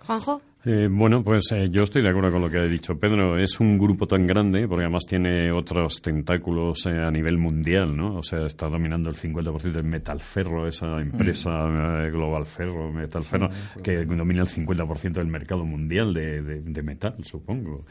Juanjo. 0.06 0.42
Eh, 0.64 0.88
bueno, 0.88 1.24
pues 1.24 1.50
eh, 1.52 1.68
yo 1.70 1.82
estoy 1.82 2.02
de 2.02 2.10
acuerdo 2.10 2.30
con 2.30 2.42
lo 2.42 2.48
que 2.48 2.58
ha 2.58 2.64
dicho 2.64 2.96
Pedro. 2.96 3.36
Es 3.36 3.58
un 3.58 3.76
grupo 3.78 4.06
tan 4.06 4.28
grande 4.28 4.68
porque 4.68 4.84
además 4.84 5.04
tiene 5.06 5.50
otros 5.50 6.00
tentáculos 6.00 6.86
eh, 6.86 6.90
a 6.90 7.10
nivel 7.10 7.36
mundial, 7.36 7.96
¿no? 7.96 8.16
O 8.16 8.22
sea, 8.22 8.46
está 8.46 8.68
dominando 8.68 9.10
el 9.10 9.16
50% 9.16 9.72
del 9.72 9.84
Metalferro, 9.84 10.68
esa 10.68 11.00
empresa 11.00 11.50
mm. 11.50 12.12
Global 12.12 12.46
Ferro, 12.46 12.92
Metalferro, 12.92 13.48
que 13.82 14.04
domina 14.04 14.42
el 14.42 14.48
50% 14.48 15.14
del 15.14 15.26
mercado 15.26 15.64
mundial 15.64 16.14
de, 16.14 16.42
de 16.42 16.82
metal, 16.82 17.16
supongo. 17.24 17.84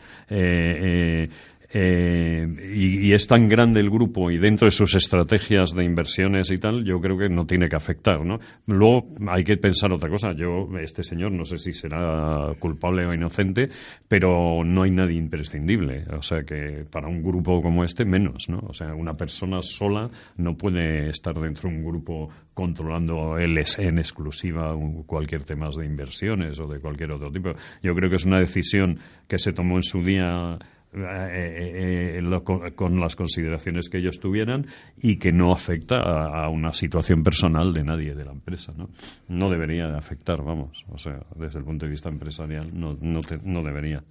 Eh, 1.74 2.48
y, 2.76 3.14
es 3.14 3.28
tan 3.28 3.48
grande 3.48 3.80
el 3.80 3.90
grupo 3.90 4.30
y 4.30 4.38
dentro 4.38 4.66
de 4.66 4.72
sus 4.72 4.94
estrategias 4.96 5.74
de 5.74 5.86
inversiones 5.86 6.52
y 6.52 6.58
tal, 6.58 6.84
yo 6.84 7.00
creo 7.00 7.18
que 7.18 7.30
no 7.30 7.46
tiene 7.46 7.70
que 7.70 7.78
afectar, 7.78 8.26
¿no? 8.26 8.40
Luego 8.68 9.08
hay 9.30 9.44
que 9.44 9.58
pensar 9.58 9.92
otra 9.94 10.10
cosa. 10.10 10.34
Yo, 10.34 10.68
este 10.80 11.04
señor, 11.04 11.32
no 11.32 11.46
sé 11.46 11.58
si 11.58 11.74
será 11.74 12.54
culpable 12.60 13.06
o 13.06 13.14
inocente, 13.14 13.70
pero 14.08 14.64
no 14.66 14.84
hay 14.84 14.92
nadie 14.92 15.18
imprescindible. 15.18 16.04
O 16.18 16.22
sea 16.22 16.44
que 16.44 16.86
para 16.90 17.08
un 17.08 17.24
grupo 17.24 17.62
como 17.62 17.84
este, 17.84 18.04
menos, 18.04 18.50
¿no? 18.50 18.60
O 18.68 18.74
sea, 18.74 18.94
una 18.94 19.16
persona 19.16 19.62
sola 19.62 20.10
no 20.38 20.58
puede 20.58 21.10
estar 21.10 21.40
dentro 21.40 21.70
de 21.70 21.78
un 21.78 21.86
grupo 21.86 22.30
controlando 22.54 23.38
él 23.38 23.58
en 23.78 23.98
exclusiva 23.98 24.76
cualquier 25.06 25.44
tema 25.44 25.70
de 25.70 25.86
inversiones 25.86 26.60
o 26.60 26.68
de 26.68 26.80
cualquier 26.80 27.12
otro 27.12 27.32
tipo. 27.32 27.52
Yo 27.82 27.94
creo 27.94 28.10
que 28.10 28.18
es 28.18 28.26
una 28.26 28.40
decisión 28.40 29.00
que 29.28 29.38
se 29.38 29.54
tomó 29.54 29.78
en 29.78 29.84
su 29.84 30.04
día 30.04 30.58
eh, 30.94 32.20
eh, 32.20 32.74
con, 32.76 33.00
las 33.00 33.16
consideraciones 33.16 33.90
que 33.90 34.00
ellos 34.00 34.20
tuvieran 34.20 34.68
y 34.98 35.16
que 35.16 35.32
no 35.32 35.54
afecta 35.54 35.96
a, 36.02 36.50
una 36.50 36.74
situación 36.74 37.24
personal 37.24 37.74
de 37.74 37.84
nadie 37.86 38.14
de 38.14 38.26
la 38.26 38.34
empresa. 38.34 38.74
¿no? 38.76 38.90
no 39.30 39.50
debería 39.50 39.96
afectar, 39.96 40.44
vamos, 40.44 40.86
o 40.92 40.98
sea, 40.98 41.22
desde 41.38 41.60
el 41.60 41.66
punto 41.66 41.86
de 41.86 41.92
vista 41.92 42.10
empresarial 42.10 42.78
no, 42.78 42.98
no, 43.00 43.22
no 43.44 43.64
debería. 43.64 44.04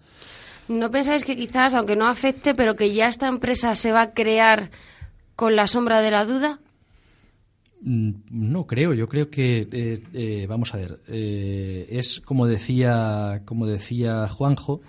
¿No 0.68 0.90
pensáis 0.90 1.22
que 1.22 1.36
quizás, 1.36 1.74
aunque 1.74 1.96
no 1.96 2.08
afecte, 2.08 2.54
pero 2.54 2.76
que 2.76 2.94
ya 2.94 3.08
esta 3.08 3.28
empresa 3.28 3.74
se 3.74 3.92
va 3.92 4.00
a 4.02 4.12
crear 4.12 4.70
con 5.36 5.56
la 5.56 5.66
sombra 5.66 6.00
de 6.00 6.10
la 6.10 6.24
duda? 6.24 6.60
Mm, 7.82 8.12
no 8.30 8.66
creo, 8.66 8.94
yo 8.94 9.06
creo 9.06 9.28
que 9.28 9.68
eh, 9.70 10.46
vamos 10.48 10.72
a 10.72 10.78
ver, 10.78 11.00
es 11.06 12.20
como 12.20 12.46
decía, 12.46 13.42
como 13.44 13.66
decía 13.66 14.26
Juanjo, 14.28 14.80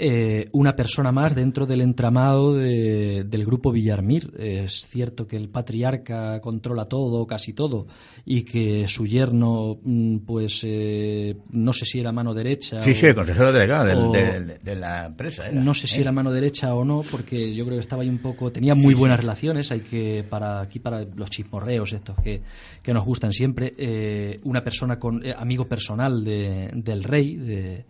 eh, 0.00 0.48
una 0.52 0.76
persona 0.76 1.10
más 1.10 1.34
dentro 1.34 1.66
del 1.66 1.80
entramado 1.80 2.54
del 2.54 3.44
grupo 3.44 3.72
Villarmir. 3.72 4.32
Es 4.38 4.86
cierto 4.86 5.26
que 5.26 5.36
el 5.36 5.48
patriarca 5.48 6.40
controla 6.40 6.84
todo, 6.84 7.26
casi 7.26 7.52
todo, 7.52 7.88
y 8.24 8.44
que 8.44 8.86
su 8.86 9.06
yerno, 9.06 9.76
mm, 9.82 10.18
pues, 10.18 10.62
eh, 10.64 11.36
no 11.50 11.72
sé 11.72 11.84
si 11.84 11.98
era 11.98 12.12
mano 12.12 12.32
derecha. 12.32 12.80
Sí, 12.80 12.94
sí, 12.94 13.06
el 13.06 13.16
consejero 13.16 13.52
delegado 13.52 14.12
de, 14.12 14.76
la 14.76 15.06
empresa. 15.06 15.50
no 15.50 15.74
sé 15.74 15.88
si 15.88 15.98
¿eh? 15.98 16.02
era 16.02 16.12
mano 16.12 16.30
derecha 16.30 16.72
o 16.74 16.84
no, 16.84 17.02
porque 17.10 17.52
yo 17.52 17.64
creo 17.64 17.76
que 17.76 17.80
estaba 17.80 18.02
ahí 18.02 18.08
un 18.08 18.18
poco. 18.18 18.52
Tenía 18.52 18.76
muy 18.76 18.94
buenas 18.94 19.18
relaciones. 19.18 19.72
Hay 19.72 19.80
que, 19.80 20.24
para 20.28 20.60
aquí, 20.60 20.78
para 20.78 21.04
los 21.16 21.28
chismorreos 21.28 21.92
estos 21.92 22.14
que, 22.22 22.40
que 22.82 22.94
nos 22.94 23.04
gustan 23.04 23.32
siempre, 23.32 24.38
una 24.44 24.62
persona 24.62 24.96
con 24.96 25.22
amigo 25.36 25.66
personal 25.66 26.22
del 26.22 27.02
rey, 27.02 27.34
de 27.34 27.84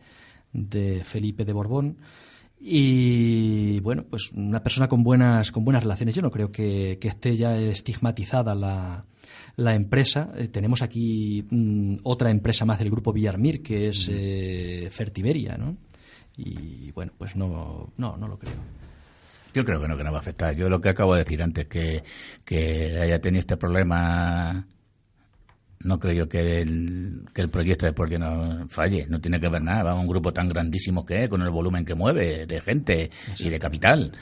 de 0.52 1.02
Felipe 1.04 1.44
de 1.44 1.52
Borbón. 1.52 1.98
Y 2.60 3.78
bueno, 3.80 4.04
pues 4.08 4.32
una 4.32 4.62
persona 4.62 4.88
con 4.88 5.02
buenas, 5.02 5.52
con 5.52 5.64
buenas 5.64 5.82
relaciones. 5.82 6.14
Yo 6.14 6.22
no 6.22 6.30
creo 6.30 6.50
que, 6.50 6.98
esté 7.00 7.36
ya 7.36 7.56
estigmatizada 7.56 8.54
la, 8.54 9.04
la 9.56 9.74
empresa. 9.74 10.32
Eh, 10.36 10.48
tenemos 10.48 10.82
aquí 10.82 11.46
mm, 11.48 11.98
otra 12.02 12.30
empresa 12.30 12.64
más 12.64 12.78
del 12.78 12.90
grupo 12.90 13.12
Villarmir, 13.12 13.62
que 13.62 13.88
es 13.88 14.08
eh, 14.10 14.88
Fertiberia, 14.90 15.56
¿no? 15.56 15.76
Y 16.36 16.90
bueno, 16.92 17.12
pues 17.16 17.36
no, 17.36 17.92
no, 17.96 18.16
no 18.16 18.28
lo 18.28 18.38
creo. 18.38 18.54
Yo 19.54 19.64
creo 19.64 19.80
que 19.80 19.88
no, 19.88 19.96
que 19.96 20.04
no 20.04 20.12
va 20.12 20.18
a 20.18 20.20
afectar. 20.20 20.54
Yo 20.54 20.68
lo 20.68 20.80
que 20.80 20.90
acabo 20.90 21.14
de 21.14 21.24
decir 21.24 21.42
antes, 21.42 21.66
que, 21.66 22.02
que 22.44 22.98
haya 23.00 23.20
tenido 23.20 23.40
este 23.40 23.56
problema 23.56 24.66
no 25.80 25.98
creo 25.98 26.12
yo 26.14 26.28
que 26.28 26.60
el, 26.60 27.26
que 27.32 27.42
el 27.42 27.50
proyecto 27.50 27.86
de 27.86 28.18
no 28.18 28.68
falle, 28.68 29.06
no 29.08 29.20
tiene 29.20 29.38
que 29.38 29.48
ver 29.48 29.62
nada, 29.62 29.84
va 29.84 29.90
a 29.92 29.94
un 29.94 30.08
grupo 30.08 30.32
tan 30.32 30.48
grandísimo 30.48 31.04
que 31.04 31.24
es, 31.24 31.28
con 31.28 31.42
el 31.42 31.50
volumen 31.50 31.84
que 31.84 31.94
mueve 31.94 32.46
de 32.46 32.60
gente 32.60 33.10
y 33.38 33.48
de 33.48 33.58
capital. 33.58 34.12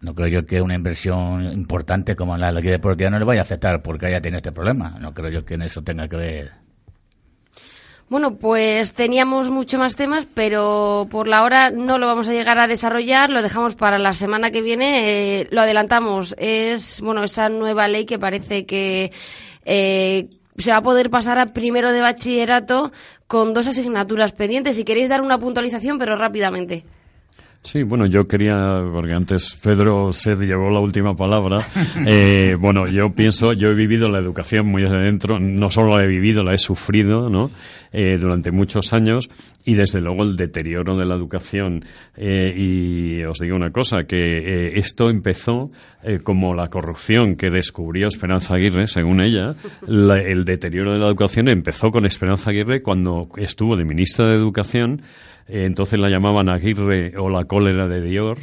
No 0.00 0.14
creo 0.14 0.28
yo 0.28 0.46
que 0.46 0.60
una 0.60 0.74
inversión 0.74 1.50
importante 1.52 2.14
como 2.14 2.36
la 2.36 2.52
de 2.52 2.60
Deportiva 2.60 3.08
no 3.08 3.18
le 3.18 3.24
vaya 3.24 3.40
a 3.40 3.44
afectar 3.44 3.82
porque 3.82 4.06
haya 4.06 4.20
tenido 4.20 4.36
este 4.36 4.52
problema. 4.52 4.98
No 5.00 5.14
creo 5.14 5.30
yo 5.30 5.44
que 5.44 5.54
en 5.54 5.62
eso 5.62 5.82
tenga 5.82 6.06
que 6.08 6.16
ver. 6.16 6.52
Bueno, 8.10 8.36
pues 8.36 8.92
teníamos 8.92 9.48
mucho 9.48 9.78
más 9.78 9.96
temas, 9.96 10.26
pero 10.26 11.08
por 11.10 11.26
la 11.26 11.42
hora 11.42 11.70
no 11.70 11.96
lo 11.96 12.06
vamos 12.06 12.28
a 12.28 12.34
llegar 12.34 12.58
a 12.58 12.66
desarrollar, 12.66 13.30
lo 13.30 13.42
dejamos 13.42 13.76
para 13.76 13.98
la 13.98 14.12
semana 14.12 14.50
que 14.50 14.60
viene, 14.60 15.40
eh, 15.40 15.48
lo 15.50 15.62
adelantamos. 15.62 16.34
Es, 16.38 17.00
bueno, 17.00 17.24
esa 17.24 17.48
nueva 17.48 17.88
ley 17.88 18.04
que 18.04 18.18
parece 18.18 18.66
que 18.66 19.10
eh, 19.64 20.28
se 20.58 20.70
va 20.70 20.78
a 20.78 20.82
poder 20.82 21.10
pasar 21.10 21.38
a 21.38 21.46
primero 21.46 21.92
de 21.92 22.00
bachillerato 22.00 22.92
con 23.26 23.54
dos 23.54 23.66
asignaturas 23.66 24.32
pendientes. 24.32 24.76
Si 24.76 24.84
queréis 24.84 25.08
dar 25.08 25.20
una 25.20 25.38
puntualización, 25.38 25.98
pero 25.98 26.16
rápidamente. 26.16 26.84
Sí, 27.64 27.82
bueno, 27.82 28.04
yo 28.04 28.28
quería, 28.28 28.82
porque 28.92 29.14
antes 29.14 29.56
Pedro 29.62 30.12
se 30.12 30.34
llevó 30.36 30.68
la 30.70 30.80
última 30.80 31.16
palabra. 31.16 31.56
Eh, 32.06 32.56
bueno, 32.58 32.86
yo 32.86 33.14
pienso, 33.14 33.52
yo 33.54 33.68
he 33.68 33.74
vivido 33.74 34.08
la 34.10 34.18
educación 34.18 34.66
muy 34.66 34.84
adentro, 34.84 35.38
no 35.40 35.70
solo 35.70 35.96
la 35.96 36.04
he 36.04 36.06
vivido, 36.06 36.42
la 36.42 36.52
he 36.52 36.58
sufrido, 36.58 37.30
¿no? 37.30 37.50
Eh, 37.96 38.18
durante 38.18 38.50
muchos 38.50 38.92
años 38.92 39.28
y 39.64 39.74
desde 39.74 40.00
luego 40.00 40.24
el 40.24 40.34
deterioro 40.34 40.96
de 40.96 41.04
la 41.04 41.14
educación. 41.14 41.84
Eh, 42.16 42.52
y 42.56 43.22
os 43.22 43.38
digo 43.38 43.54
una 43.54 43.70
cosa, 43.70 44.02
que 44.02 44.76
esto 44.76 45.10
empezó 45.10 45.70
como 46.24 46.54
la 46.54 46.68
corrupción 46.68 47.36
que 47.36 47.50
descubrió 47.50 48.08
Esperanza 48.08 48.56
Aguirre, 48.56 48.88
según 48.88 49.22
ella. 49.22 49.54
el 49.86 50.44
deterioro 50.44 50.92
de 50.92 50.98
la 50.98 51.06
educación 51.06 51.48
empezó 51.48 51.92
con 51.92 52.04
Esperanza 52.04 52.50
Aguirre 52.50 52.82
cuando 52.82 53.28
estuvo 53.36 53.76
de 53.76 53.84
ministra 53.84 54.26
de 54.26 54.34
Educación 54.34 55.02
eh, 55.48 55.64
entonces 55.64 55.98
la 56.00 56.08
llamaban 56.08 56.48
Aguirre 56.48 57.16
o 57.18 57.28
la 57.28 57.44
cólera 57.44 57.86
de 57.88 58.00
Dior. 58.00 58.38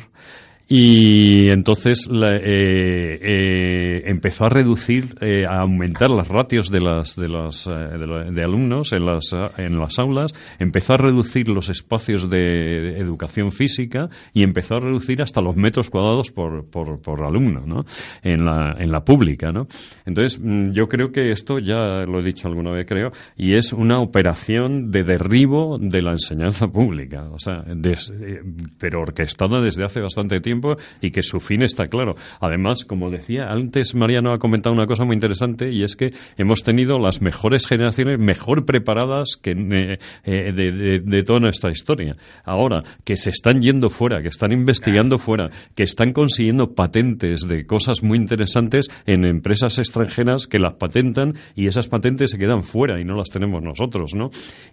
Y 0.74 1.52
entonces 1.52 2.08
eh, 2.10 3.20
eh, 3.22 4.04
empezó 4.06 4.46
a 4.46 4.50
reducir, 4.50 5.16
eh, 5.20 5.46
a 5.46 5.60
aumentar 5.64 6.10
las 6.10 6.30
ratios 6.30 6.72
de 6.72 6.80
las 6.80 7.18
de 7.18 7.28
las 7.28 7.66
de, 7.66 8.42
alumnos 8.42 8.94
en 8.94 9.06
las 9.06 9.36
en 9.58 9.78
las 9.78 10.00
aulas, 10.00 10.34
empezó 10.60 10.94
a 10.94 10.98
reducir 10.98 11.50
los 11.50 11.68
espacios 11.68 12.30
de 12.30 12.98
educación 12.98 13.52
física 13.52 14.08
y 14.34 14.44
empezó 14.44 14.76
a 14.76 14.80
reducir 14.80 15.22
hasta 15.22 15.42
los 15.42 15.58
metros 15.58 15.90
cuadrados 15.90 16.32
por, 16.32 16.70
por, 16.70 17.02
por 17.02 17.22
alumno, 17.22 17.66
¿no? 17.66 17.84
En 18.24 18.46
la 18.46 18.74
en 18.80 18.94
la 18.94 19.04
pública, 19.04 19.52
¿no? 19.52 19.68
Entonces 20.06 20.40
mm, 20.42 20.72
yo 20.72 20.88
creo 20.88 21.12
que 21.12 21.32
esto 21.32 21.60
ya 21.60 22.06
lo 22.06 22.22
he 22.22 22.24
dicho 22.24 22.48
alguna 22.48 22.72
vez 22.72 22.86
creo 22.88 23.12
y 23.36 23.56
es 23.56 23.74
una 23.74 24.00
operación 24.00 24.90
de 24.90 25.04
derribo 25.04 25.78
de 25.78 26.02
la 26.02 26.12
enseñanza 26.12 26.70
pública, 26.70 27.30
o 27.30 27.40
sea, 27.40 27.66
pero 28.80 29.02
orquestada 29.02 29.60
desde 29.60 29.84
hace 29.84 30.00
bastante 30.00 30.40
tiempo 30.40 30.61
y 31.02 31.12
que 31.12 31.24
su 31.24 31.40
fin 31.40 31.64
está 31.64 31.88
claro. 31.88 32.16
Además, 32.40 32.86
como 32.86 33.10
decía 33.10 33.50
antes, 33.50 33.96
Mariano 33.96 34.32
ha 34.34 34.40
comentado 34.40 34.76
una 34.76 34.86
cosa 34.86 35.06
muy 35.06 35.16
interesante 35.16 35.72
y 35.72 35.84
es 35.84 35.96
que 35.96 36.14
hemos 36.38 36.64
tenido 36.64 37.00
las 37.00 37.22
mejores 37.22 37.68
generaciones 37.68 38.20
mejor 38.20 38.66
preparadas 38.66 39.38
que 39.42 39.52
eh, 39.52 39.98
eh, 40.24 41.02
de, 41.06 41.24
toda 41.24 41.40
nuestra 41.40 41.72
historia. 41.72 42.16
Ahora, 42.44 42.84
que 43.04 43.18
se 43.18 43.30
están 43.30 43.62
yendo 43.62 43.90
fuera, 43.90 44.22
que 44.22 44.28
están 44.30 44.52
investigando 44.52 45.18
fuera, 45.18 45.50
que 45.76 45.84
están 45.84 46.14
consiguiendo 46.14 46.74
patentes 46.74 47.42
de 47.48 47.66
cosas 47.66 48.04
muy 48.04 48.18
interesantes 48.18 48.88
en 49.06 49.26
empresas 49.26 49.78
extranjeras 49.78 50.48
que 50.48 50.60
las 50.60 50.74
patentan 50.74 51.36
y 51.56 51.68
esas 51.68 51.88
patentes 51.88 52.32
se 52.32 52.38
quedan 52.38 52.64
fuera 52.64 53.00
y 53.00 53.06
no 53.06 53.16
las 53.16 53.30
tenemos 53.30 53.62
nosotros, 53.62 54.14
¿no? 54.16 54.30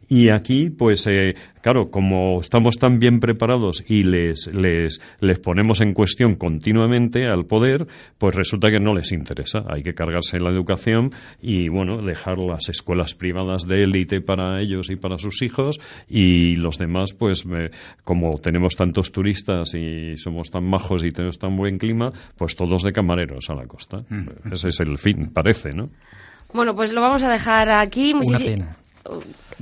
Y 0.09 0.31
aquí, 0.31 0.71
pues, 0.71 1.07
eh, 1.07 1.35
claro, 1.69 1.91
como 1.91 2.41
estamos 2.41 2.79
tan 2.79 2.99
bien 2.99 3.21
preparados 3.21 3.85
y 3.87 4.03
les, 4.03 4.47
les, 4.55 5.03
les 5.21 5.39
ponemos 5.39 5.83
en 5.83 5.93
cuestión 5.93 6.35
continuamente 6.35 7.27
al 7.27 7.45
poder, 7.45 7.87
pues 8.17 8.35
resulta 8.35 8.71
que 8.71 8.81
no 8.81 8.95
les 8.95 9.13
interesa. 9.13 9.65
Hay 9.69 9.83
que 9.83 9.93
cargarse 9.93 10.41
la 10.41 10.49
educación 10.49 11.11
y, 11.43 11.69
bueno, 11.69 11.99
dejar 11.99 12.39
las 12.39 12.71
escuelas 12.71 13.13
privadas 13.13 13.69
de 13.69 13.83
élite 13.83 14.23
para 14.23 14.63
ellos 14.63 14.89
y 14.89 14.97
para 14.97 15.19
sus 15.19 15.43
hijos 15.43 15.79
y 16.09 16.57
los 16.57 16.79
demás, 16.79 17.13
pues, 17.13 17.45
como 18.03 18.39
tenemos 18.39 18.75
tantos 18.75 19.13
turistas 19.13 19.75
y 19.75 20.17
somos 20.17 20.51
tan 20.51 20.65
majos 20.65 21.05
y 21.05 21.11
tenemos 21.11 21.39
tan 21.39 21.55
buen 21.55 21.77
clima, 21.77 22.11
pues 22.39 22.57
todos 22.57 22.83
de 22.83 22.95
camareros 22.95 23.51
a 23.51 23.55
la 23.55 23.67
costa. 23.67 24.05
Ese 24.51 24.69
es 24.69 24.81
el 24.81 24.97
fin, 24.97 25.33
parece, 25.35 25.73
¿no? 25.73 25.91
Bueno, 26.55 26.75
pues 26.75 26.95
lo 26.95 27.03
vamos 27.03 27.25
a 27.25 27.31
dejar 27.31 27.69
aquí. 27.69 28.15
Una 28.15 28.39
pena. 28.39 28.77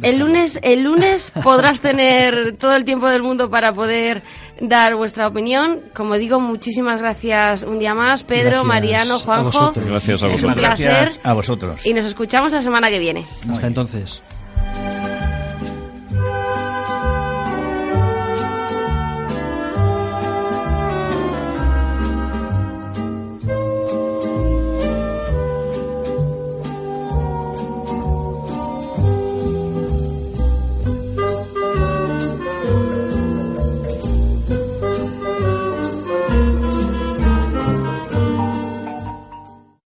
El 0.03 0.19
lunes, 0.19 0.59
el 0.63 0.83
lunes 0.83 1.33
podrás 1.43 1.81
tener 1.81 2.57
todo 2.57 2.75
el 2.75 2.85
tiempo 2.85 3.09
del 3.09 3.23
mundo 3.23 3.51
para 3.51 3.73
poder 3.73 4.23
dar 4.61 4.95
vuestra 4.95 5.27
opinión. 5.27 5.81
Como 5.95 6.17
digo, 6.17 6.41
muchísimas 6.41 7.01
gracias 7.01 7.63
un 7.63 7.79
día 7.79 7.95
más, 7.95 8.23
Pedro, 8.23 8.65
Mariano, 8.65 9.19
Juanjo. 9.19 9.73
gracias 9.75 10.23
a 10.23 10.27
vosotros. 10.27 10.35
Es 10.35 10.43
un 10.45 10.55
placer. 10.55 11.13
a 11.23 11.33
vosotros. 11.33 11.87
Y 11.87 11.95
nos 11.95 12.05
escuchamos 12.05 12.53
la 12.53 12.63
semana 12.63 12.89
que 12.91 12.99
viene. 12.99 13.25
Hasta 13.51 13.67
entonces. 13.67 14.23